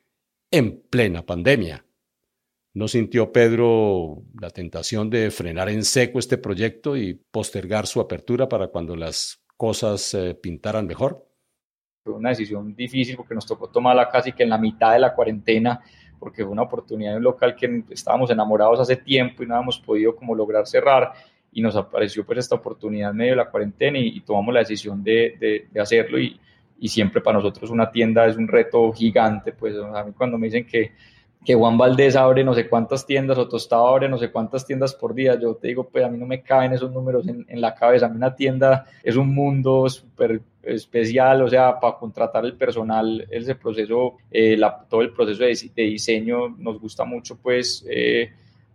en 0.51 0.81
plena 0.83 1.25
pandemia. 1.25 1.83
¿No 2.75 2.87
sintió 2.87 3.31
Pedro 3.31 4.21
la 4.39 4.51
tentación 4.51 5.09
de 5.09 5.31
frenar 5.31 5.69
en 5.69 5.83
seco 5.83 6.19
este 6.19 6.37
proyecto 6.37 6.95
y 6.95 7.15
postergar 7.15 7.87
su 7.87 7.99
apertura 7.99 8.47
para 8.47 8.67
cuando 8.67 8.95
las 8.95 9.43
cosas 9.57 10.13
eh, 10.13 10.35
pintaran 10.35 10.85
mejor? 10.85 11.27
Fue 12.03 12.13
una 12.13 12.29
decisión 12.29 12.75
difícil 12.75 13.15
porque 13.17 13.33
nos 13.33 13.47
tocó 13.47 13.69
tomarla 13.69 14.09
casi 14.09 14.31
que 14.31 14.43
en 14.43 14.49
la 14.49 14.59
mitad 14.59 14.93
de 14.93 14.99
la 14.99 15.15
cuarentena, 15.15 15.81
porque 16.19 16.43
fue 16.43 16.51
una 16.51 16.63
oportunidad 16.63 17.13
en 17.13 17.17
un 17.17 17.23
local 17.23 17.55
que 17.55 17.83
estábamos 17.89 18.29
enamorados 18.29 18.79
hace 18.79 18.97
tiempo 18.97 19.43
y 19.43 19.47
no 19.47 19.55
habíamos 19.55 19.79
podido 19.79 20.15
como 20.15 20.35
lograr 20.35 20.67
cerrar 20.67 21.13
y 21.51 21.61
nos 21.61 21.75
apareció 21.75 22.25
pues 22.25 22.39
esta 22.39 22.55
oportunidad 22.55 23.11
en 23.11 23.17
medio 23.17 23.31
de 23.31 23.37
la 23.37 23.49
cuarentena 23.49 23.97
y, 23.97 24.19
tomamos 24.21 24.53
la 24.53 24.59
decisión 24.59 25.03
de, 25.03 25.67
de 25.71 25.81
hacerlo 25.81 26.19
y, 26.19 26.39
y 26.79 26.87
siempre 26.87 27.21
para 27.21 27.37
nosotros 27.37 27.69
una 27.69 27.91
tienda 27.91 28.25
es 28.25 28.37
un 28.37 28.47
reto 28.47 28.91
gigante, 28.93 29.51
pues 29.51 29.75
a 29.77 30.03
mí 30.03 30.13
cuando 30.17 30.37
me 30.37 30.47
dicen 30.47 30.65
que, 30.65 30.93
que 31.43 31.55
Juan 31.55 31.77
Valdés 31.77 32.15
abre 32.15 32.43
no 32.43 32.53
sé 32.53 32.67
cuántas 32.67 33.05
tiendas 33.05 33.37
o 33.37 33.47
Tostado 33.47 33.87
abre 33.87 34.09
no 34.09 34.17
sé 34.17 34.31
cuántas 34.31 34.65
tiendas 34.65 34.93
por 34.93 35.13
día, 35.13 35.39
yo 35.39 35.55
te 35.55 35.69
digo, 35.69 35.87
pues 35.87 36.03
a 36.03 36.09
mí 36.09 36.17
no 36.17 36.25
me 36.25 36.41
caen 36.41 36.73
esos 36.73 36.91
números 36.91 37.27
en, 37.27 37.45
en 37.47 37.61
la 37.61 37.73
cabeza, 37.73 38.07
a 38.07 38.09
mí 38.09 38.17
una 38.17 38.35
tienda 38.35 38.85
es 39.03 39.15
un 39.15 39.33
mundo 39.33 39.87
súper 39.89 40.41
especial, 40.63 41.41
o 41.41 41.47
sea, 41.47 41.79
para 41.79 41.97
contratar 41.97 42.45
el 42.45 42.55
personal, 42.55 43.25
ese 43.31 43.55
proceso, 43.55 44.17
eh, 44.29 44.59
todo 44.89 45.01
el 45.01 45.11
proceso 45.11 45.43
de, 45.43 45.71
de, 45.75 45.83
diseño 45.83 46.49
nos 46.57 46.79
gusta 46.79 47.05
mucho, 47.05 47.37
pues... 47.37 47.85
Eh, 47.89 48.29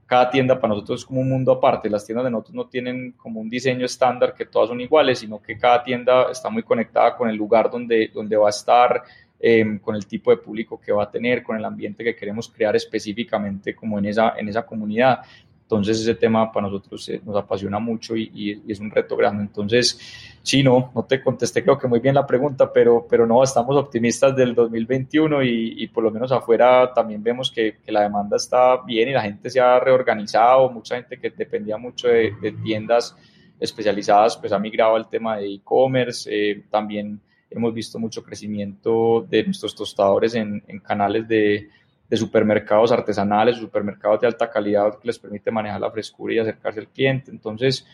cada 0.07 0.31
tienda 0.31 0.61
para 0.61 0.75
nosotros 0.75 1.01
es 1.01 1.07
como 1.07 1.23
un 1.23 1.29
mundo 1.29 1.53
aparte. 1.53 1.89
Las 1.89 2.05
tiendas 2.05 2.25
de 2.25 2.31
nosotros 2.31 2.55
no 2.55 2.67
tienen 2.67 3.13
como 3.13 3.41
un 3.41 3.49
diseño 3.49 3.87
estándar 3.87 4.35
que 4.35 4.45
todas 4.45 4.69
son 4.69 4.81
iguales, 4.81 5.19
sino 5.21 5.41
que 5.41 5.57
cada 5.57 5.83
tienda 5.83 6.31
está 6.31 6.51
muy 6.51 6.63
conectada 6.63 7.17
con 7.17 7.29
el 7.29 7.37
lugar 7.37 7.71
donde, 7.71 8.11
donde 8.13 8.37
va 8.37 8.49
a 8.49 8.51
estar, 8.51 9.03
em, 9.39 9.79
con 9.79 9.95
el 9.95 10.07
tipo 10.07 10.31
de 10.31 10.39
público 10.39 10.81
que 10.81 10.93
va 10.93 11.05
a 11.05 11.11
tener, 11.11 11.43
con 11.43 11.57
el 11.57 11.65
ambiente 11.65 12.03
que 12.05 12.17
queremos 12.17 12.49
crear 12.49 12.75
específicamente 12.77 13.75
como 13.75 13.99
en 13.99 14.07
esa, 14.07 14.35
en 14.37 14.49
esa 14.49 14.65
comunidad. 14.65 15.21
Entonces 15.65 16.03
ese 16.03 16.15
tema 16.15 16.53
para 16.53 16.67
nosotros 16.67 17.09
eh, 17.09 17.23
nos 17.25 17.37
apasiona 17.37 17.79
mucho 17.79 18.15
y, 18.15 18.63
es 18.69 18.81
un 18.81 18.91
reto 18.91 19.17
grande. 19.17 19.43
Entonces, 19.43 19.99
sí, 20.43 20.63
no, 20.63 20.93
no 20.95 21.05
te 21.05 21.23
contesté 21.23 21.63
creo 21.63 21.79
que 21.79 21.89
muy 21.89 22.01
bien 22.01 22.15
la 22.15 22.27
pregunta, 22.27 22.71
pero, 22.71 23.07
pero 23.09 23.27
no, 23.27 23.43
estamos 23.43 23.75
optimistas 23.77 24.37
del 24.37 24.55
2021 24.55 25.43
y, 25.43 25.87
por 25.89 26.05
lo 26.05 26.11
menos 26.11 26.31
afuera 26.33 26.93
también 26.93 27.23
vemos 27.23 27.51
que, 27.51 27.77
la 27.87 28.03
demanda 28.03 28.37
está 28.37 28.83
bien 28.83 29.09
y 29.09 29.13
la 29.13 29.23
gente 29.23 29.49
se 29.49 29.59
ha 29.61 29.81
reorganizado, 29.81 30.71
mucha 30.71 30.97
gente 30.97 31.19
que 31.19 31.31
dependía 31.31 31.79
mucho 31.79 32.09
de, 32.09 32.55
tiendas 32.63 33.17
especializadas 33.59 34.37
pues 34.37 34.53
ha 34.53 34.59
migrado 34.59 34.97
al 34.97 35.09
tema 35.09 35.39
de 35.39 35.55
e-commerce, 35.55 36.29
eh, 36.31 36.65
también 36.71 37.21
hemos 37.55 37.73
visto 37.73 37.99
mucho 37.99 38.23
crecimiento 38.23 39.27
de 39.29 39.45
nuestros 39.45 39.75
tostadores 39.75 40.35
en 40.35 40.61
canales 40.83 41.29
de 41.29 41.69
supermercados 42.17 42.93
artesanales, 42.93 43.57
supermercados 43.57 44.21
de 44.21 44.27
alta 44.27 44.51
calidad 44.51 44.99
que 44.99 45.07
les 45.07 45.19
permite 45.19 45.51
manejar 45.51 45.81
la 45.81 45.91
frescura 45.91 46.35
y 46.35 46.39
acercarse 46.39 46.81
al 46.81 46.89
cliente. 46.89 47.31
Entonces, 47.31 47.87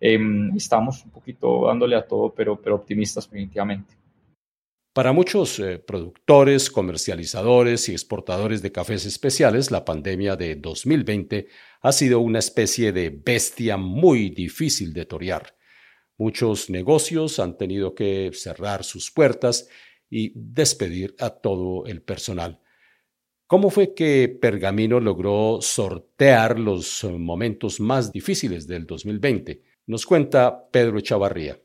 em, 0.00 0.54
estamos 0.56 1.04
un 1.04 1.10
poquito 1.10 1.66
dándole 1.66 1.96
a 1.96 2.06
todo, 2.06 2.32
pero, 2.34 2.60
pero 2.60 2.76
optimistas 2.76 3.24
definitivamente. 3.24 3.94
Para 4.92 5.12
muchos 5.12 5.58
eh, 5.58 5.78
productores, 5.78 6.70
comercializadores 6.70 7.88
y 7.88 7.92
exportadores 7.92 8.62
de 8.62 8.70
cafés 8.70 9.04
especiales, 9.06 9.72
la 9.72 9.84
pandemia 9.84 10.36
de 10.36 10.54
2020 10.54 11.48
ha 11.80 11.92
sido 11.92 12.20
una 12.20 12.38
especie 12.38 12.92
de 12.92 13.10
bestia 13.10 13.76
muy 13.76 14.30
difícil 14.30 14.92
de 14.92 15.04
torear. 15.04 15.56
Muchos 16.16 16.70
negocios 16.70 17.40
han 17.40 17.56
tenido 17.56 17.94
que 17.94 18.30
cerrar 18.32 18.84
sus 18.84 19.10
puertas 19.10 19.68
y 20.08 20.32
despedir 20.34 21.14
a 21.18 21.30
todo 21.30 21.86
el 21.86 22.02
personal. 22.02 22.60
¿Cómo 23.46 23.70
fue 23.70 23.94
que 23.94 24.28
Pergamino 24.40 25.00
logró 25.00 25.58
sortear 25.60 26.58
los 26.58 27.04
momentos 27.04 27.80
más 27.80 28.12
difíciles 28.12 28.66
del 28.66 28.86
2020? 28.86 29.60
Nos 29.86 30.06
cuenta 30.06 30.68
Pedro 30.70 31.00
Chavarría. 31.00 31.58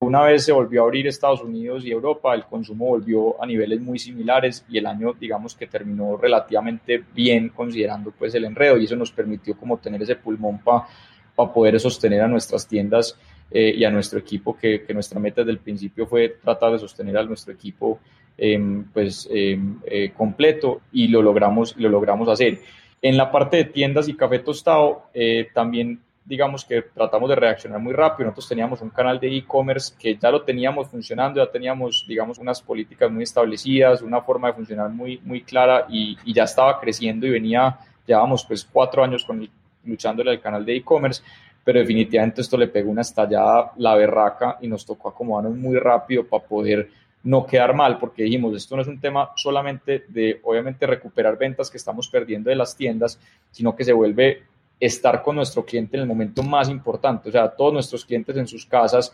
Una 0.00 0.22
vez 0.22 0.44
se 0.44 0.52
volvió 0.52 0.82
a 0.82 0.84
abrir 0.84 1.06
Estados 1.06 1.42
Unidos 1.42 1.84
y 1.84 1.90
Europa, 1.90 2.34
el 2.34 2.44
consumo 2.44 2.86
volvió 2.86 3.42
a 3.42 3.46
niveles 3.46 3.80
muy 3.80 3.98
similares 3.98 4.64
y 4.68 4.78
el 4.78 4.86
año, 4.86 5.12
digamos 5.12 5.56
que 5.56 5.66
terminó 5.66 6.16
relativamente 6.16 7.04
bien 7.12 7.48
considerando 7.48 8.12
pues 8.12 8.32
el 8.34 8.44
enredo 8.44 8.78
y 8.78 8.84
eso 8.84 8.94
nos 8.94 9.10
permitió 9.10 9.56
como 9.56 9.78
tener 9.78 10.00
ese 10.00 10.14
pulmón 10.14 10.60
para 10.62 11.52
poder 11.52 11.78
sostener 11.80 12.22
a 12.22 12.28
nuestras 12.28 12.66
tiendas 12.66 13.18
eh, 13.50 13.74
y 13.76 13.84
a 13.84 13.90
nuestro 13.90 14.18
equipo, 14.18 14.56
que, 14.56 14.84
nuestra 14.92 15.20
meta 15.20 15.42
desde 15.42 15.52
el 15.52 15.58
principio 15.58 16.06
fue 16.06 16.36
tratar 16.42 16.72
de 16.72 16.78
sostener 16.78 17.16
a 17.16 17.24
nuestro 17.24 17.52
equipo 17.52 17.98
em, 18.36 18.84
pues 18.92 19.28
em, 19.30 19.78
eh, 19.86 20.12
completo 20.16 20.82
y 20.92 21.08
lo 21.08 21.22
logramos, 21.22 21.76
lo 21.76 21.88
logramos 21.88 22.28
hacer. 22.28 22.60
En 23.00 23.16
la 23.16 23.30
parte 23.30 23.56
de 23.58 23.64
tiendas 23.64 24.08
y 24.08 24.14
café 24.14 24.40
tostado, 24.40 25.04
eh, 25.14 25.48
también 25.54 26.00
digamos 26.28 26.64
que 26.66 26.82
tratamos 26.82 27.30
de 27.30 27.36
reaccionar 27.36 27.80
muy 27.80 27.94
rápido. 27.94 28.26
Nosotros 28.26 28.50
teníamos 28.50 28.82
un 28.82 28.90
canal 28.90 29.18
de 29.18 29.34
e-commerce 29.34 29.94
que 29.98 30.16
ya 30.16 30.30
lo 30.30 30.42
teníamos 30.42 30.88
funcionando, 30.88 31.42
ya 31.42 31.50
teníamos, 31.50 32.04
digamos, 32.06 32.36
unas 32.38 32.60
políticas 32.60 33.10
muy 33.10 33.22
establecidas, 33.22 34.02
una 34.02 34.20
forma 34.20 34.48
de 34.48 34.54
funcionar 34.54 34.90
muy, 34.90 35.18
muy 35.24 35.40
clara 35.40 35.86
y, 35.88 36.18
ya 36.30 36.44
estaba 36.44 36.78
creciendo 36.78 37.26
y 37.26 37.30
venía, 37.30 37.78
llevábamos 38.06 38.44
pues 38.44 38.68
cuatro 38.70 39.02
años 39.02 39.24
con 39.24 39.48
luchándole 39.84 40.32
al 40.32 40.40
canal 40.40 40.66
de 40.66 40.76
e-commerce, 40.76 41.22
pero 41.68 41.80
definitivamente 41.80 42.40
esto 42.40 42.56
le 42.56 42.68
pegó 42.68 42.90
una 42.90 43.02
estallada 43.02 43.72
la 43.76 43.94
berraca 43.94 44.56
y 44.62 44.68
nos 44.68 44.86
tocó 44.86 45.10
acomodarnos 45.10 45.54
muy 45.54 45.76
rápido 45.76 46.24
para 46.26 46.42
poder 46.42 46.88
no 47.24 47.44
quedar 47.44 47.74
mal, 47.74 47.98
porque 47.98 48.22
dijimos, 48.22 48.56
esto 48.56 48.74
no 48.74 48.80
es 48.80 48.88
un 48.88 48.98
tema 48.98 49.32
solamente 49.36 50.06
de, 50.08 50.40
obviamente, 50.44 50.86
recuperar 50.86 51.36
ventas 51.36 51.68
que 51.68 51.76
estamos 51.76 52.08
perdiendo 52.08 52.48
de 52.48 52.56
las 52.56 52.74
tiendas, 52.74 53.20
sino 53.50 53.76
que 53.76 53.84
se 53.84 53.92
vuelve 53.92 54.44
estar 54.80 55.22
con 55.22 55.36
nuestro 55.36 55.62
cliente 55.62 55.98
en 55.98 56.04
el 56.04 56.08
momento 56.08 56.42
más 56.42 56.70
importante, 56.70 57.28
o 57.28 57.32
sea, 57.32 57.50
todos 57.50 57.74
nuestros 57.74 58.02
clientes 58.02 58.34
en 58.38 58.46
sus 58.46 58.64
casas, 58.64 59.12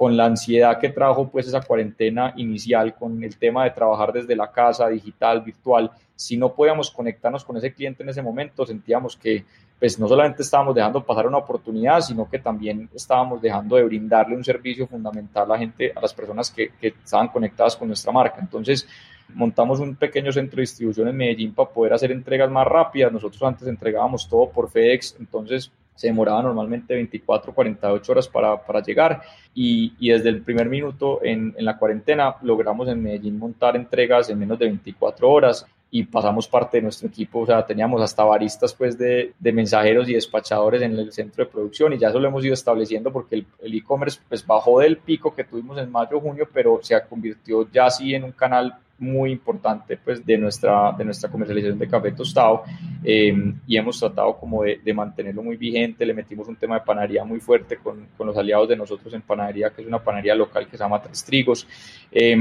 con 0.00 0.16
la 0.16 0.24
ansiedad 0.24 0.78
que 0.78 0.88
trajo 0.88 1.28
pues 1.28 1.46
esa 1.46 1.60
cuarentena 1.60 2.32
inicial, 2.38 2.94
con 2.94 3.22
el 3.22 3.36
tema 3.36 3.64
de 3.64 3.72
trabajar 3.72 4.14
desde 4.14 4.34
la 4.34 4.50
casa, 4.50 4.88
digital, 4.88 5.42
virtual, 5.42 5.90
si 6.16 6.38
no 6.38 6.54
podíamos 6.54 6.90
conectarnos 6.90 7.44
con 7.44 7.58
ese 7.58 7.74
cliente 7.74 8.02
en 8.02 8.08
ese 8.08 8.22
momento, 8.22 8.64
sentíamos 8.64 9.14
que 9.14 9.44
pues 9.78 9.98
no 9.98 10.08
solamente 10.08 10.40
estábamos 10.40 10.74
dejando 10.74 11.04
pasar 11.04 11.26
una 11.26 11.36
oportunidad, 11.36 12.00
sino 12.00 12.26
que 12.30 12.38
también 12.38 12.88
estábamos 12.94 13.42
dejando 13.42 13.76
de 13.76 13.84
brindarle 13.84 14.36
un 14.36 14.42
servicio 14.42 14.86
fundamental 14.86 15.44
a 15.44 15.48
la 15.48 15.58
gente, 15.58 15.92
a 15.94 16.00
las 16.00 16.14
personas 16.14 16.50
que, 16.50 16.70
que 16.80 16.94
estaban 17.04 17.28
conectadas 17.28 17.76
con 17.76 17.86
nuestra 17.86 18.10
marca. 18.10 18.38
Entonces, 18.40 18.88
montamos 19.34 19.80
un 19.80 19.96
pequeño 19.96 20.32
centro 20.32 20.56
de 20.56 20.62
distribución 20.62 21.08
en 21.08 21.16
Medellín 21.18 21.52
para 21.52 21.68
poder 21.68 21.92
hacer 21.92 22.10
entregas 22.10 22.50
más 22.50 22.66
rápidas. 22.66 23.12
Nosotros 23.12 23.42
antes 23.42 23.68
entregábamos 23.68 24.26
todo 24.26 24.48
por 24.48 24.70
FedEx, 24.70 25.16
entonces 25.20 25.70
se 26.00 26.06
demoraba 26.06 26.42
normalmente 26.42 26.94
24, 26.94 27.52
48 27.52 28.12
horas 28.12 28.26
para, 28.26 28.56
para 28.64 28.80
llegar. 28.80 29.20
Y, 29.54 29.92
y, 29.98 30.08
desde 30.08 30.30
el 30.30 30.40
primer 30.40 30.66
minuto 30.66 31.20
en, 31.22 31.54
en, 31.58 31.64
la 31.66 31.76
cuarentena 31.76 32.36
logramos 32.40 32.88
en 32.88 33.02
Medellín 33.02 33.38
montar 33.38 33.76
entregas 33.76 34.30
en 34.30 34.38
menos 34.38 34.58
de 34.58 34.64
24 34.64 35.28
horas 35.28 35.66
y 35.90 36.04
pasamos 36.04 36.48
parte 36.48 36.78
de 36.78 36.84
nuestro 36.84 37.08
equipo, 37.08 37.40
o 37.40 37.46
sea, 37.46 37.66
teníamos 37.66 38.00
hasta 38.00 38.24
baristas 38.24 38.72
pues 38.72 38.96
de, 38.96 39.34
de 39.38 39.52
mensajeros 39.52 40.08
y 40.08 40.14
despachadores 40.14 40.80
en 40.80 40.98
el 40.98 41.12
centro 41.12 41.44
de 41.44 41.50
producción 41.50 41.92
y 41.92 41.98
ya 41.98 42.08
eso 42.08 42.18
lo 42.18 42.28
hemos 42.28 42.44
ido 42.44 42.54
estableciendo 42.54 43.12
porque 43.12 43.44
el 43.60 43.74
e-commerce 43.74 44.20
pues 44.26 44.46
bajó 44.46 44.80
del 44.80 44.96
pico 44.96 45.34
que 45.34 45.44
tuvimos 45.44 45.76
en 45.76 45.90
mayo, 45.90 46.18
junio, 46.18 46.48
pero 46.50 46.80
se 46.82 46.98
convirtió 47.10 47.70
ya 47.70 47.86
así 47.86 48.14
en 48.14 48.24
un 48.24 48.32
canal 48.32 48.74
muy 49.00 49.32
importante 49.32 49.96
pues 49.96 50.24
de 50.24 50.38
nuestra, 50.38 50.92
de 50.92 51.04
nuestra 51.04 51.30
comercialización 51.30 51.78
de 51.78 51.88
café 51.88 52.12
tostado 52.12 52.62
eh, 53.02 53.34
y 53.66 53.76
hemos 53.76 53.98
tratado 53.98 54.36
como 54.38 54.62
de, 54.62 54.80
de, 54.84 54.94
mantenerlo 54.94 55.42
muy 55.42 55.56
vigente, 55.56 56.04
le 56.06 56.14
metimos 56.14 56.46
un 56.48 56.56
tema 56.56 56.76
de 56.76 56.84
panadería 56.84 57.24
muy 57.24 57.40
fuerte 57.40 57.78
con, 57.78 58.06
con, 58.16 58.26
los 58.26 58.36
aliados 58.36 58.68
de 58.68 58.76
nosotros 58.76 59.12
en 59.14 59.22
panadería, 59.22 59.70
que 59.70 59.82
es 59.82 59.88
una 59.88 59.98
panadería 59.98 60.34
local 60.34 60.66
que 60.66 60.76
se 60.76 60.84
llama 60.84 61.02
Tres 61.02 61.24
Trigos. 61.24 61.66
Eh, 62.12 62.36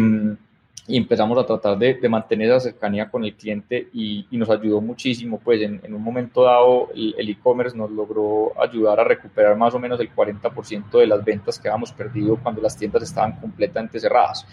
y 0.90 0.98
empezamos 0.98 1.38
a 1.38 1.46
tratar 1.46 1.78
de, 1.78 1.94
de, 1.94 2.10
mantener 2.10 2.50
esa 2.50 2.60
cercanía 2.72 3.12
con 3.12 3.24
el 3.24 3.36
cliente 3.36 3.90
y, 3.94 4.26
y 4.32 4.38
nos 4.38 4.50
ayudó 4.50 4.82
muchísimo, 4.82 5.40
pues 5.40 5.62
en, 5.62 5.80
en 5.84 5.94
un 5.94 6.02
momento 6.02 6.44
dado 6.44 6.90
el 6.96 7.30
e-commerce 7.30 7.78
nos 7.78 7.92
logró 7.92 8.60
ayudar 8.60 9.00
a 9.00 9.04
recuperar 9.04 9.56
más 9.56 9.76
o 9.76 9.80
menos 9.80 10.00
el 10.00 10.12
40% 10.12 10.90
de 10.98 11.06
las 11.06 11.24
ventas 11.24 11.60
que 11.60 11.68
habíamos 11.68 11.92
perdido 11.92 12.38
cuando 12.38 12.60
las 12.60 12.76
tiendas 12.76 13.04
estaban 13.04 13.34
completamente 13.40 14.00
cerradas 14.00 14.48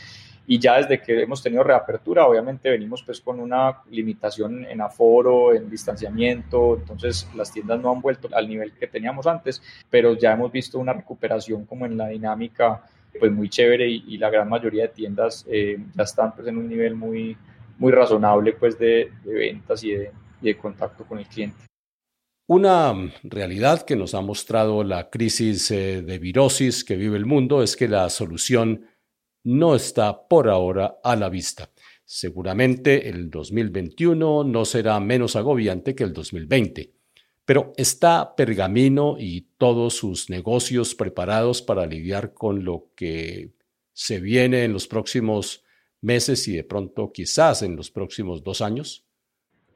y 0.47 0.59
ya 0.59 0.77
desde 0.77 1.03
que 1.03 1.23
hemos 1.23 1.43
tenido 1.43 1.65
reapertura, 1.65 2.27
obviamente 2.27 2.71
venimos 2.71 3.03
pues 3.03 3.21
con 3.21 3.41
una 3.41 3.83
limitación 3.91 4.65
en 4.65 4.81
aforo, 4.81 5.55
en 5.55 5.69
distanciamiento, 5.69 6.77
entonces 6.77 7.29
las 7.35 7.53
tiendas 7.53 7.81
no 7.81 7.91
han 7.91 8.01
vuelto 8.01 8.29
al 8.33 8.49
nivel 8.49 8.73
que 8.73 8.87
teníamos 8.87 9.27
antes, 9.27 9.63
pero 9.91 10.15
ya 10.15 10.33
hemos 10.33 10.53
visto 10.53 10.79
una 10.79 10.93
recuperación 10.93 11.67
como 11.67 11.87
en 11.87 11.97
la 11.97 12.09
dinámica 12.09 12.83
pues 13.19 13.33
muy 13.33 13.49
chévere 13.49 13.89
y, 13.89 14.19
la 14.19 14.31
gran 14.31 14.49
mayoría 14.49 14.83
de 14.83 14.89
tiendas 14.89 15.45
eh, 15.49 15.79
ya 15.95 16.03
están 16.05 16.35
pues 16.35 16.47
en 16.49 16.59
un 16.59 16.69
nivel 16.69 16.95
muy, 16.95 17.37
muy 17.79 17.93
razonable 17.93 18.53
pues 18.53 18.79
de, 18.79 19.11
de 19.25 19.35
ventas 19.35 19.83
y 19.85 19.93
de, 19.93 20.11
y 20.43 20.47
de 20.47 20.57
contacto 20.57 21.05
con 21.05 21.19
el 21.19 21.27
cliente. 21.27 21.67
Una 22.49 22.95
realidad 23.25 23.83
que 23.83 23.97
nos 23.97 24.15
ha 24.15 24.21
mostrado 24.21 24.85
la 24.85 25.11
crisis 25.11 25.69
eh, 25.73 26.03
de 26.03 26.19
virosis 26.19 26.85
que 26.85 26.95
vive 26.95 27.17
el 27.17 27.27
mundo 27.27 27.61
es 27.61 27.75
que 27.75 27.89
la 27.89 28.09
solución 28.09 28.87
no 29.47 29.77
está 29.77 30.27
por 30.27 30.49
ahora 30.49 30.99
a 31.05 31.15
la 31.15 31.29
vista. 31.29 31.71
Seguramente 32.05 33.09
el 33.09 33.31
2021 33.31 34.43
no 34.43 34.65
será 34.65 34.99
menos 34.99 35.37
agobiante 35.37 35.95
que 35.95 36.03
el 36.03 36.13
2020. 36.13 36.93
Pero 37.45 37.73
¿está 37.77 38.35
Pergamino 38.35 39.17
y 39.21 39.43
todos 39.57 39.95
sus 39.95 40.31
negocios 40.31 40.97
preparados 40.97 41.63
para 41.63 41.87
lidiar 41.87 42.35
con 42.35 42.65
lo 42.65 42.91
que 42.97 43.53
se 43.93 44.19
viene 44.19 44.65
en 44.65 44.73
los 44.73 44.89
próximos 44.89 45.63
meses 46.01 46.49
y 46.49 46.57
de 46.57 46.65
pronto 46.65 47.13
quizás 47.13 47.63
en 47.63 47.77
los 47.77 47.93
próximos 47.93 48.43
dos 48.43 48.61
años? 48.61 49.06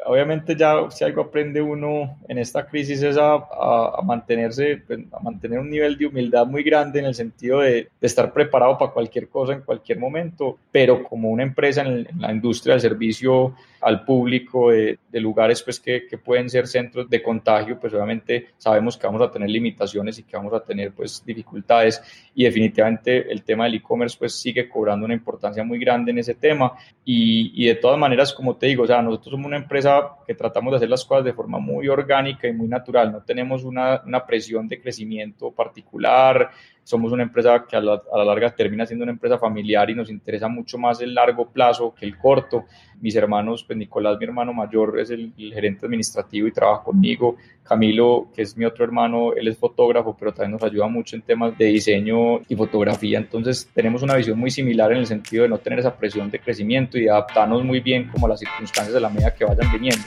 Obviamente 0.06 0.56
ya 0.56 0.90
si 0.90 1.04
algo 1.04 1.22
aprende 1.22 1.60
uno 1.60 2.18
en 2.28 2.38
esta 2.38 2.66
crisis 2.66 3.02
es 3.02 3.16
a, 3.16 3.34
a, 3.34 4.00
mantenerse, 4.02 4.82
pues, 4.86 5.00
a 5.12 5.20
mantener 5.20 5.58
un 5.58 5.70
nivel 5.70 5.96
de 5.98 6.06
humildad 6.06 6.46
muy 6.46 6.62
grande 6.62 7.00
en 7.00 7.06
el 7.06 7.14
sentido 7.14 7.60
de, 7.60 7.88
estar 8.00 8.32
preparado 8.32 8.78
para 8.78 8.92
cualquier 8.92 9.28
cosa 9.28 9.52
en 9.52 9.60
cualquier 9.60 9.98
momento, 9.98 10.58
pero 10.72 11.04
como 11.04 11.30
una 11.30 11.42
empresa 11.42 11.82
en, 11.82 12.06
en 12.08 12.20
la 12.20 12.32
industria 12.32 12.74
del 12.74 12.80
servicio 12.80 13.54
al 13.80 14.04
público 14.04 14.70
de, 14.70 14.98
de 15.08 15.20
lugares 15.20 15.62
pues 15.62 15.80
que, 15.80 16.06
que, 16.06 16.18
pueden 16.18 16.50
ser 16.50 16.66
centros 16.66 17.08
de 17.08 17.22
contagio, 17.22 17.78
pues 17.80 17.92
obviamente 17.94 18.48
sabemos 18.58 18.96
que 18.96 19.06
vamos 19.06 19.22
a 19.22 19.30
tener 19.30 19.48
limitaciones 19.48 20.18
y 20.18 20.22
que 20.22 20.36
vamos 20.36 20.52
a 20.52 20.60
tener 20.60 20.92
pues 20.92 21.22
dificultades. 21.24 22.02
Y 22.34 22.44
definitivamente 22.44 23.30
el 23.30 23.42
tema 23.42 23.64
del 23.64 23.76
e-commerce 23.76 24.16
pues 24.18 24.34
sigue 24.34 24.68
cobrando 24.68 25.04
una 25.04 25.14
importancia 25.14 25.64
muy 25.64 25.78
grande 25.78 26.10
en 26.10 26.18
ese 26.18 26.34
tema. 26.34 26.72
Y, 27.04 27.52
y 27.54 27.66
de 27.66 27.74
todas 27.76 27.98
maneras 27.98 28.32
como 28.32 28.56
te 28.56 28.66
digo, 28.66 28.84
o 28.84 28.86
sea, 28.86 29.02
nosotros 29.02 29.32
somos 29.32 29.46
una 29.46 29.56
empresa 29.56 30.16
que 30.26 30.34
tratamos 30.34 30.72
de 30.72 30.76
hacer 30.76 30.88
las 30.88 31.04
cosas 31.04 31.24
de 31.24 31.32
forma 31.32 31.58
muy 31.58 31.88
orgánica 31.88 32.48
y 32.48 32.52
muy 32.52 32.68
natural, 32.68 33.12
no 33.12 33.22
tenemos 33.22 33.64
una, 33.64 34.02
una 34.06 34.24
presión 34.26 34.68
de 34.68 34.80
crecimiento 34.80 35.50
particular, 35.50 36.50
somos 36.90 37.12
una 37.12 37.22
empresa 37.22 37.64
que 37.68 37.76
a 37.76 37.80
la, 37.80 38.02
a 38.12 38.18
la, 38.18 38.24
larga 38.24 38.50
termina 38.50 38.84
siendo 38.84 39.04
una 39.04 39.12
empresa 39.12 39.38
familiar 39.38 39.88
y 39.90 39.94
nos 39.94 40.10
interesa 40.10 40.48
mucho 40.48 40.76
más 40.76 41.00
el 41.00 41.14
largo 41.14 41.48
plazo 41.48 41.94
que 41.94 42.04
el 42.04 42.18
corto. 42.18 42.64
Mis 43.00 43.14
hermanos, 43.14 43.62
pues 43.64 43.78
Nicolás, 43.78 44.18
mi 44.18 44.24
hermano 44.24 44.52
mayor, 44.52 44.98
es 44.98 45.10
el, 45.10 45.32
el, 45.38 45.54
gerente 45.54 45.86
administrativo 45.86 46.48
y 46.48 46.52
trabaja 46.52 46.82
conmigo. 46.82 47.36
Camilo, 47.62 48.28
que 48.34 48.42
es 48.42 48.56
mi 48.56 48.64
otro 48.64 48.84
hermano, 48.84 49.32
él 49.34 49.46
es 49.46 49.56
fotógrafo, 49.56 50.16
pero 50.18 50.34
también 50.34 50.52
nos 50.52 50.64
ayuda 50.64 50.88
mucho 50.88 51.14
en 51.14 51.22
temas 51.22 51.56
de 51.56 51.66
diseño 51.66 52.40
y 52.48 52.56
fotografía. 52.56 53.18
Entonces 53.18 53.70
tenemos 53.72 54.02
una 54.02 54.16
visión 54.16 54.36
muy 54.36 54.50
similar 54.50 54.90
en 54.90 54.98
el 54.98 55.06
sentido 55.06 55.44
de 55.44 55.48
no 55.48 55.58
tener 55.58 55.78
esa 55.78 55.96
presión 55.96 56.28
de 56.28 56.40
crecimiento 56.40 56.98
y 56.98 57.02
de 57.02 57.10
adaptarnos 57.10 57.64
muy 57.64 57.78
bien 57.78 58.08
como 58.08 58.26
a 58.26 58.30
las 58.30 58.40
circunstancias 58.40 58.92
de 58.92 59.00
la 59.00 59.08
medida 59.08 59.32
que 59.32 59.44
vayan 59.44 59.72
viniendo. 59.72 60.06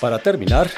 Para 0.00 0.18
terminar, 0.18 0.68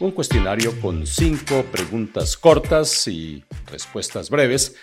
un 0.00 0.12
cuestionario 0.12 0.72
con 0.80 1.06
cinco 1.06 1.62
preguntas 1.70 2.34
cortas 2.38 3.06
y 3.06 3.44
respuestas 3.70 4.30
breves 4.30 4.74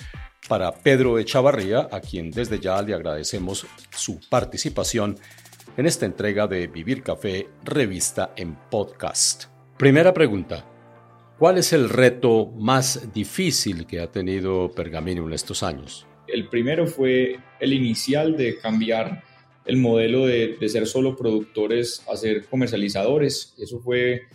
para 0.47 0.71
Pedro 0.71 1.17
Echavarría, 1.17 1.89
a 1.91 1.99
quien 2.01 2.29
desde 2.29 2.59
ya 2.59 2.79
le 2.83 2.93
agradecemos 2.93 3.65
su 3.89 4.19
participación 4.29 5.17
en 5.75 5.87
esta 5.87 6.05
entrega 6.05 6.45
de 6.45 6.67
Vivir 6.67 7.01
Café, 7.01 7.47
revista 7.63 8.33
en 8.35 8.55
podcast. 8.69 9.45
Primera 9.75 10.13
pregunta. 10.13 10.65
¿Cuál 11.39 11.57
es 11.57 11.73
el 11.73 11.89
reto 11.89 12.51
más 12.55 13.11
difícil 13.11 13.87
que 13.87 13.99
ha 13.99 14.11
tenido 14.11 14.69
Pergamino 14.69 15.25
en 15.25 15.33
estos 15.33 15.63
años? 15.63 16.05
El 16.27 16.47
primero 16.47 16.85
fue 16.85 17.39
el 17.59 17.73
inicial 17.73 18.37
de 18.37 18.59
cambiar 18.59 19.23
el 19.65 19.77
modelo 19.77 20.27
de, 20.27 20.57
de 20.59 20.69
ser 20.69 20.85
solo 20.85 21.15
productores 21.15 22.03
a 22.07 22.15
ser 22.15 22.45
comercializadores. 22.45 23.55
Eso 23.57 23.79
fue 23.79 24.27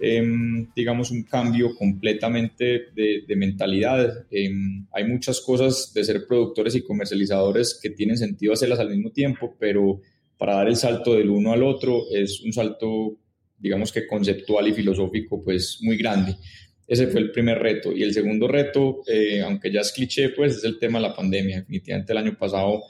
em, 0.00 0.68
digamos, 0.74 1.10
un 1.10 1.22
cambio 1.24 1.74
completamente 1.74 2.86
de, 2.94 3.36
mentalidad. 3.36 4.26
Em, 4.30 4.86
hay 4.92 5.04
muchas 5.04 5.40
cosas 5.40 5.92
de 5.94 6.04
ser 6.04 6.26
productores 6.26 6.74
y 6.74 6.82
comercializadores 6.82 7.78
que 7.80 7.90
tienen 7.90 8.16
sentido 8.16 8.52
hacerlas 8.52 8.78
al 8.80 8.90
mismo 8.90 9.10
tiempo, 9.10 9.54
pero 9.58 10.00
para 10.36 10.54
dar 10.54 10.68
el 10.68 10.76
salto 10.76 11.14
del 11.14 11.30
uno 11.30 11.52
al 11.52 11.62
otro 11.62 12.04
es 12.12 12.40
un 12.40 12.52
salto, 12.52 13.18
digamos 13.58 13.92
que 13.92 14.06
conceptual 14.06 14.68
y 14.68 14.72
filosófico, 14.72 15.42
pues 15.42 15.78
muy 15.82 15.96
grande. 15.96 16.36
Ese 16.86 17.06
fue 17.08 17.20
el 17.20 17.32
primer 17.32 17.58
reto. 17.58 17.92
Y 17.92 18.02
el 18.02 18.14
segundo 18.14 18.48
reto, 18.48 19.02
eh, 19.06 19.42
aunque 19.42 19.70
ya 19.70 19.80
es 19.80 19.92
cliché, 19.92 20.30
pues 20.30 20.56
es 20.56 20.64
el 20.64 20.78
tema 20.78 20.98
de 20.98 21.08
la 21.08 21.14
pandemia. 21.14 21.58
Definitivamente 21.58 22.12
el 22.12 22.18
año 22.18 22.38
pasado, 22.38 22.84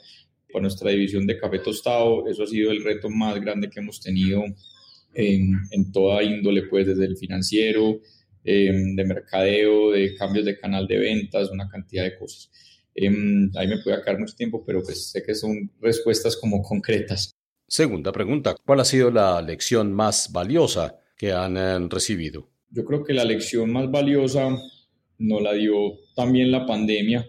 con 0.51 0.61
nuestra 0.61 0.89
división 0.89 1.27
de 1.27 1.37
café 1.37 1.59
tostado, 1.59 2.25
eso 2.27 2.43
ha 2.43 2.47
sido 2.47 2.71
el 2.71 2.83
reto 2.83 3.09
más 3.09 3.39
grande 3.41 3.69
que 3.69 3.81
hemos 3.81 3.99
tenido 3.99 4.43
en, 5.13 5.53
en 5.71 5.91
toda 5.91 6.23
índole, 6.23 6.63
pues 6.63 6.87
desde 6.87 7.05
el 7.05 7.17
financiero, 7.17 7.99
em, 8.43 8.95
de 8.95 9.05
mercadeo, 9.05 9.91
de 9.91 10.15
cambios 10.15 10.45
de 10.45 10.57
canal 10.57 10.87
de 10.87 10.99
ventas, 10.99 11.49
una 11.51 11.67
cantidad 11.67 12.03
de 12.03 12.17
cosas. 12.17 12.51
Em, 12.95 13.51
ahí 13.55 13.67
me 13.67 13.81
puede 13.81 13.97
sacar 13.97 14.19
mucho 14.19 14.35
tiempo, 14.35 14.63
pero 14.65 14.81
pues 14.83 15.09
sé 15.11 15.23
que 15.23 15.35
son 15.35 15.71
respuestas 15.81 16.35
como 16.35 16.61
concretas. 16.61 17.35
Segunda 17.67 18.11
pregunta, 18.11 18.55
¿cuál 18.65 18.79
ha 18.79 18.85
sido 18.85 19.11
la 19.11 19.41
lección 19.41 19.93
más 19.93 20.31
valiosa 20.31 20.97
que 21.17 21.31
han 21.31 21.55
eh, 21.55 21.87
recibido? 21.87 22.49
Yo 22.71 22.83
creo 22.83 23.03
que 23.03 23.13
la 23.13 23.23
lección 23.23 23.71
más 23.71 23.89
valiosa 23.91 24.49
nos 25.17 25.41
la 25.41 25.53
dio 25.53 25.75
también 26.15 26.51
la 26.51 26.65
pandemia 26.65 27.25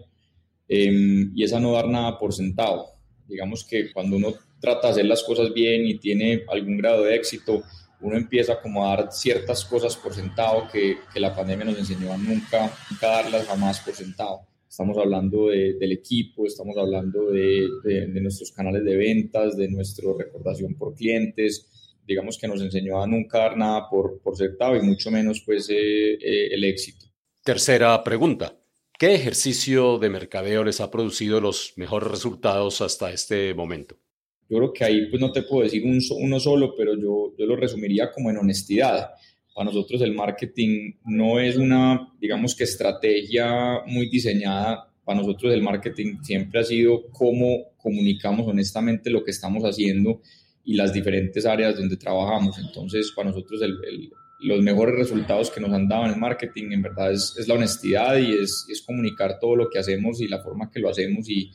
em, 0.67 1.31
y 1.35 1.43
es 1.43 1.53
a 1.53 1.59
no 1.59 1.73
dar 1.73 1.87
nada 1.87 2.17
por 2.17 2.33
sentado. 2.33 2.87
Digamos 3.27 3.65
que 3.65 3.91
cuando 3.91 4.17
uno 4.17 4.33
trata 4.61 4.87
de 4.87 4.91
hacer 4.93 5.05
las 5.05 5.23
cosas 5.23 5.53
bien 5.53 5.85
y 5.85 5.97
tiene 5.97 6.45
algún 6.47 6.77
grado 6.77 7.03
de 7.03 7.15
éxito, 7.15 7.63
uno 7.99 8.15
empieza 8.15 8.61
como 8.61 8.85
a 8.85 8.95
dar 8.95 9.11
ciertas 9.11 9.65
cosas 9.65 9.95
por 9.95 10.13
sentado 10.13 10.67
que, 10.71 10.97
que 11.13 11.19
la 11.19 11.35
pandemia 11.35 11.65
nos 11.65 11.79
enseñó 11.79 12.13
a 12.13 12.17
nunca, 12.17 12.71
nunca 12.89 13.07
darlas 13.07 13.45
jamás 13.47 13.79
por 13.81 13.93
sentado. 13.93 14.41
Estamos 14.67 14.97
hablando 14.97 15.47
del 15.49 15.91
equipo, 15.91 16.45
estamos 16.45 16.77
hablando 16.77 17.29
de, 17.29 17.67
de, 17.83 18.21
nuestros 18.21 18.53
canales 18.53 18.85
de 18.85 18.95
ventas, 18.95 19.57
de 19.57 19.69
nuestra 19.69 20.09
recordación 20.17 20.75
por 20.75 20.95
clientes, 20.95 21.97
digamos 22.07 22.37
que 22.37 22.47
nos 22.47 22.61
enseñó 22.61 23.03
a 23.03 23.05
nunca 23.05 23.39
dar 23.39 23.57
nada 23.57 23.89
por, 23.89 24.21
por 24.21 24.37
sentado 24.37 24.77
y 24.77 24.81
mucho 24.81 25.11
menos 25.11 25.43
pues 25.45 25.69
eh, 25.69 26.13
eh, 26.13 26.53
el 26.53 26.63
éxito. 26.63 27.05
Tercera 27.43 28.01
pregunta. 28.01 28.57
¿Qué 28.97 29.13
ejercicio 29.13 29.97
de 29.97 30.09
mercadeo 30.09 30.63
les 30.63 30.79
ha 30.79 30.89
producido 30.89 31.41
los 31.41 31.73
mejores 31.75 32.09
resultados 32.09 32.79
hasta 32.79 33.11
este 33.11 33.53
momento? 33.53 33.97
Yo 34.51 34.57
creo 34.57 34.73
que 34.73 34.83
ahí 34.83 35.05
pues 35.05 35.21
no 35.21 35.31
te 35.31 35.43
puedo 35.43 35.63
decir 35.63 35.85
un, 35.85 36.01
uno 36.19 36.37
solo, 36.37 36.75
pero 36.75 36.93
yo, 36.93 37.33
yo 37.37 37.45
lo 37.45 37.55
resumiría 37.55 38.11
como 38.11 38.29
en 38.29 38.37
honestidad. 38.37 39.11
Para 39.55 39.63
nosotros 39.69 40.01
el 40.01 40.13
marketing 40.13 40.95
no 41.05 41.39
es 41.39 41.55
una, 41.55 42.11
digamos 42.19 42.53
que 42.53 42.65
estrategia 42.65 43.79
muy 43.87 44.09
diseñada. 44.09 44.91
Para 45.05 45.21
nosotros 45.21 45.53
el 45.53 45.63
marketing 45.63 46.17
siempre 46.21 46.59
ha 46.59 46.63
sido 46.65 47.07
cómo 47.11 47.77
comunicamos 47.77 48.45
honestamente 48.45 49.09
lo 49.09 49.23
que 49.23 49.31
estamos 49.31 49.63
haciendo 49.63 50.21
y 50.65 50.73
las 50.73 50.91
diferentes 50.91 51.45
áreas 51.45 51.77
donde 51.77 51.95
trabajamos. 51.95 52.59
Entonces, 52.59 53.13
para 53.15 53.29
nosotros 53.29 53.61
los 54.41 54.61
mejores 54.61 54.95
resultados 54.95 55.49
que 55.49 55.61
nos 55.61 55.71
han 55.71 55.87
dado 55.87 56.07
en 56.07 56.11
el 56.11 56.19
marketing 56.19 56.71
en 56.73 56.81
verdad 56.81 57.13
es, 57.13 57.37
es 57.39 57.47
la 57.47 57.53
honestidad 57.53 58.17
y 58.17 58.33
es, 58.33 58.65
es, 58.69 58.81
comunicar 58.81 59.39
todo 59.39 59.55
lo 59.55 59.69
que 59.69 59.79
hacemos 59.79 60.19
y 60.19 60.27
la 60.27 60.43
forma 60.43 60.69
que 60.69 60.81
lo 60.81 60.89
hacemos 60.89 61.29
y, 61.29 61.51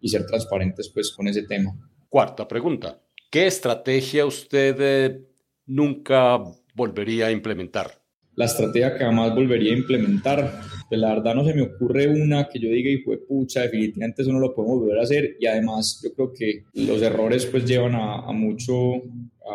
y 0.00 0.08
ser 0.08 0.24
transparentes 0.24 0.88
pues 0.88 1.12
con 1.12 1.28
ese 1.28 1.42
tema. 1.42 1.74
Cuarta 2.08 2.48
pregunta. 2.48 3.02
¿Qué 3.30 3.46
estrategia 3.46 4.24
usted 4.24 4.76
eh, 4.80 5.20
nunca 5.66 6.38
volvería 6.74 7.26
a 7.26 7.30
implementar? 7.30 8.02
La 8.34 8.46
estrategia 8.46 8.96
que 8.96 9.04
jamás 9.04 9.34
volvería 9.34 9.74
a 9.74 9.76
implementar, 9.76 10.60
pues 10.88 10.98
la 10.98 11.14
verdad 11.14 11.34
no 11.34 11.44
se 11.44 11.52
me 11.52 11.62
ocurre 11.62 12.06
una 12.08 12.48
que 12.48 12.60
yo 12.60 12.70
diga, 12.70 12.88
y 12.88 13.02
fue 13.02 13.18
pucha, 13.18 13.62
definitivamente 13.62 14.22
eso 14.22 14.32
no 14.32 14.40
lo 14.40 14.54
podemos 14.54 14.78
volver 14.78 15.00
a 15.00 15.02
hacer. 15.02 15.36
Y 15.38 15.46
además 15.46 16.00
yo 16.02 16.14
creo 16.14 16.32
que 16.32 16.64
los 16.74 17.02
errores 17.02 17.44
pues 17.44 17.66
llevan 17.66 17.94
a, 17.94 18.20
a 18.20 18.32
mucho 18.32 18.72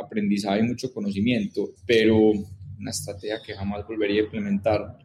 aprendizaje 0.03 0.59
y 0.59 0.67
mucho 0.67 0.93
conocimiento, 0.93 1.71
pero 1.87 2.17
una 2.19 2.91
estrategia 2.91 3.41
que 3.43 3.55
jamás 3.55 3.87
volvería 3.87 4.21
a 4.21 4.25
implementar 4.25 4.97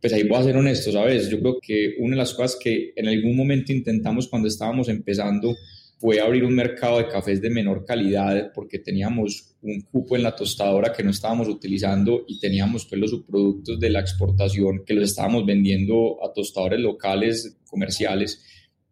pues 0.00 0.12
ahí 0.12 0.28
voy 0.28 0.38
a 0.38 0.44
ser 0.44 0.54
honesto, 0.54 0.92
¿sabes? 0.92 1.30
Yo 1.30 1.40
creo 1.40 1.58
que 1.62 1.94
una 1.98 2.10
de 2.10 2.18
las 2.18 2.34
cosas 2.34 2.58
que 2.62 2.92
en 2.94 3.08
algún 3.08 3.34
momento 3.34 3.72
intentamos 3.72 4.28
cuando 4.28 4.48
estábamos 4.48 4.90
empezando 4.90 5.56
fue 6.04 6.20
abrir 6.20 6.44
un 6.44 6.54
mercado 6.54 6.98
de 6.98 7.08
cafés 7.08 7.40
de 7.40 7.48
menor 7.48 7.86
calidad 7.86 8.52
porque 8.52 8.78
teníamos 8.78 9.56
un 9.62 9.80
cupo 9.90 10.16
en 10.16 10.22
la 10.22 10.36
tostadora 10.36 10.92
que 10.92 11.02
no 11.02 11.08
estábamos 11.08 11.48
utilizando 11.48 12.26
y 12.28 12.38
teníamos 12.38 12.84
pues 12.84 13.00
los 13.00 13.10
subproductos 13.10 13.80
de 13.80 13.88
la 13.88 14.00
exportación 14.00 14.82
que 14.84 14.92
los 14.92 15.04
estábamos 15.04 15.46
vendiendo 15.46 16.22
a 16.22 16.30
tostadores 16.34 16.78
locales, 16.78 17.56
comerciales 17.66 18.44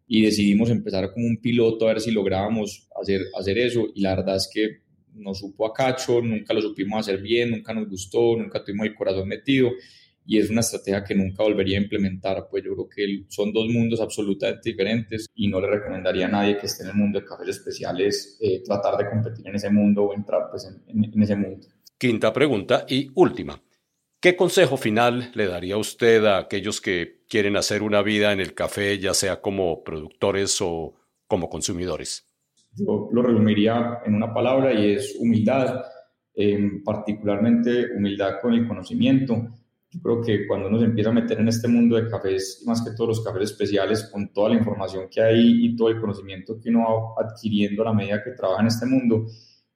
y 0.07 0.23
decidimos 0.23 0.71
empezar 0.71 1.13
como 1.13 1.27
un 1.27 1.37
piloto 1.37 1.85
a 1.85 1.89
ver 1.89 2.01
si 2.01 2.09
lográbamos 2.09 2.87
hacer, 2.99 3.21
hacer 3.39 3.59
eso. 3.59 3.85
Y 3.93 4.01
la 4.01 4.15
verdad 4.15 4.37
es 4.37 4.49
que 4.51 4.79
no 5.13 5.35
supo 5.35 5.67
a 5.67 5.73
cacho, 5.73 6.19
nunca 6.19 6.51
lo 6.55 6.63
supimos 6.63 7.01
hacer 7.01 7.21
bien, 7.21 7.51
nunca 7.51 7.75
nos 7.75 7.87
gustó, 7.87 8.35
nunca 8.35 8.63
tuvimos 8.63 8.87
el 8.87 8.95
corazón 8.95 9.27
metido 9.27 9.69
y 10.25 10.39
es 10.39 10.49
una 10.49 10.61
estrategia 10.61 11.03
que 11.03 11.15
nunca 11.15 11.43
volvería 11.43 11.77
a 11.77 11.81
implementar, 11.81 12.47
pues 12.49 12.63
yo 12.63 12.73
creo 12.73 12.89
que 12.89 13.25
son 13.27 13.51
dos 13.51 13.67
mundos 13.67 13.99
absolutamente 13.99 14.69
diferentes 14.69 15.27
y 15.35 15.47
no 15.47 15.59
le 15.59 15.67
recomendaría 15.67 16.27
a 16.27 16.29
nadie 16.29 16.57
que 16.57 16.67
esté 16.67 16.83
en 16.83 16.89
el 16.89 16.95
mundo 16.95 17.19
de 17.19 17.25
cafés 17.25 17.49
especiales 17.49 18.37
eh, 18.41 18.61
tratar 18.63 18.97
de 18.97 19.09
competir 19.09 19.47
en 19.47 19.55
ese 19.55 19.69
mundo 19.69 20.03
o 20.03 20.13
entrar 20.13 20.49
pues 20.49 20.65
en, 20.65 21.03
en, 21.03 21.21
ese 21.21 21.35
mundo. 21.35 21.67
Quinta 21.97 22.31
pregunta 22.31 22.85
y 22.87 23.09
última. 23.15 23.61
¿Qué 24.19 24.37
consejo 24.37 24.77
final 24.77 25.31
le 25.33 25.47
daría 25.47 25.77
usted 25.77 26.23
a 26.25 26.37
aquellos 26.37 26.79
que 26.79 27.23
quieren 27.27 27.57
hacer 27.57 27.83
una 27.83 28.01
vida 28.01 28.31
en 28.31 28.39
el 28.39 28.53
café, 28.53 28.97
ya 28.97 29.13
sea 29.13 29.41
como 29.41 29.83
productores 29.83 30.61
o 30.61 30.93
como 31.27 31.49
consumidores? 31.49 32.25
Yo 32.71 33.09
lo 33.11 33.21
resumiría 33.21 33.99
en 34.05 34.15
una 34.15 34.33
palabra 34.33 34.73
y 34.73 34.93
es 34.93 35.17
humildad, 35.19 35.83
eh, 36.33 36.57
particularmente 36.85 37.87
humildad 37.95 38.39
con 38.41 38.53
el 38.53 38.65
conocimiento 38.65 39.49
yo 39.93 40.01
creo 40.01 40.21
que 40.21 40.47
cuando 40.47 40.69
uno 40.69 40.79
se 40.79 40.85
empieza 40.85 41.11
a 41.11 41.13
meter 41.13 41.39
en 41.39 41.47
este 41.47 41.67
mundo 41.67 41.95
de 41.95 42.09
cafés, 42.09 42.63
más 42.65 42.81
que 42.81 42.95
todos 42.95 43.09
los 43.09 43.23
cafés 43.23 43.51
especiales, 43.51 44.09
con 44.11 44.33
toda 44.33 44.49
la 44.49 44.55
información 44.55 45.07
que 45.09 45.21
hay 45.21 45.65
y 45.65 45.75
todo 45.75 45.89
el 45.89 46.01
conocimiento 46.01 46.59
que 46.59 46.69
uno 46.69 47.13
va 47.15 47.25
adquiriendo 47.27 47.83
a 47.83 47.85
la 47.85 47.93
medida 47.93 48.23
que 48.23 48.31
trabaja 48.31 48.61
en 48.61 48.67
este 48.67 48.87
mundo, 48.87 49.27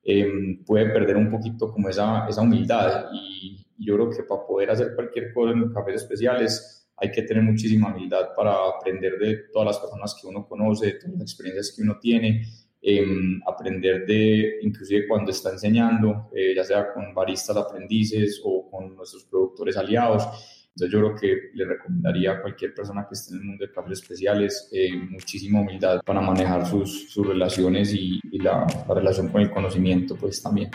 em, 0.03 0.63
puede 0.65 0.89
perder 0.89 1.17
un 1.17 1.29
poquito 1.29 1.71
como 1.71 1.89
esa, 1.89 2.27
esa 2.27 2.41
humildad. 2.41 3.05
Y, 3.13 3.63
yo 3.79 3.93
creo 3.93 4.09
que 4.09 4.23
para 4.23 4.45
poder 4.45 4.71
hacer 4.71 4.95
cualquier 4.95 5.31
cosa 5.31 5.51
en 5.51 5.71
cafés 5.71 6.01
especiales 6.01 6.89
hay 6.97 7.11
que 7.11 7.21
tener 7.21 7.43
muchísima 7.43 7.93
humildad 7.93 8.29
para 8.35 8.53
aprender 8.69 9.19
de 9.19 9.37
todas 9.53 9.67
las 9.67 9.77
personas 9.77 10.17
que 10.19 10.25
uno 10.27 10.47
conoce, 10.47 10.87
de 10.87 10.93
todas 10.93 11.13
las 11.13 11.21
experiencias 11.21 11.73
que 11.75 11.83
uno 11.83 11.99
tiene 12.01 12.41
Em, 12.89 13.41
aprender 13.45 14.05
de, 14.05 14.59
inclusive 14.61 15.07
cuando 15.07 15.31
está 15.31 15.51
enseñando, 15.51 16.29
eh, 16.33 16.53
ya 16.55 16.63
sea 16.63 16.93
con 16.93 17.13
baristas 17.13 17.57
aprendices 17.57 18.39
o 18.45 18.66
nuestros 18.95 19.25
productores 19.25 19.77
aliados. 19.77 20.23
Entonces 20.69 20.93
yo 20.93 20.99
creo 20.99 21.15
que 21.15 21.49
le 21.55 21.65
recomendaría 21.65 22.33
a 22.33 22.41
cualquier 22.41 22.73
persona 22.75 23.07
que 23.07 23.15
esté 23.15 23.33
en 23.33 23.39
el 23.41 23.45
mundo 23.45 23.65
de 23.65 23.71
cafés 23.71 23.93
especiales 23.93 24.69
eh, 24.71 24.95
muchísima 24.95 25.61
humildad 25.61 26.01
para 26.05 26.21
manejar 26.21 26.67
sus, 26.67 27.11
sus 27.11 27.25
relaciones 27.25 27.91
y, 27.93 28.19
y 28.31 28.39
la, 28.39 28.67
la 28.87 28.93
relación 28.93 29.29
con 29.29 29.41
el 29.41 29.49
conocimiento 29.49 30.15
pues 30.15 30.41
también. 30.41 30.69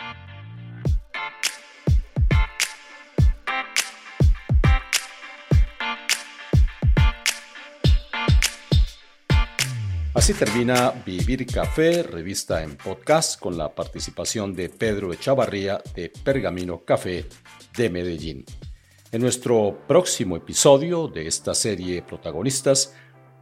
Así 10.14 10.34
termina 10.34 10.92
Vivir 11.04 11.46
Café, 11.46 12.02
revista 12.04 12.62
en 12.62 12.76
podcast, 12.76 13.40
con 13.40 13.58
la 13.58 13.74
participación 13.74 14.54
de 14.54 14.68
Pedro 14.68 15.12
Echavarría 15.12 15.82
de 15.96 16.10
Pergamino 16.10 16.84
Café 16.84 17.26
de 17.76 17.90
Medellín. 17.90 18.44
En 19.10 19.20
nuestro 19.20 19.78
próximo 19.86 20.36
episodio 20.36 21.08
de 21.08 21.26
esta 21.26 21.54
serie 21.54 22.02
Protagonistas 22.02 22.94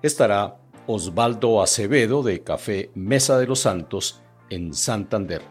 estará 0.02 0.58
Osvaldo 0.86 1.62
Acevedo 1.62 2.22
de 2.22 2.42
Café 2.42 2.90
Mesa 2.94 3.38
de 3.38 3.46
los 3.46 3.60
Santos 3.60 4.22
en 4.48 4.74
Santander. 4.74 5.42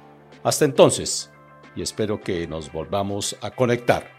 Hasta 0.43 0.65
entonces, 0.65 1.31
y 1.75 1.81
espero 1.81 2.19
que 2.19 2.47
nos 2.47 2.71
volvamos 2.71 3.37
a 3.41 3.51
conectar. 3.51 4.11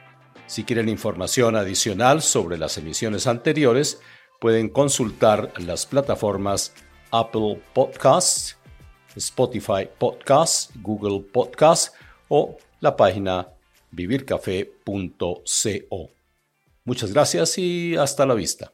Si 0.46 0.64
quieren 0.64 0.88
información 0.88 1.56
adicional 1.56 2.22
sobre 2.22 2.58
las 2.58 2.78
emisiones 2.78 3.26
anteriores, 3.26 4.00
pueden 4.40 4.68
consultar 4.68 5.52
las 5.58 5.86
plataformas 5.86 6.72
Apple 7.11 7.62
Podcasts, 7.74 8.56
Spotify 9.16 9.88
Podcasts, 9.98 10.70
Google 10.80 11.20
Podcasts 11.30 11.92
o 12.28 12.56
la 12.80 12.96
página 12.96 13.48
vivircafé.co. 13.91 16.11
Muchas 16.84 17.12
gracias 17.12 17.59
y 17.59 17.97
hasta 17.97 18.26
la 18.26 18.34
vista. 18.34 18.72